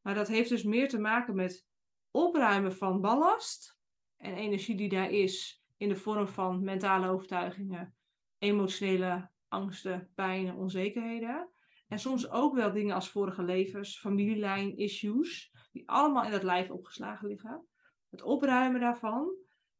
Maar 0.00 0.14
dat 0.14 0.28
heeft 0.28 0.48
dus 0.48 0.62
meer 0.62 0.88
te 0.88 0.98
maken 0.98 1.34
met 1.34 1.66
opruimen 2.10 2.72
van 2.76 3.00
ballast 3.00 3.78
en 4.16 4.34
energie 4.34 4.76
die 4.76 4.88
daar 4.88 5.10
is 5.10 5.59
in 5.80 5.88
de 5.88 5.96
vorm 5.96 6.28
van 6.28 6.64
mentale 6.64 7.08
overtuigingen, 7.08 7.94
emotionele 8.38 9.30
angsten, 9.48 10.10
pijnen, 10.14 10.56
onzekerheden. 10.56 11.50
En 11.88 11.98
soms 11.98 12.30
ook 12.30 12.54
wel 12.54 12.72
dingen 12.72 12.94
als 12.94 13.10
vorige 13.10 13.42
levens, 13.42 13.98
familielijn, 13.98 14.76
issues, 14.76 15.52
die 15.72 15.88
allemaal 15.88 16.24
in 16.24 16.32
het 16.32 16.42
lijf 16.42 16.70
opgeslagen 16.70 17.28
liggen. 17.28 17.66
Het 18.10 18.22
opruimen 18.22 18.80
daarvan, 18.80 19.34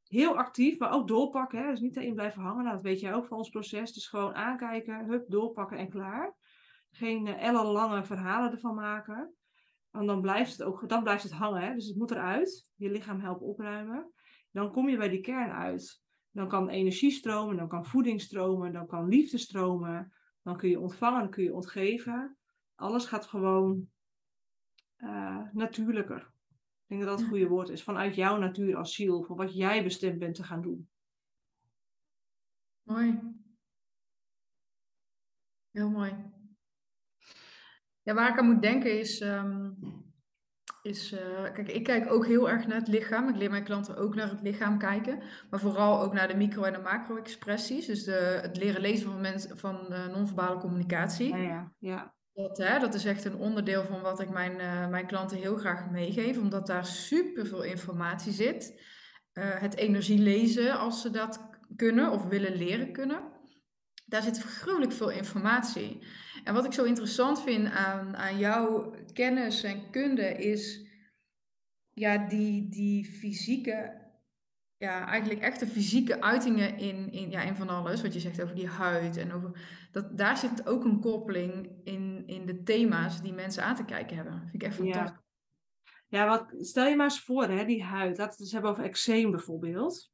heel 0.04 0.36
actief, 0.36 0.78
maar 0.78 0.92
ook 0.92 1.08
doorpakken. 1.08 1.58
Hè? 1.58 1.70
Dus 1.70 1.80
niet 1.80 1.96
erin 1.96 2.14
blijven 2.14 2.42
hangen, 2.42 2.64
nou, 2.64 2.74
dat 2.74 2.84
weet 2.84 3.00
jij 3.00 3.14
ook 3.14 3.26
van 3.26 3.38
ons 3.38 3.50
proces. 3.50 3.92
Dus 3.92 4.08
gewoon 4.08 4.34
aankijken, 4.34 5.04
hup, 5.04 5.24
doorpakken 5.28 5.78
en 5.78 5.88
klaar. 5.88 6.36
Geen 6.90 7.26
uh, 7.26 7.42
ellenlange 7.42 8.04
verhalen 8.04 8.50
ervan 8.50 8.74
maken. 8.74 9.34
Want 9.90 10.06
dan 10.06 10.20
blijft 10.20 10.52
het 10.52 10.62
ook 10.62 10.88
dan 10.88 11.02
blijft 11.02 11.22
het 11.22 11.32
hangen. 11.32 11.62
Hè? 11.62 11.74
Dus 11.74 11.86
het 11.86 11.96
moet 11.96 12.10
eruit. 12.10 12.68
Je 12.74 12.90
lichaam 12.90 13.20
helpen 13.20 13.46
opruimen. 13.46 14.12
Dan 14.50 14.72
kom 14.72 14.88
je 14.88 14.96
bij 14.96 15.08
die 15.08 15.20
kern 15.20 15.50
uit. 15.50 16.02
Dan 16.30 16.48
kan 16.48 16.68
energie 16.68 17.10
stromen, 17.10 17.56
dan 17.56 17.68
kan 17.68 17.86
voeding 17.86 18.20
stromen, 18.20 18.72
dan 18.72 18.86
kan 18.86 19.08
liefde 19.08 19.38
stromen. 19.38 20.12
Dan 20.42 20.56
kun 20.56 20.68
je 20.68 20.80
ontvangen, 20.80 21.20
dan 21.20 21.30
kun 21.30 21.42
je 21.42 21.54
ontgeven. 21.54 22.36
Alles 22.74 23.06
gaat 23.06 23.26
gewoon 23.26 23.88
uh, 24.98 25.52
natuurlijker. 25.52 26.18
Ik 26.18 26.96
denk 26.96 27.00
dat 27.00 27.10
dat 27.10 27.20
het 27.20 27.28
goede 27.28 27.48
woord 27.48 27.68
is. 27.68 27.82
Vanuit 27.82 28.14
jouw 28.14 28.36
natuur 28.38 28.76
als 28.76 28.94
ziel, 28.94 29.22
voor 29.22 29.36
wat 29.36 29.54
jij 29.54 29.82
bestemd 29.82 30.18
bent 30.18 30.34
te 30.34 30.44
gaan 30.44 30.62
doen. 30.62 30.88
Mooi. 32.82 33.20
Heel 35.70 35.90
mooi. 35.90 36.14
Ja, 38.02 38.14
waar 38.14 38.30
ik 38.30 38.38
aan 38.38 38.46
moet 38.46 38.62
denken 38.62 38.98
is, 38.98 39.20
ehm, 39.20 39.72
is 40.82 41.12
uh, 41.12 41.52
kijk, 41.52 41.68
ik 41.68 41.84
kijk 41.84 42.12
ook 42.12 42.26
heel 42.26 42.50
erg 42.50 42.66
naar 42.66 42.78
het 42.78 42.88
lichaam. 42.88 43.28
Ik 43.28 43.36
leer 43.36 43.50
mijn 43.50 43.64
klanten 43.64 43.96
ook 43.96 44.14
naar 44.14 44.30
het 44.30 44.42
lichaam 44.42 44.78
kijken, 44.78 45.22
maar 45.50 45.60
vooral 45.60 46.02
ook 46.02 46.12
naar 46.12 46.28
de 46.28 46.36
micro- 46.36 46.62
en 46.62 46.72
de 46.72 46.78
macro-expressies. 46.78 47.86
Dus 47.86 48.04
de, 48.04 48.38
het 48.42 48.56
leren 48.56 48.80
lezen 48.80 49.10
van, 49.10 49.20
mensen, 49.20 49.58
van 49.58 49.94
non-verbale 50.12 50.58
communicatie. 50.58 51.36
Ja, 51.36 51.42
ja, 51.42 51.72
ja. 51.78 52.14
Dat, 52.34 52.58
hè, 52.58 52.78
dat 52.78 52.94
is 52.94 53.04
echt 53.04 53.24
een 53.24 53.36
onderdeel 53.36 53.84
van 53.84 54.00
wat 54.00 54.20
ik 54.20 54.30
mijn, 54.30 54.60
uh, 54.60 54.88
mijn 54.88 55.06
klanten 55.06 55.36
heel 55.36 55.56
graag 55.56 55.90
meegeef, 55.90 56.38
omdat 56.38 56.66
daar 56.66 56.86
super 56.86 57.46
veel 57.46 57.62
informatie 57.62 58.32
zit. 58.32 58.82
Uh, 59.32 59.44
het 59.60 59.76
energie 59.76 60.18
lezen, 60.18 60.78
als 60.78 61.00
ze 61.00 61.10
dat 61.10 61.48
kunnen 61.76 62.10
of 62.10 62.26
willen 62.26 62.56
leren 62.56 62.92
kunnen. 62.92 63.22
Daar 64.10 64.22
zit 64.22 64.42
gruwelijk 64.42 64.92
veel 64.92 65.10
informatie. 65.10 65.98
En 66.44 66.54
wat 66.54 66.64
ik 66.64 66.72
zo 66.72 66.84
interessant 66.84 67.42
vind 67.42 67.70
aan, 67.70 68.16
aan 68.16 68.38
jouw 68.38 68.94
kennis 69.12 69.62
en 69.62 69.90
kunde 69.90 70.36
is 70.36 70.86
ja, 71.90 72.28
die, 72.28 72.68
die 72.68 73.04
fysieke, 73.04 74.08
ja, 74.76 75.06
eigenlijk 75.06 75.40
echte 75.40 75.66
fysieke 75.66 76.22
uitingen 76.22 76.78
in, 76.78 77.12
in, 77.12 77.30
ja, 77.30 77.42
in 77.42 77.54
van 77.54 77.68
alles. 77.68 78.02
Wat 78.02 78.12
je 78.14 78.20
zegt 78.20 78.42
over 78.42 78.54
die 78.54 78.68
huid 78.68 79.16
en 79.16 79.32
over. 79.32 79.60
Dat, 79.92 80.18
daar 80.18 80.36
zit 80.36 80.66
ook 80.66 80.84
een 80.84 81.00
koppeling 81.00 81.70
in, 81.84 82.22
in 82.26 82.46
de 82.46 82.62
thema's 82.62 83.22
die 83.22 83.32
mensen 83.32 83.64
aan 83.64 83.76
te 83.76 83.84
kijken 83.84 84.16
hebben. 84.16 84.34
Dat 84.34 84.42
vind 84.50 84.62
ik 84.62 84.62
echt 84.62 84.76
fantastisch. 84.76 85.10
Ja. 85.10 85.28
Ja, 86.08 86.26
wat, 86.26 86.54
stel 86.66 86.86
je 86.86 86.96
maar 86.96 87.06
eens 87.06 87.20
voor, 87.20 87.44
hè, 87.44 87.64
die 87.64 87.82
huid. 87.82 88.18
Laten 88.18 88.24
we 88.24 88.30
het 88.30 88.40
eens 88.40 88.52
hebben 88.52 88.70
over 88.70 88.84
eczeem 88.84 89.30
bijvoorbeeld. 89.30 90.10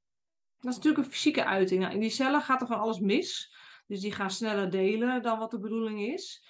Dat 0.60 0.70
is 0.70 0.76
natuurlijk 0.76 1.04
een 1.04 1.12
fysieke 1.12 1.44
uiting. 1.44 1.80
Nou, 1.80 1.94
in 1.94 2.00
die 2.00 2.10
cellen 2.10 2.40
gaat 2.40 2.60
er 2.60 2.66
van 2.66 2.78
alles 2.78 3.00
mis. 3.00 3.54
Dus 3.86 4.00
die 4.00 4.12
gaan 4.12 4.30
sneller 4.30 4.70
delen 4.70 5.22
dan 5.22 5.38
wat 5.38 5.50
de 5.50 5.58
bedoeling 5.58 6.00
is. 6.00 6.44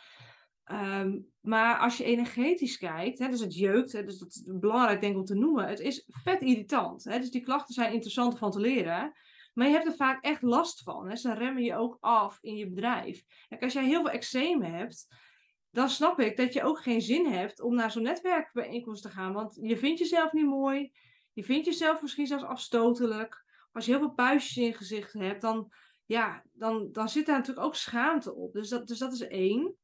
Um, 0.73 1.27
maar 1.41 1.79
als 1.79 1.97
je 1.97 2.05
energetisch 2.05 2.79
kijkt, 2.79 3.19
hè, 3.19 3.29
dus 3.29 3.41
het 3.41 3.55
jeukt, 3.55 3.93
hè, 3.93 4.05
dus 4.05 4.19
dat 4.19 4.29
is 4.29 4.43
belangrijk 4.45 5.01
denk 5.01 5.13
ik 5.13 5.19
om 5.19 5.25
te 5.25 5.35
noemen, 5.35 5.69
het 5.69 5.81
is 5.81 6.05
vet 6.07 6.41
irritant. 6.41 7.05
Hè, 7.05 7.19
dus 7.19 7.31
die 7.31 7.43
klachten 7.43 7.75
zijn 7.75 7.93
interessant 7.93 8.39
van 8.39 8.51
te 8.51 8.61
leren. 8.61 9.13
Maar 9.57 9.67
je 9.67 9.73
hebt 9.73 9.87
er 9.87 9.97
vaak 9.97 10.25
echt 10.25 10.43
last 10.43 10.83
van. 10.83 11.09
Hè. 11.09 11.17
Ze 11.17 11.35
remmen 11.35 11.63
je 11.63 11.77
ook 11.77 11.97
af 12.01 12.39
in 12.41 12.57
je 12.57 12.69
bedrijf. 12.69 13.23
Kijk, 13.49 13.63
als 13.63 13.73
jij 13.73 13.85
heel 13.85 14.01
veel 14.01 14.11
eczeem 14.11 14.63
hebt, 14.63 15.07
dan 15.71 15.89
snap 15.89 16.21
ik 16.21 16.37
dat 16.37 16.53
je 16.53 16.63
ook 16.63 16.83
geen 16.83 17.03
zin 17.03 17.27
hebt 17.27 17.61
om 17.61 17.75
naar 17.75 17.91
zo'n 17.91 18.03
netwerkbijeenkomst 18.03 19.03
te 19.03 19.09
gaan. 19.09 19.33
Want 19.33 19.59
je 19.63 19.77
vindt 19.77 19.99
jezelf 19.99 20.33
niet 20.33 20.47
mooi. 20.47 20.93
Je 21.33 21.45
vindt 21.45 21.67
jezelf 21.67 22.03
misschien 22.03 22.27
zelfs 22.27 22.45
afstotelijk. 22.45 23.45
Als 23.73 23.85
je 23.85 23.91
heel 23.91 24.01
veel 24.01 24.15
puistjes 24.15 24.57
in 24.57 24.65
je 24.65 24.75
gezicht 24.75 25.13
hebt, 25.13 25.41
dan, 25.41 25.73
ja, 26.07 26.43
dan, 26.53 26.89
dan 26.93 27.09
zit 27.09 27.27
daar 27.27 27.39
natuurlijk 27.39 27.67
ook 27.67 27.75
schaamte 27.75 28.35
op. 28.35 28.53
Dus 28.53 28.69
dat, 28.69 28.87
dus 28.87 28.99
dat 28.99 29.13
is 29.13 29.27
één. 29.27 29.75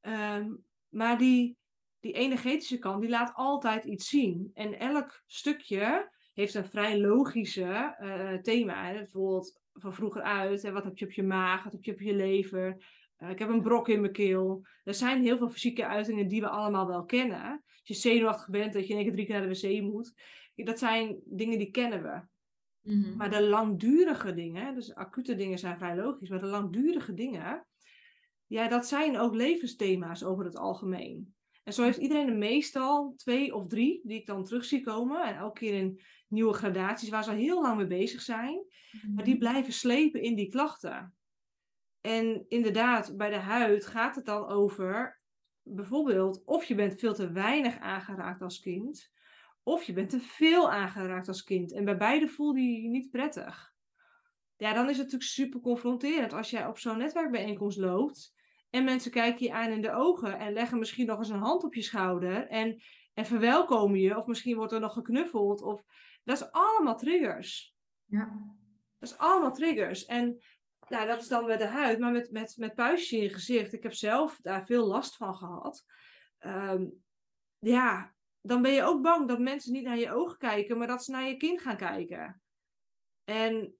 Um, 0.00 0.64
maar 0.88 1.18
die, 1.18 1.56
die 2.00 2.12
energetische 2.12 2.78
kant, 2.78 3.00
die 3.00 3.10
laat 3.10 3.34
altijd 3.34 3.84
iets 3.84 4.08
zien. 4.08 4.50
En 4.54 4.78
elk 4.78 5.22
stukje 5.26 6.12
heeft 6.34 6.54
een 6.54 6.64
vrij 6.64 7.00
logische 7.00 7.96
uh, 8.00 8.34
thema. 8.34 8.86
Hè? 8.86 8.94
Bijvoorbeeld 8.94 9.60
van 9.72 9.94
vroeger 9.94 10.22
uit. 10.22 10.62
Hè? 10.62 10.72
Wat 10.72 10.84
heb 10.84 10.98
je 10.98 11.04
op 11.04 11.12
je 11.12 11.22
maag? 11.22 11.64
Wat 11.64 11.72
heb 11.72 11.84
je 11.84 11.92
op 11.92 12.00
je 12.00 12.14
lever? 12.14 12.84
Uh, 13.18 13.30
ik 13.30 13.38
heb 13.38 13.48
een 13.48 13.62
brok 13.62 13.88
in 13.88 14.00
mijn 14.00 14.12
keel. 14.12 14.66
Er 14.84 14.94
zijn 14.94 15.22
heel 15.22 15.36
veel 15.36 15.50
fysieke 15.50 15.86
uitingen 15.86 16.28
die 16.28 16.40
we 16.40 16.48
allemaal 16.48 16.86
wel 16.86 17.04
kennen. 17.04 17.50
Als 17.52 17.82
je 17.82 17.94
zenuwachtig 17.94 18.48
bent, 18.48 18.72
dat 18.72 18.86
je 18.86 18.88
in 18.88 18.94
één 18.94 19.04
keer 19.04 19.14
drie 19.14 19.26
keer 19.26 19.38
naar 19.38 19.48
de 19.48 19.60
wc 19.60 19.82
moet. 19.82 20.14
Dat 20.54 20.78
zijn 20.78 21.20
dingen 21.24 21.58
die 21.58 21.70
kennen 21.70 22.02
we. 22.02 22.20
Mm 22.82 23.02
-hmm. 23.02 23.16
Maar 23.16 23.30
de 23.30 23.42
langdurige 23.42 24.34
dingen, 24.34 24.74
dus 24.74 24.94
acute 24.94 25.34
dingen 25.34 25.58
zijn 25.58 25.78
vrij 25.78 25.96
logisch, 25.96 26.28
maar 26.28 26.40
de 26.40 26.46
langdurige 26.46 27.14
dingen, 27.14 27.66
ja, 28.46 28.68
dat 28.68 28.86
zijn 28.86 29.18
ook 29.18 29.34
levensthema's 29.34 30.24
over 30.24 30.44
het 30.44 30.56
algemeen. 30.56 31.34
En 31.64 31.74
zo 31.74 31.82
heeft 31.82 31.98
iedereen 31.98 32.38
meestal 32.38 33.14
twee 33.16 33.54
of 33.54 33.66
drie 33.66 34.00
die 34.04 34.18
ik 34.18 34.26
dan 34.26 34.44
terug 34.44 34.64
zie 34.64 34.80
komen. 34.80 35.26
En 35.26 35.36
elke 35.36 35.58
keer 35.58 35.74
in 35.74 36.00
nieuwe 36.28 36.52
gradaties 36.52 37.08
waar 37.08 37.24
ze 37.24 37.30
al 37.30 37.36
heel 37.36 37.62
lang 37.62 37.76
mee 37.76 37.86
bezig 37.86 38.20
zijn. 38.20 38.64
Maar 39.14 39.24
die 39.24 39.34
mhm. 39.34 39.42
blijven 39.42 39.72
slepen 39.72 40.22
in 40.22 40.34
die 40.34 40.48
klachten. 40.48 41.14
En 42.00 42.44
inderdaad, 42.48 43.16
bij 43.16 43.30
de 43.30 43.36
huid 43.36 43.86
gaat 43.86 44.16
het 44.16 44.24
dan 44.24 44.46
over 44.46 45.20
bijvoorbeeld 45.62 46.44
of 46.44 46.64
je 46.64 46.74
bent 46.74 47.00
veel 47.00 47.14
te 47.14 47.32
weinig 47.32 47.78
aangeraakt 47.78 48.42
als 48.42 48.60
kind. 48.60 49.10
Of 49.68 49.82
je 49.82 49.92
bent 49.92 50.10
te 50.10 50.20
veel 50.20 50.70
aangeraakt 50.70 51.28
als 51.28 51.44
kind. 51.44 51.72
En 51.72 51.84
bij 51.84 51.96
beide 51.96 52.28
voel 52.28 52.54
je 52.54 52.82
je 52.82 52.88
niet 52.88 53.10
prettig. 53.10 53.72
Ja, 54.56 54.72
dan 54.72 54.84
is 54.84 54.96
het 54.96 55.04
natuurlijk 55.04 55.30
super 55.30 55.60
confronterend 55.60 56.32
als 56.32 56.50
jij 56.50 56.66
op 56.66 56.78
zo'n 56.78 56.98
netwerkbijeenkomst 56.98 57.78
loopt 57.78 58.34
en 58.70 58.84
mensen 58.84 59.10
kijken 59.10 59.46
je 59.46 59.52
aan 59.52 59.70
in 59.70 59.80
de 59.80 59.92
ogen 59.92 60.38
en 60.38 60.52
leggen 60.52 60.78
misschien 60.78 61.06
nog 61.06 61.18
eens 61.18 61.28
een 61.28 61.38
hand 61.38 61.64
op 61.64 61.74
je 61.74 61.82
schouder 61.82 62.46
en, 62.46 62.82
en 63.14 63.26
verwelkomen 63.26 64.00
je. 64.00 64.16
Of 64.16 64.26
misschien 64.26 64.56
wordt 64.56 64.72
er 64.72 64.80
nog 64.80 64.92
geknuffeld. 64.92 65.62
Of, 65.62 65.82
dat 66.24 66.36
is 66.36 66.50
allemaal 66.50 66.96
triggers. 66.96 67.74
Ja. 68.04 68.56
Dat 68.98 69.10
is 69.10 69.18
allemaal 69.18 69.52
triggers. 69.52 70.04
En 70.04 70.38
nou, 70.88 71.06
dat 71.06 71.20
is 71.20 71.28
dan 71.28 71.46
met 71.46 71.58
de 71.58 71.66
huid, 71.66 71.98
maar 71.98 72.12
met, 72.12 72.30
met, 72.30 72.54
met 72.56 72.74
puistjes 72.74 73.18
in 73.18 73.22
je 73.22 73.32
gezicht. 73.32 73.72
Ik 73.72 73.82
heb 73.82 73.94
zelf 73.94 74.38
daar 74.42 74.66
veel 74.66 74.86
last 74.86 75.16
van 75.16 75.34
gehad. 75.34 75.84
Um, 76.40 77.02
ja, 77.58 78.16
dan 78.40 78.62
ben 78.62 78.72
je 78.72 78.82
ook 78.82 79.02
bang 79.02 79.28
dat 79.28 79.38
mensen 79.38 79.72
niet 79.72 79.84
naar 79.84 79.98
je 79.98 80.12
ogen 80.12 80.38
kijken, 80.38 80.78
maar 80.78 80.86
dat 80.86 81.04
ze 81.04 81.10
naar 81.10 81.28
je 81.28 81.36
kind 81.36 81.60
gaan 81.60 81.76
kijken. 81.76 82.42
En 83.24 83.74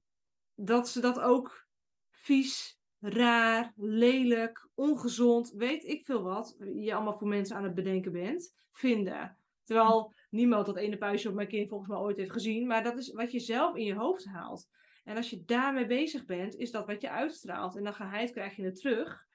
dat 0.55 0.89
ze 0.89 1.01
dat 1.01 1.21
ook 1.21 1.67
vies 2.11 2.81
raar, 3.01 3.73
lelijk, 3.77 4.69
ongezond, 4.75 5.53
weet 5.57 5.85
ik 5.85 6.05
veel 6.05 6.23
wat, 6.23 6.57
je 6.75 6.95
allemaal 6.95 7.19
voor 7.19 7.29
mensen 7.29 7.57
aan 7.57 7.65
het 7.65 7.75
bedenken 7.75 8.13
bent, 8.13 8.55
vinden. 8.73 9.37
Terwijl 9.65 10.15
niemand 10.31 10.67
dat 10.67 10.77
ene 10.77 10.99
puistje 10.99 11.29
op 11.29 11.35
mijn 11.35 11.49
kind 11.49 11.69
volgens 11.69 11.91
mij 11.91 11.99
ooit 11.99 12.17
heeft 12.17 12.33
gezien, 12.33 12.67
maar 12.67 12.83
dat 12.83 12.99
is 12.99 13.13
wat 13.13 13.33
je 13.33 13.41
zelf 13.41 13.77
in 13.77 13.85
je 13.85 13.95
hoofd 13.95 14.25
haalt. 14.25 14.69
En 15.05 15.17
als 15.17 15.31
je 15.31 15.45
daarmee 15.45 15.87
bezig 15.87 16.25
bent, 16.25 16.55
is 16.55 16.71
dat 16.71 16.87
wat 16.87 17.01
je 17.01 17.11
uitstraalt. 17.11 17.77
En 17.77 17.85
dan 17.85 17.95
geheid 17.95 18.31
krijg 18.31 18.57
je 18.57 18.65
het 18.65 18.81
terug, 18.81 19.27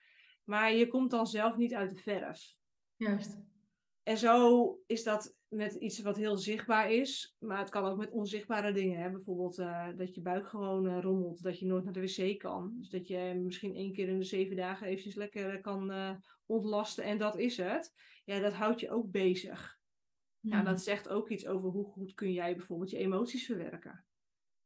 maar 0.44 0.74
je 0.74 0.88
komt 0.88 1.12
dan 1.12 1.28
zelf 1.28 1.56
niet 1.56 1.74
uit 1.74 1.90
de 1.90 2.02
verf. 2.02 2.56
Juist. 2.96 3.53
En 4.04 4.18
zo 4.18 4.80
is 4.86 5.04
dat 5.04 5.36
met 5.48 5.74
iets 5.74 6.02
wat 6.02 6.18
heel 6.18 6.38
zichtbaar 6.38 6.92
is, 6.92 7.36
maar 7.40 7.60
het 7.60 7.70
kan 7.70 7.86
ook 7.86 7.98
met 7.98 8.12
onzichtbare 8.12 8.72
dingen. 8.72 9.00
Hè? 9.00 9.10
Bijvoorbeeld 9.10 9.60
uh, 9.60 9.88
dat 9.96 10.16
je 10.16 10.22
buik 10.22 10.48
gewoon 10.48 10.86
uh, 10.86 11.02
rommelt, 11.02 11.44
dat 11.44 11.60
je 11.60 11.66
nooit 11.66 11.84
naar 11.84 11.94
de 11.94 12.02
wc 12.02 12.40
kan. 12.40 12.74
Dus 12.78 12.90
dat 12.90 13.08
je 13.08 13.40
misschien 13.44 13.76
één 13.76 13.94
keer 13.94 14.08
in 14.08 14.18
de 14.18 14.24
zeven 14.24 14.56
dagen 14.56 14.88
eventjes 14.88 15.16
lekker 15.16 15.62
kan 15.62 15.92
uh, 15.92 16.16
ontlasten 16.46 17.04
en 17.04 17.18
dat 17.18 17.38
is 17.38 17.58
het. 17.58 17.94
Ja, 18.26 18.40
dat 18.40 18.54
houdt 18.54 18.80
je 18.80 18.92
ook 18.92 19.12
bezig. 19.12 19.80
Ja, 20.40 20.60
mm. 20.60 20.66
dat 20.66 20.82
zegt 20.82 21.10
ook 21.10 21.30
iets 21.30 21.48
over 21.48 21.70
hoe 21.70 21.86
goed 21.86 22.14
kun 22.14 22.32
jij 22.32 22.56
bijvoorbeeld 22.56 22.90
je 22.90 22.98
emoties 22.98 23.46
verwerken. 23.46 24.06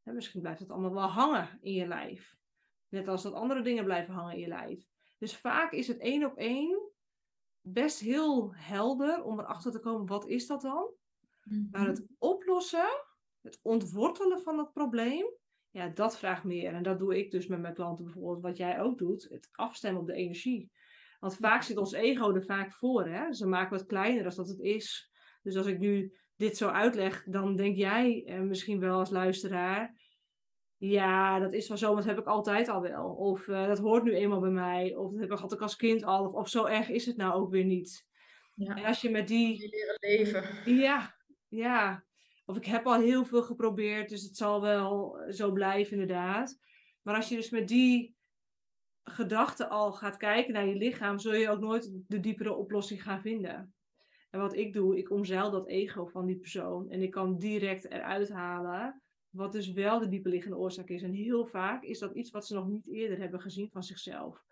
Hè, 0.02 0.12
misschien 0.12 0.40
blijft 0.40 0.60
het 0.60 0.70
allemaal 0.70 0.94
wel 0.94 1.08
hangen 1.08 1.58
in 1.60 1.72
je 1.72 1.86
lijf. 1.86 2.36
Net 2.88 3.08
als 3.08 3.22
dat 3.22 3.32
andere 3.32 3.62
dingen 3.62 3.84
blijven 3.84 4.14
hangen 4.14 4.34
in 4.34 4.40
je 4.40 4.48
lijf. 4.48 4.86
Dus 5.18 5.36
vaak 5.36 5.72
is 5.72 5.88
het 5.88 5.98
één 5.98 6.24
op 6.24 6.36
één 6.36 6.77
best 7.72 8.00
heel 8.00 8.54
helder 8.54 9.22
om 9.22 9.40
erachter 9.40 9.72
te 9.72 9.80
komen, 9.80 10.06
wat 10.06 10.26
is 10.26 10.46
dat 10.46 10.60
dan? 10.60 10.90
Mm 11.42 11.68
Maar 11.70 11.86
het 11.86 12.06
oplossen, 12.18 13.04
het 13.40 13.58
ontwortelen 13.62 14.40
van 14.40 14.58
het 14.58 14.72
probleem, 14.72 15.26
ja, 15.70 15.88
dat 15.88 16.18
vraagt 16.18 16.44
meer. 16.44 16.74
En 16.74 16.82
dat 16.82 16.98
doe 16.98 17.18
ik 17.18 17.30
dus 17.30 17.46
met 17.46 17.60
mijn 17.60 17.74
klanten 17.74 18.04
bijvoorbeeld, 18.04 18.42
wat 18.42 18.56
jij 18.56 18.80
ook 18.80 18.98
doet, 18.98 19.26
het 19.28 19.48
afstemmen 19.52 20.00
op 20.00 20.06
de 20.06 20.14
energie. 20.14 20.70
Want 21.18 21.36
vaak 21.36 21.62
zit 21.62 21.76
ons 21.76 21.92
ego 21.92 22.34
er 22.34 22.44
vaak 22.44 22.72
voor, 22.72 23.06
hè? 23.06 23.32
Ze 23.32 23.46
maken 23.46 23.76
wat 23.78 23.86
kleiner 23.86 24.22
dan 24.22 24.34
dat 24.34 24.48
het 24.48 24.60
is. 24.60 25.10
Dus 25.42 25.56
als 25.56 25.66
ik 25.66 25.78
nu 25.78 26.12
dit 26.36 26.56
zo 26.56 26.68
uitleg, 26.68 27.24
dan 27.24 27.56
denk 27.56 27.76
jij 27.76 28.24
eh, 28.26 28.40
misschien 28.40 28.80
wel 28.80 28.98
als 28.98 29.10
luisteraar, 29.10 29.94
ja, 30.78 31.38
dat 31.38 31.52
is 31.52 31.68
wel 31.68 31.76
zo, 31.76 31.86
maar 31.86 31.96
dat 31.96 32.10
heb 32.10 32.18
ik 32.18 32.26
altijd 32.26 32.68
al 32.68 32.80
wel. 32.80 33.06
Of 33.08 33.46
uh, 33.46 33.66
dat 33.66 33.78
hoort 33.78 34.02
nu 34.02 34.14
eenmaal 34.14 34.40
bij 34.40 34.50
mij. 34.50 34.94
Of 34.94 35.10
dat 35.10 35.20
heb 35.20 35.32
ik, 35.32 35.38
had 35.38 35.52
ik 35.52 35.60
als 35.60 35.76
kind 35.76 36.04
al. 36.04 36.26
Of, 36.26 36.32
of 36.32 36.48
zo 36.48 36.64
erg 36.64 36.88
is 36.88 37.06
het 37.06 37.16
nou 37.16 37.34
ook 37.34 37.50
weer 37.50 37.64
niet. 37.64 38.06
Ja. 38.54 38.76
En 38.76 38.84
als 38.84 39.00
je 39.00 39.10
met 39.10 39.28
die... 39.28 39.60
Je 39.60 39.68
leren 39.68 39.96
leven. 40.00 40.74
Ja, 40.74 41.14
ja. 41.48 42.04
Of 42.44 42.56
ik 42.56 42.64
heb 42.64 42.86
al 42.86 43.00
heel 43.00 43.24
veel 43.24 43.42
geprobeerd, 43.42 44.08
dus 44.08 44.22
het 44.22 44.36
zal 44.36 44.60
wel 44.60 45.20
zo 45.28 45.52
blijven 45.52 45.92
inderdaad. 45.92 46.58
Maar 47.02 47.14
als 47.14 47.28
je 47.28 47.36
dus 47.36 47.50
met 47.50 47.68
die 47.68 48.16
gedachte 49.04 49.68
al 49.68 49.92
gaat 49.92 50.16
kijken 50.16 50.52
naar 50.52 50.66
je 50.66 50.74
lichaam, 50.74 51.18
zul 51.18 51.34
je 51.34 51.50
ook 51.50 51.60
nooit 51.60 51.90
de 52.06 52.20
diepere 52.20 52.54
oplossing 52.54 53.02
gaan 53.02 53.20
vinden. 53.20 53.74
En 54.30 54.40
wat 54.40 54.56
ik 54.56 54.72
doe, 54.72 54.98
ik 54.98 55.10
omzeil 55.10 55.50
dat 55.50 55.68
ego 55.68 56.06
van 56.06 56.26
die 56.26 56.38
persoon. 56.38 56.90
En 56.90 57.02
ik 57.02 57.10
kan 57.10 57.38
direct 57.38 57.90
eruit 57.90 58.28
halen 58.28 59.02
wat 59.30 59.52
dus 59.52 59.72
wel 59.72 59.98
de 59.98 60.08
diepe 60.08 60.56
oorzaak 60.56 60.88
is. 60.88 61.02
En 61.02 61.12
heel 61.12 61.46
vaak 61.46 61.82
is 61.82 61.98
dat 61.98 62.14
iets 62.14 62.30
wat 62.30 62.46
ze 62.46 62.54
nog 62.54 62.68
niet 62.68 62.88
eerder 62.88 63.18
hebben 63.18 63.40
gezien 63.40 63.70
van 63.70 63.82
zichzelf. 63.82 64.44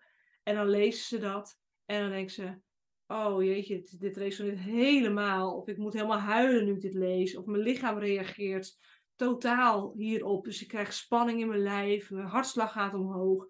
En 0.43 0.55
dan 0.55 0.69
lezen 0.69 1.05
ze 1.05 1.19
dat 1.19 1.59
en 1.85 2.01
dan 2.01 2.09
denken 2.09 2.33
ze: 2.33 2.59
Oh 3.07 3.43
jeetje, 3.43 3.75
dit, 3.75 3.99
dit 3.99 4.17
resoneert 4.17 4.59
helemaal. 4.59 5.55
Of 5.55 5.67
ik 5.67 5.77
moet 5.77 5.93
helemaal 5.93 6.19
huilen 6.19 6.65
nu 6.65 6.73
ik 6.73 6.81
dit 6.81 6.93
lees. 6.93 7.35
Of 7.35 7.45
mijn 7.45 7.63
lichaam 7.63 7.97
reageert 7.97 8.77
totaal 9.15 9.93
hierop. 9.95 10.45
Dus 10.45 10.61
ik 10.61 10.67
krijg 10.67 10.93
spanning 10.93 11.39
in 11.39 11.47
mijn 11.47 11.61
lijf, 11.61 12.09
mijn 12.09 12.27
hartslag 12.27 12.71
gaat 12.71 12.93
omhoog. 12.93 13.45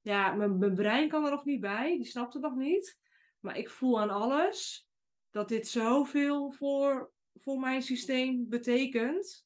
ja, 0.00 0.32
mijn, 0.32 0.58
mijn 0.58 0.74
brein 0.74 1.08
kan 1.08 1.24
er 1.24 1.30
nog 1.30 1.44
niet 1.44 1.60
bij, 1.60 1.96
die 1.96 2.06
snapt 2.06 2.32
het 2.32 2.42
nog 2.42 2.54
niet. 2.56 2.98
Maar 3.40 3.58
ik 3.58 3.70
voel 3.70 4.00
aan 4.00 4.10
alles 4.10 4.88
dat 5.30 5.48
dit 5.48 5.68
zoveel 5.68 6.50
voor, 6.50 7.12
voor 7.34 7.58
mijn 7.58 7.82
systeem 7.82 8.48
betekent. 8.48 9.45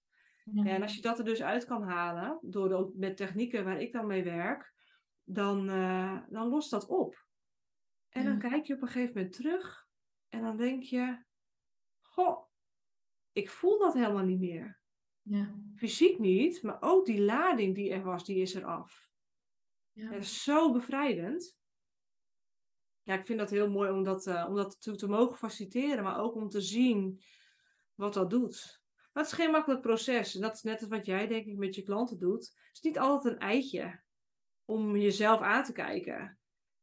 En 0.55 0.83
als 0.83 0.95
je 0.95 1.03
dat 1.03 1.19
er 1.19 1.25
dus 1.25 1.43
uit 1.43 1.65
kan 1.65 1.83
halen, 1.83 2.39
door 2.43 2.69
de, 2.69 2.93
met 2.95 3.17
technieken 3.17 3.65
waar 3.65 3.81
ik 3.81 3.93
dan 3.93 4.07
mee 4.07 4.25
werk, 4.25 4.75
dan, 5.25 5.71
uh, 5.71 6.21
dan 6.29 6.49
lost 6.49 6.71
dat 6.71 6.87
op. 6.87 7.27
En 8.09 8.25
dan 8.25 8.39
kijk 8.39 8.67
je 8.67 8.75
op 8.75 8.83
een 8.83 8.89
gegeven 8.89 9.15
moment 9.15 9.33
terug 9.33 9.89
en 10.29 10.43
dan 10.43 10.57
denk 10.57 10.83
je, 10.83 11.25
goh, 12.01 12.49
ik 13.33 13.51
voel 13.51 13.79
dat 13.79 13.95
helemaal 13.95 14.25
niet 14.25 14.41
meer. 14.41 14.81
Ja. 15.23 15.55
Fysiek 15.77 16.19
niet, 16.19 16.63
maar 16.63 16.77
ook 16.81 17.07
die 17.07 17.21
lading 17.21 17.75
die 17.75 17.91
er 17.91 18.03
was, 18.03 18.25
die 18.25 18.37
is 18.37 18.55
er 18.55 18.65
af. 18.65 19.09
Ja. 19.93 20.11
Dat 20.11 20.21
is 20.21 20.43
zo 20.43 20.73
bevrijdend. 20.73 21.59
Ja, 23.03 23.15
ik 23.15 23.27
vind 23.27 23.39
dat 23.39 23.51
heel 23.51 23.71
mooi 23.71 23.91
om 23.91 24.03
dat, 24.03 24.27
uh, 24.27 24.47
om 24.49 24.55
dat 24.55 24.99
te 24.99 25.09
mogen 25.09 25.37
faciliteren, 25.37 26.05
maar 26.05 26.21
ook 26.21 26.35
om 26.35 26.49
te 26.49 26.61
zien 26.61 27.21
wat 27.95 28.15
dat 28.15 28.31
doet. 28.31 28.80
Maar 29.13 29.23
het 29.23 29.33
is 29.33 29.39
geen 29.39 29.51
makkelijk 29.51 29.81
proces. 29.81 30.35
En 30.35 30.41
dat 30.41 30.55
is 30.55 30.63
net 30.63 30.89
wat 30.89 31.07
jij, 31.07 31.27
denk 31.27 31.47
ik, 31.47 31.57
met 31.57 31.75
je 31.75 31.83
klanten 31.83 32.19
doet. 32.19 32.41
Het 32.41 32.71
is 32.73 32.81
niet 32.81 32.99
altijd 32.99 33.35
een 33.35 33.41
eitje 33.41 34.01
om 34.65 34.97
jezelf 34.97 35.41
aan 35.41 35.65
te 35.65 35.73
kijken. 35.73 36.39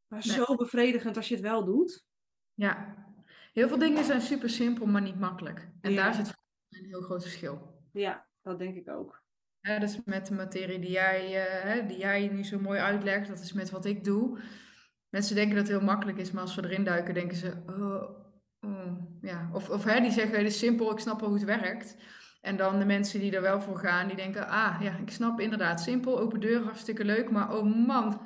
Maar 0.07 0.23
zo 0.23 0.55
bevredigend 0.55 1.17
als 1.17 1.27
je 1.27 1.33
het 1.33 1.43
wel 1.43 1.65
doet. 1.65 2.05
Ja, 2.53 3.05
heel 3.53 3.67
veel 3.67 3.77
dingen 3.77 4.03
zijn 4.03 4.21
super 4.21 4.49
simpel, 4.49 4.85
maar 4.85 5.01
niet 5.01 5.19
makkelijk. 5.19 5.69
En 5.81 5.95
daar 5.95 6.13
zit 6.13 6.27
een 6.69 6.85
heel 6.85 7.01
groot 7.01 7.21
verschil. 7.21 7.81
Ja, 7.91 8.27
dat 8.41 8.59
denk 8.59 8.75
ik 8.75 8.89
ook. 8.89 9.25
Ja, 9.59 9.79
dus 9.79 10.03
met 10.05 10.27
de 10.27 10.33
materie 10.33 10.79
die 10.79 10.91
jij, 10.91 11.47
uh, 11.79 11.87
die 11.87 11.97
jij 11.97 12.27
nu 12.27 12.43
zo 12.43 12.59
mooi 12.59 12.79
uitlegt, 12.79 13.27
dat 13.27 13.39
is 13.39 13.53
met 13.53 13.69
wat 13.69 13.85
ik 13.85 14.03
doe. 14.03 14.39
Mensen 15.09 15.35
denken 15.35 15.55
dat 15.55 15.67
het 15.67 15.77
heel 15.77 15.87
makkelijk 15.87 16.17
is, 16.17 16.31
maar 16.31 16.41
als 16.41 16.55
we 16.55 16.63
erin 16.63 16.83
duiken, 16.83 17.13
denken 17.13 17.37
ze, 17.37 17.63
oh, 17.67 18.09
oh. 18.59 19.21
ja. 19.21 19.49
Of, 19.53 19.69
of 19.69 19.83
hè, 19.83 20.01
die 20.01 20.11
zeggen, 20.11 20.37
het 20.37 20.47
is 20.47 20.59
simpel, 20.59 20.91
ik 20.91 20.99
snap 20.99 21.19
wel 21.19 21.29
hoe 21.29 21.37
het 21.37 21.47
werkt. 21.47 21.95
En 22.41 22.57
dan 22.57 22.79
de 22.79 22.85
mensen 22.85 23.19
die 23.19 23.35
er 23.35 23.41
wel 23.41 23.61
voor 23.61 23.77
gaan, 23.77 24.07
die 24.07 24.15
denken, 24.15 24.47
ah 24.47 24.81
ja, 24.81 24.97
ik 24.97 25.09
snap 25.09 25.39
inderdaad, 25.39 25.81
simpel, 25.81 26.19
open 26.19 26.39
deur, 26.39 26.63
hartstikke 26.63 27.05
leuk, 27.05 27.29
maar 27.29 27.57
oh 27.57 27.85
man. 27.85 28.21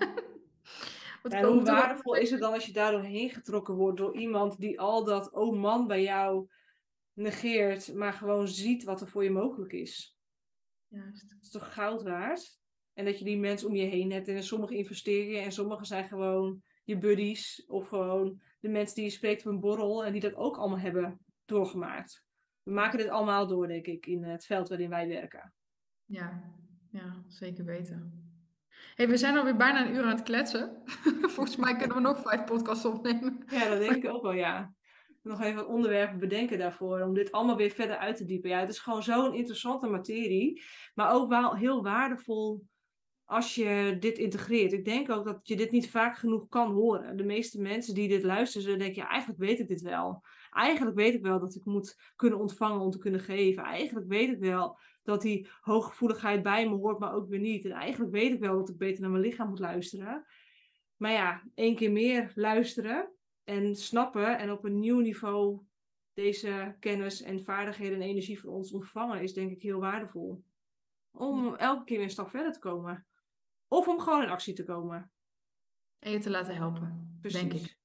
Wat 1.22 1.32
ja, 1.32 1.43
hoe 1.43 1.64
waardevol 1.64 2.16
is 2.16 2.32
het 2.32 2.39
dan 2.39 2.53
als 2.53 2.66
je 2.66 2.74
daar 2.74 2.91
doorheen 2.91 3.30
getrokken 3.30 3.76
wordt 3.76 3.97
door 3.97 4.18
iemand 4.18 4.59
die 4.59 4.80
al 4.80 5.03
dat 5.03 5.32
oh 5.32 5.59
man 5.59 5.88
bij 5.88 6.03
jou 6.03 6.47
negeert, 7.14 7.93
maar 7.93 8.14
gewoon 8.14 8.47
ziet 8.47 8.84
wat 8.84 9.01
er 9.01 9.07
voor 9.07 9.24
je 9.24 9.32
mogelijk 9.32 9.74
is. 9.74 10.18
Juist. 10.88 11.30
Dat 11.30 11.41
is 11.41 11.49
toch 11.49 11.74
goud 11.74 12.03
waard? 12.03 12.59
En 12.93 13.05
dat 13.05 13.20
je 13.20 13.26
die 13.26 13.38
mensen 13.38 13.68
om 13.68 13.76
je 13.76 13.86
heen 13.86 14.12
hebt. 14.12 14.28
En 14.28 14.43
sommige 14.43 14.76
investeer 14.76 15.32
je 15.32 15.38
en 15.38 15.51
sommige 15.51 15.86
zijn 15.86 16.07
gewoon 16.07 16.64
je 16.84 16.97
buddies. 16.97 17.66
Of 17.68 17.88
gewoon 17.88 18.41
de 18.59 18.70
mensen 18.70 18.95
die 18.95 19.03
je 19.03 19.09
spreekt 19.09 19.45
op 19.45 19.51
een 19.51 19.59
borrel 19.59 20.05
en 20.05 20.12
die 20.12 20.22
dat 20.22 20.36
ook 20.36 20.57
allemaal 20.57 20.80
hebben 20.80 21.20
doorgemaakt. 21.45 22.24
We 22.72 22.78
maken 22.78 22.97
dit 22.97 23.09
allemaal 23.09 23.47
door, 23.47 23.67
denk 23.67 23.86
ik, 23.86 24.05
in 24.05 24.24
het 24.24 24.45
veld 24.45 24.69
waarin 24.69 24.89
wij 24.89 25.07
werken. 25.07 25.53
Ja, 26.05 26.53
ja 26.91 27.24
zeker 27.28 27.65
weten. 27.65 28.30
Hey, 28.95 29.07
we 29.07 29.17
zijn 29.17 29.38
alweer 29.38 29.55
bijna 29.55 29.86
een 29.86 29.93
uur 29.93 30.03
aan 30.03 30.15
het 30.15 30.24
kletsen. 30.24 30.82
Volgens 31.36 31.55
mij 31.55 31.76
kunnen 31.76 31.95
we 31.95 32.01
nog 32.01 32.22
vijf 32.22 32.43
podcasts 32.43 32.86
opnemen. 32.86 33.43
Ja, 33.47 33.69
dat 33.69 33.80
denk 33.80 34.03
ik 34.03 34.09
ook 34.09 34.22
wel, 34.22 34.34
ja. 34.34 34.74
Nog 35.22 35.41
even 35.41 35.55
wat 35.55 35.65
onderwerpen 35.65 36.19
bedenken 36.19 36.57
daarvoor, 36.57 37.01
om 37.01 37.13
dit 37.13 37.32
allemaal 37.32 37.57
weer 37.57 37.69
verder 37.69 37.97
uit 37.97 38.17
te 38.17 38.26
diepen. 38.26 38.49
Ja, 38.49 38.59
het 38.59 38.69
is 38.69 38.80
gewoon 38.80 39.03
zo'n 39.03 39.34
interessante 39.34 39.88
materie, 39.88 40.63
maar 40.93 41.13
ook 41.13 41.30
wel 41.30 41.55
heel 41.55 41.84
waardevol 41.84 42.65
als 43.26 43.55
je 43.55 43.97
dit 43.99 44.17
integreert. 44.17 44.74
Ik 44.74 44.86
denk 44.86 45.09
ook 45.09 45.26
dat 45.26 45.47
je 45.47 45.55
dit 45.55 45.72
niet 45.72 45.89
vaak 45.89 46.17
genoeg 46.17 46.47
kan 46.47 46.72
horen. 46.72 47.17
De 47.17 47.24
meeste 47.24 47.61
mensen 47.61 47.93
die 47.93 48.07
dit 48.07 48.24
luisteren, 48.24 48.80
denken, 48.80 49.01
ja, 49.01 49.09
eigenlijk 49.09 49.39
weet 49.39 49.59
ik 49.59 49.67
dit 49.67 49.82
wel. 49.82 50.24
Eigenlijk 50.52 50.95
weet 50.95 51.14
ik 51.14 51.22
wel 51.22 51.39
dat 51.39 51.56
ik 51.56 51.66
moet 51.66 51.99
kunnen 52.16 52.39
ontvangen 52.39 52.80
om 52.80 52.91
te 52.91 52.97
kunnen 52.97 53.20
geven. 53.20 53.64
Eigenlijk 53.64 54.08
weet 54.08 54.30
ik 54.30 54.39
wel 54.39 54.78
dat 55.04 55.22
die 55.22 55.47
hooggevoeligheid 55.62 56.43
bij 56.43 56.70
me 56.70 56.76
hoort, 56.76 56.99
maar 56.99 57.14
ook 57.14 57.30
weer 57.30 57.39
niet. 57.39 57.66
En 57.66 57.72
eigenlijk 57.72 58.12
weet 58.12 58.32
ik 58.32 58.39
wel 58.39 58.58
dat 58.58 58.70
ik 58.70 58.78
beter 58.78 59.02
naar 59.02 59.12
mijn 59.12 59.24
lichaam 59.24 59.49
moet 59.49 59.60
luisteren. 59.60 60.26
Maar 60.97 61.12
ja, 61.12 61.43
één 61.56 61.76
keer 61.76 61.91
meer 61.91 62.32
luisteren 62.36 63.12
en 63.43 63.76
snappen 63.76 64.38
en 64.38 64.52
op 64.52 64.64
een 64.64 64.80
nieuw 64.80 64.99
niveau 64.99 65.62
deze 66.14 66.76
kennis 66.80 67.22
en 67.22 67.43
vaardigheden 67.43 68.02
en 68.02 68.08
energie 68.08 68.39
van 68.39 68.49
ons 68.49 68.72
ontvangen, 68.72 69.22
is 69.22 69.34
denk 69.34 69.52
ik 69.52 69.62
heel 69.62 69.80
waardevol. 69.80 70.43
Om 71.12 71.56
elke 71.56 71.84
keer 71.84 71.97
weer 71.97 72.06
een 72.06 72.12
stap 72.12 72.30
verder 72.30 72.52
te 72.52 72.60
komen. 72.60 73.06
Of 73.68 73.88
om 73.88 73.99
gewoon 73.99 74.24
in 74.24 74.30
actie 74.30 74.54
te 74.54 74.64
komen. 74.64 75.12
En 75.99 76.12
je 76.12 76.20
te 76.20 76.30
laten 76.30 76.56
helpen, 76.56 77.20
denk 77.22 77.54
ik. 77.54 77.80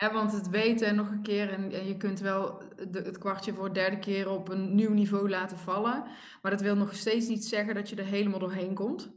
Ja, 0.00 0.12
want 0.12 0.32
het 0.32 0.48
weten 0.48 0.94
nog 0.94 1.10
een 1.10 1.22
keer 1.22 1.52
en, 1.52 1.72
en 1.72 1.86
je 1.86 1.96
kunt 1.96 2.20
wel 2.20 2.62
de, 2.90 3.00
het 3.00 3.18
kwartje 3.18 3.54
voor 3.54 3.66
de 3.66 3.72
derde 3.74 3.98
keer 3.98 4.30
op 4.30 4.48
een 4.48 4.74
nieuw 4.74 4.92
niveau 4.92 5.28
laten 5.28 5.58
vallen. 5.58 6.04
Maar 6.42 6.50
dat 6.50 6.60
wil 6.60 6.76
nog 6.76 6.94
steeds 6.94 7.28
niet 7.28 7.44
zeggen 7.44 7.74
dat 7.74 7.88
je 7.88 7.96
er 7.96 8.04
helemaal 8.04 8.38
doorheen 8.38 8.74
komt. 8.74 9.10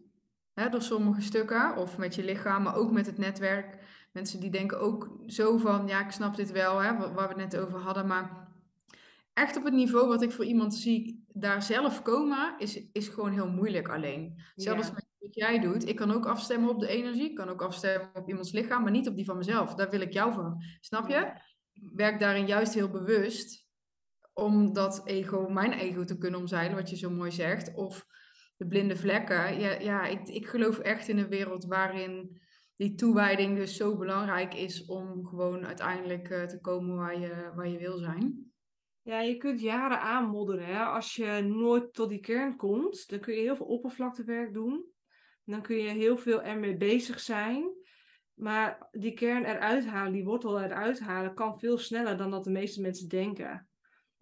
Hè, 0.53 0.69
door 0.69 0.81
sommige 0.81 1.21
stukken 1.21 1.75
of 1.77 1.97
met 1.97 2.15
je 2.15 2.23
lichaam, 2.23 2.63
maar 2.63 2.75
ook 2.75 2.91
met 2.91 3.05
het 3.05 3.17
netwerk. 3.17 3.77
Mensen 4.11 4.39
die 4.39 4.49
denken 4.49 4.79
ook 4.79 5.09
zo 5.27 5.57
van, 5.57 5.87
ja, 5.87 6.05
ik 6.05 6.11
snap 6.11 6.35
dit 6.35 6.51
wel, 6.51 6.79
hè, 6.79 6.97
waar 6.97 7.13
we 7.13 7.41
het 7.41 7.51
net 7.51 7.57
over 7.57 7.79
hadden. 7.79 8.07
Maar 8.07 8.47
echt 9.33 9.57
op 9.57 9.63
het 9.63 9.73
niveau 9.73 10.07
wat 10.07 10.21
ik 10.21 10.31
voor 10.31 10.45
iemand 10.45 10.75
zie, 10.75 11.25
daar 11.33 11.63
zelf 11.63 12.01
komen, 12.01 12.55
is, 12.57 12.81
is 12.91 13.07
gewoon 13.07 13.31
heel 13.31 13.49
moeilijk 13.49 13.89
alleen. 13.89 14.41
Zelfs 14.55 14.91
met 14.91 15.12
wat 15.23 15.35
jij 15.35 15.59
doet. 15.59 15.87
Ik 15.87 15.95
kan 15.95 16.11
ook 16.11 16.25
afstemmen 16.25 16.69
op 16.69 16.79
de 16.79 16.87
energie. 16.87 17.29
Ik 17.29 17.35
kan 17.35 17.49
ook 17.49 17.61
afstemmen 17.61 18.09
op 18.13 18.27
iemands 18.27 18.51
lichaam, 18.51 18.83
maar 18.83 18.91
niet 18.91 19.07
op 19.07 19.15
die 19.15 19.25
van 19.25 19.37
mezelf. 19.37 19.75
Daar 19.75 19.89
wil 19.89 20.01
ik 20.01 20.13
jou 20.13 20.33
van. 20.33 20.63
Snap 20.79 21.09
je? 21.09 21.33
Ik 21.73 21.89
werk 21.93 22.19
daarin 22.19 22.47
juist 22.47 22.73
heel 22.73 22.89
bewust 22.89 23.67
om 24.33 24.73
dat 24.73 25.07
ego, 25.07 25.49
mijn 25.49 25.73
ego 25.73 26.03
te 26.03 26.17
kunnen 26.17 26.39
omzeilen, 26.39 26.75
wat 26.75 26.89
je 26.89 26.95
zo 26.95 27.09
mooi 27.09 27.31
zegt. 27.31 27.73
Of 27.75 28.05
de 28.57 28.67
blinde 28.67 28.95
vlekken. 28.95 29.59
Ja, 29.59 29.71
ja 29.79 30.05
ik, 30.05 30.27
ik 30.27 30.47
geloof 30.47 30.79
echt 30.79 31.07
in 31.07 31.17
een 31.17 31.29
wereld 31.29 31.65
waarin 31.65 32.41
die 32.75 32.95
toewijding 32.95 33.57
dus 33.57 33.75
zo 33.75 33.97
belangrijk 33.97 34.53
is 34.53 34.85
om 34.85 35.25
gewoon 35.25 35.65
uiteindelijk 35.65 36.29
uh, 36.29 36.43
te 36.43 36.61
komen 36.61 36.95
waar 36.95 37.19
je, 37.19 37.51
waar 37.55 37.67
je 37.67 37.77
wil 37.77 37.97
zijn. 37.97 38.51
Ja, 39.01 39.19
je 39.19 39.37
kunt 39.37 39.61
jaren 39.61 40.01
aanmodderen. 40.01 40.65
Hè? 40.65 40.83
Als 40.83 41.15
je 41.15 41.41
nooit 41.41 41.93
tot 41.93 42.09
die 42.09 42.19
kern 42.19 42.55
komt, 42.55 43.09
dan 43.09 43.19
kun 43.19 43.33
je 43.33 43.39
heel 43.39 43.55
veel 43.55 43.65
oppervlaktewerk 43.65 44.53
doen. 44.53 44.92
Dan 45.45 45.61
kun 45.61 45.75
je 45.75 45.89
heel 45.89 46.17
veel 46.17 46.41
ermee 46.41 46.77
bezig 46.77 47.19
zijn. 47.19 47.71
Maar 48.33 48.87
die 48.91 49.13
kern 49.13 49.45
eruit 49.45 49.85
halen, 49.85 50.13
die 50.13 50.23
wortel 50.23 50.61
eruit 50.61 50.99
halen, 50.99 51.33
kan 51.33 51.59
veel 51.59 51.77
sneller 51.77 52.17
dan 52.17 52.31
dat 52.31 52.43
de 52.43 52.51
meeste 52.51 52.81
mensen 52.81 53.09
denken. 53.09 53.67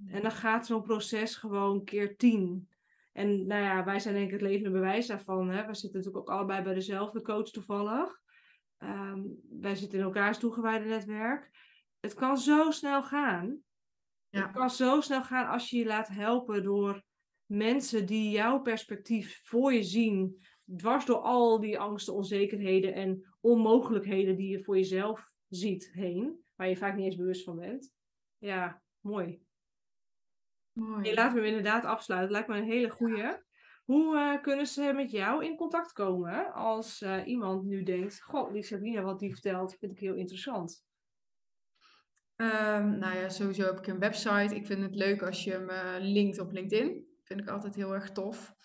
En 0.08 0.22
dan 0.22 0.32
gaat 0.32 0.66
zo'n 0.66 0.82
proces 0.82 1.36
gewoon 1.36 1.84
keer 1.84 2.18
tien. 2.18 2.70
En 3.12 3.48
nou 3.48 3.64
ja, 3.64 3.84
wij 3.84 4.00
zijn 4.00 4.14
denk 4.14 4.26
ik 4.26 4.34
het 4.34 4.42
levende 4.42 4.72
bewijs 4.72 5.08
daarvan. 5.08 5.50
Hè? 5.50 5.66
We 5.66 5.74
zitten 5.74 6.00
natuurlijk 6.00 6.30
ook 6.30 6.36
allebei 6.36 6.64
bij 6.64 6.74
dezelfde 6.74 7.22
coach 7.22 7.50
toevallig. 7.50 8.20
Ehm, 8.78 9.22
wij 9.50 9.76
zitten 9.76 10.00
in 10.00 10.06
elkaars 10.06 10.38
toegewijde 10.38 10.86
netwerk. 10.86 11.50
Het 12.00 12.14
kan 12.14 12.38
zo 12.38 12.72
snel 12.72 13.04
gaan. 13.04 13.60
Ja. 14.30 14.42
Het 14.42 14.52
kan 14.52 14.70
zo 14.70 15.02
snel 15.02 15.24
gaan 15.24 15.48
als 15.48 15.70
je 15.70 15.78
je 15.78 15.86
laat 15.86 16.08
helpen 16.08 16.64
door 16.64 17.04
mensen 17.46 18.06
die 18.06 18.30
jouw 18.30 18.62
perspectief 18.62 19.42
voor 19.44 19.74
je 19.74 19.84
zien, 19.84 20.46
dwars 20.78 21.06
door 21.06 21.20
al 21.20 21.60
die 21.60 21.80
angsten, 21.80 22.14
onzekerheden 22.14 22.94
en 22.94 23.26
onmogelijkheden 23.42 24.36
die 24.36 24.50
je 24.50 24.64
voor 24.64 24.78
jezelf 24.78 25.32
ziet 25.50 25.92
heen, 25.94 26.44
waar 26.56 26.70
je 26.70 26.78
vaak 26.78 26.96
niet 26.96 27.06
eens 27.06 27.16
bewust 27.16 27.44
van 27.44 27.56
bent. 27.56 27.94
Ja, 28.38 28.82
mooi. 29.00 29.42
Mooi. 30.74 31.10
Je 31.10 31.14
laat 31.14 31.34
me 31.34 31.46
inderdaad 31.46 31.86
afsluiten. 31.86 32.32
Lijkt 32.32 32.48
me 32.48 32.58
een 32.58 32.64
hele 32.64 32.90
goede. 32.90 33.46
Hoe 33.84 34.16
uh, 34.16 34.42
kunnen 34.42 34.68
ze 34.68 34.92
met 34.96 35.12
jou 35.12 35.46
in 35.46 35.56
contact 35.56 35.94
komen 35.94 36.54
als 36.54 37.02
uh, 37.02 37.28
iemand 37.28 37.64
nu 37.64 37.84
denkt: 37.84 38.22
Goh, 38.22 38.54
die 38.54 39.02
wat 39.02 39.20
die 39.20 39.32
vertelt, 39.32 39.76
vind 39.80 39.92
ik 39.92 40.00
heel 40.00 40.16
interessant? 40.16 40.86
Um, 42.36 42.98
nou 42.98 43.18
ja, 43.18 43.30
sowieso 43.30 43.64
heb 43.64 43.78
ik 43.78 43.88
een 43.88 44.00
website. 44.00 44.56
Ik 44.56 44.66
vind 44.66 44.82
het 44.82 44.96
leuk 44.96 45.22
als 45.22 45.44
je 45.44 45.58
me 45.58 45.98
linkt 46.00 46.40
op 46.40 46.52
LinkedIn. 46.52 47.06
Vind 47.24 47.40
ik 47.40 47.50
altijd 47.50 47.76
heel 47.76 47.94
erg 47.94 48.12
tof. 48.12 48.56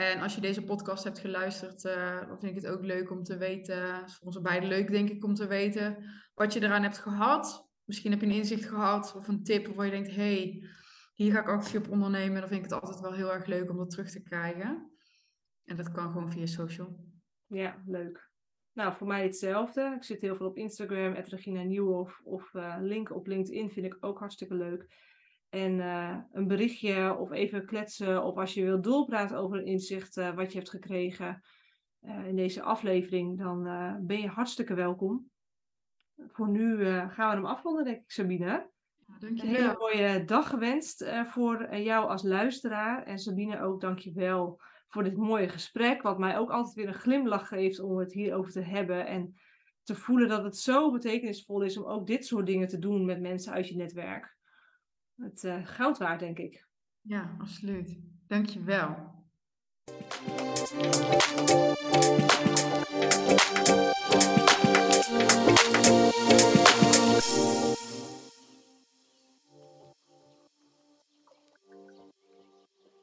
En 0.00 0.20
als 0.20 0.34
je 0.34 0.40
deze 0.40 0.64
podcast 0.64 1.04
hebt 1.04 1.18
geluisterd, 1.18 1.84
uh, 1.84 2.28
dan 2.28 2.38
vind 2.38 2.56
ik 2.56 2.62
het 2.62 2.72
ook 2.72 2.84
leuk 2.84 3.10
om 3.10 3.22
te 3.22 3.36
weten, 3.36 4.10
voor 4.10 4.26
ons 4.26 4.40
beiden 4.40 4.68
leuk 4.68 4.90
denk 4.90 5.10
ik 5.10 5.24
om 5.24 5.34
te 5.34 5.46
weten, 5.46 5.96
wat 6.34 6.52
je 6.52 6.62
eraan 6.62 6.82
hebt 6.82 6.98
gehad. 6.98 7.68
Misschien 7.84 8.10
heb 8.10 8.20
je 8.20 8.26
een 8.26 8.32
inzicht 8.32 8.64
gehad 8.64 9.14
of 9.16 9.28
een 9.28 9.42
tip 9.42 9.66
waar 9.66 9.84
je 9.84 9.90
denkt, 9.90 10.14
hey, 10.14 10.64
hier 11.14 11.32
ga 11.32 11.40
ik 11.40 11.48
actie 11.48 11.78
op 11.78 11.90
ondernemen. 11.90 12.40
Dan 12.40 12.48
vind 12.48 12.64
ik 12.64 12.70
het 12.70 12.82
altijd 12.82 13.00
wel 13.00 13.12
heel 13.12 13.32
erg 13.32 13.46
leuk 13.46 13.70
om 13.70 13.76
dat 13.76 13.90
terug 13.90 14.10
te 14.10 14.22
krijgen. 14.22 14.90
En 15.64 15.76
dat 15.76 15.92
kan 15.92 16.10
gewoon 16.10 16.30
via 16.30 16.46
social. 16.46 17.04
Ja, 17.46 17.82
leuk. 17.86 18.30
Nou, 18.72 18.94
voor 18.94 19.06
mij 19.06 19.22
hetzelfde. 19.22 19.94
Ik 19.96 20.04
zit 20.04 20.20
heel 20.20 20.36
veel 20.36 20.46
op 20.46 20.56
Instagram, 20.56 21.12
Regina 21.12 21.62
Nieuwhof 21.62 22.20
of 22.24 22.54
uh, 22.54 22.76
link 22.80 23.14
op 23.14 23.26
LinkedIn 23.26 23.70
vind 23.70 23.86
ik 23.86 23.96
ook 24.00 24.18
hartstikke 24.18 24.54
leuk. 24.54 24.86
En 25.50 25.78
uh, 25.78 26.16
een 26.32 26.46
berichtje 26.46 27.16
of 27.16 27.30
even 27.30 27.66
kletsen 27.66 28.24
of 28.24 28.36
als 28.36 28.54
je 28.54 28.64
wilt 28.64 28.84
doorpraten 28.84 29.36
over 29.36 29.58
een 29.58 29.66
inzicht 29.66 30.16
uh, 30.16 30.34
wat 30.34 30.52
je 30.52 30.58
hebt 30.58 30.70
gekregen. 30.70 31.42
eh, 32.00 32.26
in 32.26 32.36
deze 32.36 32.62
aflevering, 32.62 33.38
dan 33.38 33.66
eh, 33.66 33.94
ben 34.00 34.20
je 34.20 34.28
hartstikke 34.28 34.74
welkom. 34.74 35.30
Voor 36.28 36.48
nu 36.48 36.84
gaan 36.84 37.28
we 37.28 37.34
hem 37.34 37.44
afronden, 37.44 37.84
denk 37.84 37.96
ik, 37.96 38.10
Sabine. 38.10 38.70
Een 39.20 39.38
hele 39.38 39.76
mooie 39.78 40.24
dag 40.24 40.48
gewenst 40.48 41.04
voor 41.24 41.76
jou 41.76 42.08
als 42.08 42.22
luisteraar. 42.22 43.02
En 43.02 43.18
Sabine 43.18 43.60
ook, 43.62 43.80
dank 43.80 43.98
je 43.98 44.12
wel 44.12 44.60
voor 44.88 45.02
dit 45.02 45.16
mooie 45.16 45.48
gesprek. 45.48 46.02
Wat 46.02 46.18
mij 46.18 46.38
ook 46.38 46.50
altijd 46.50 46.74
weer 46.74 46.88
een 46.88 46.94
glimlach 46.94 47.48
geeft 47.48 47.80
om 47.80 47.98
het 47.98 48.12
hierover 48.12 48.52
te 48.52 48.60
hebben. 48.60 49.06
En 49.06 49.34
te 49.82 49.94
voelen 49.94 50.28
dat 50.28 50.44
het 50.44 50.56
zo 50.56 50.90
betekenisvol 50.90 51.62
is 51.62 51.76
om 51.76 51.84
ook 51.84 52.06
dit 52.06 52.26
soort 52.26 52.46
dingen 52.46 52.68
te 52.68 52.78
doen 52.78 53.04
met 53.04 53.20
mensen 53.20 53.52
uit 53.52 53.68
je 53.68 53.76
netwerk 53.76 54.38
het 55.20 55.42
uh, 55.44 55.66
goud 55.66 55.98
waard, 55.98 56.20
denk 56.20 56.38
ik. 56.38 56.68
Ja, 57.00 57.36
absoluut. 57.38 57.98
Dank 58.26 58.46
je 58.46 58.62
wel. 58.62 59.18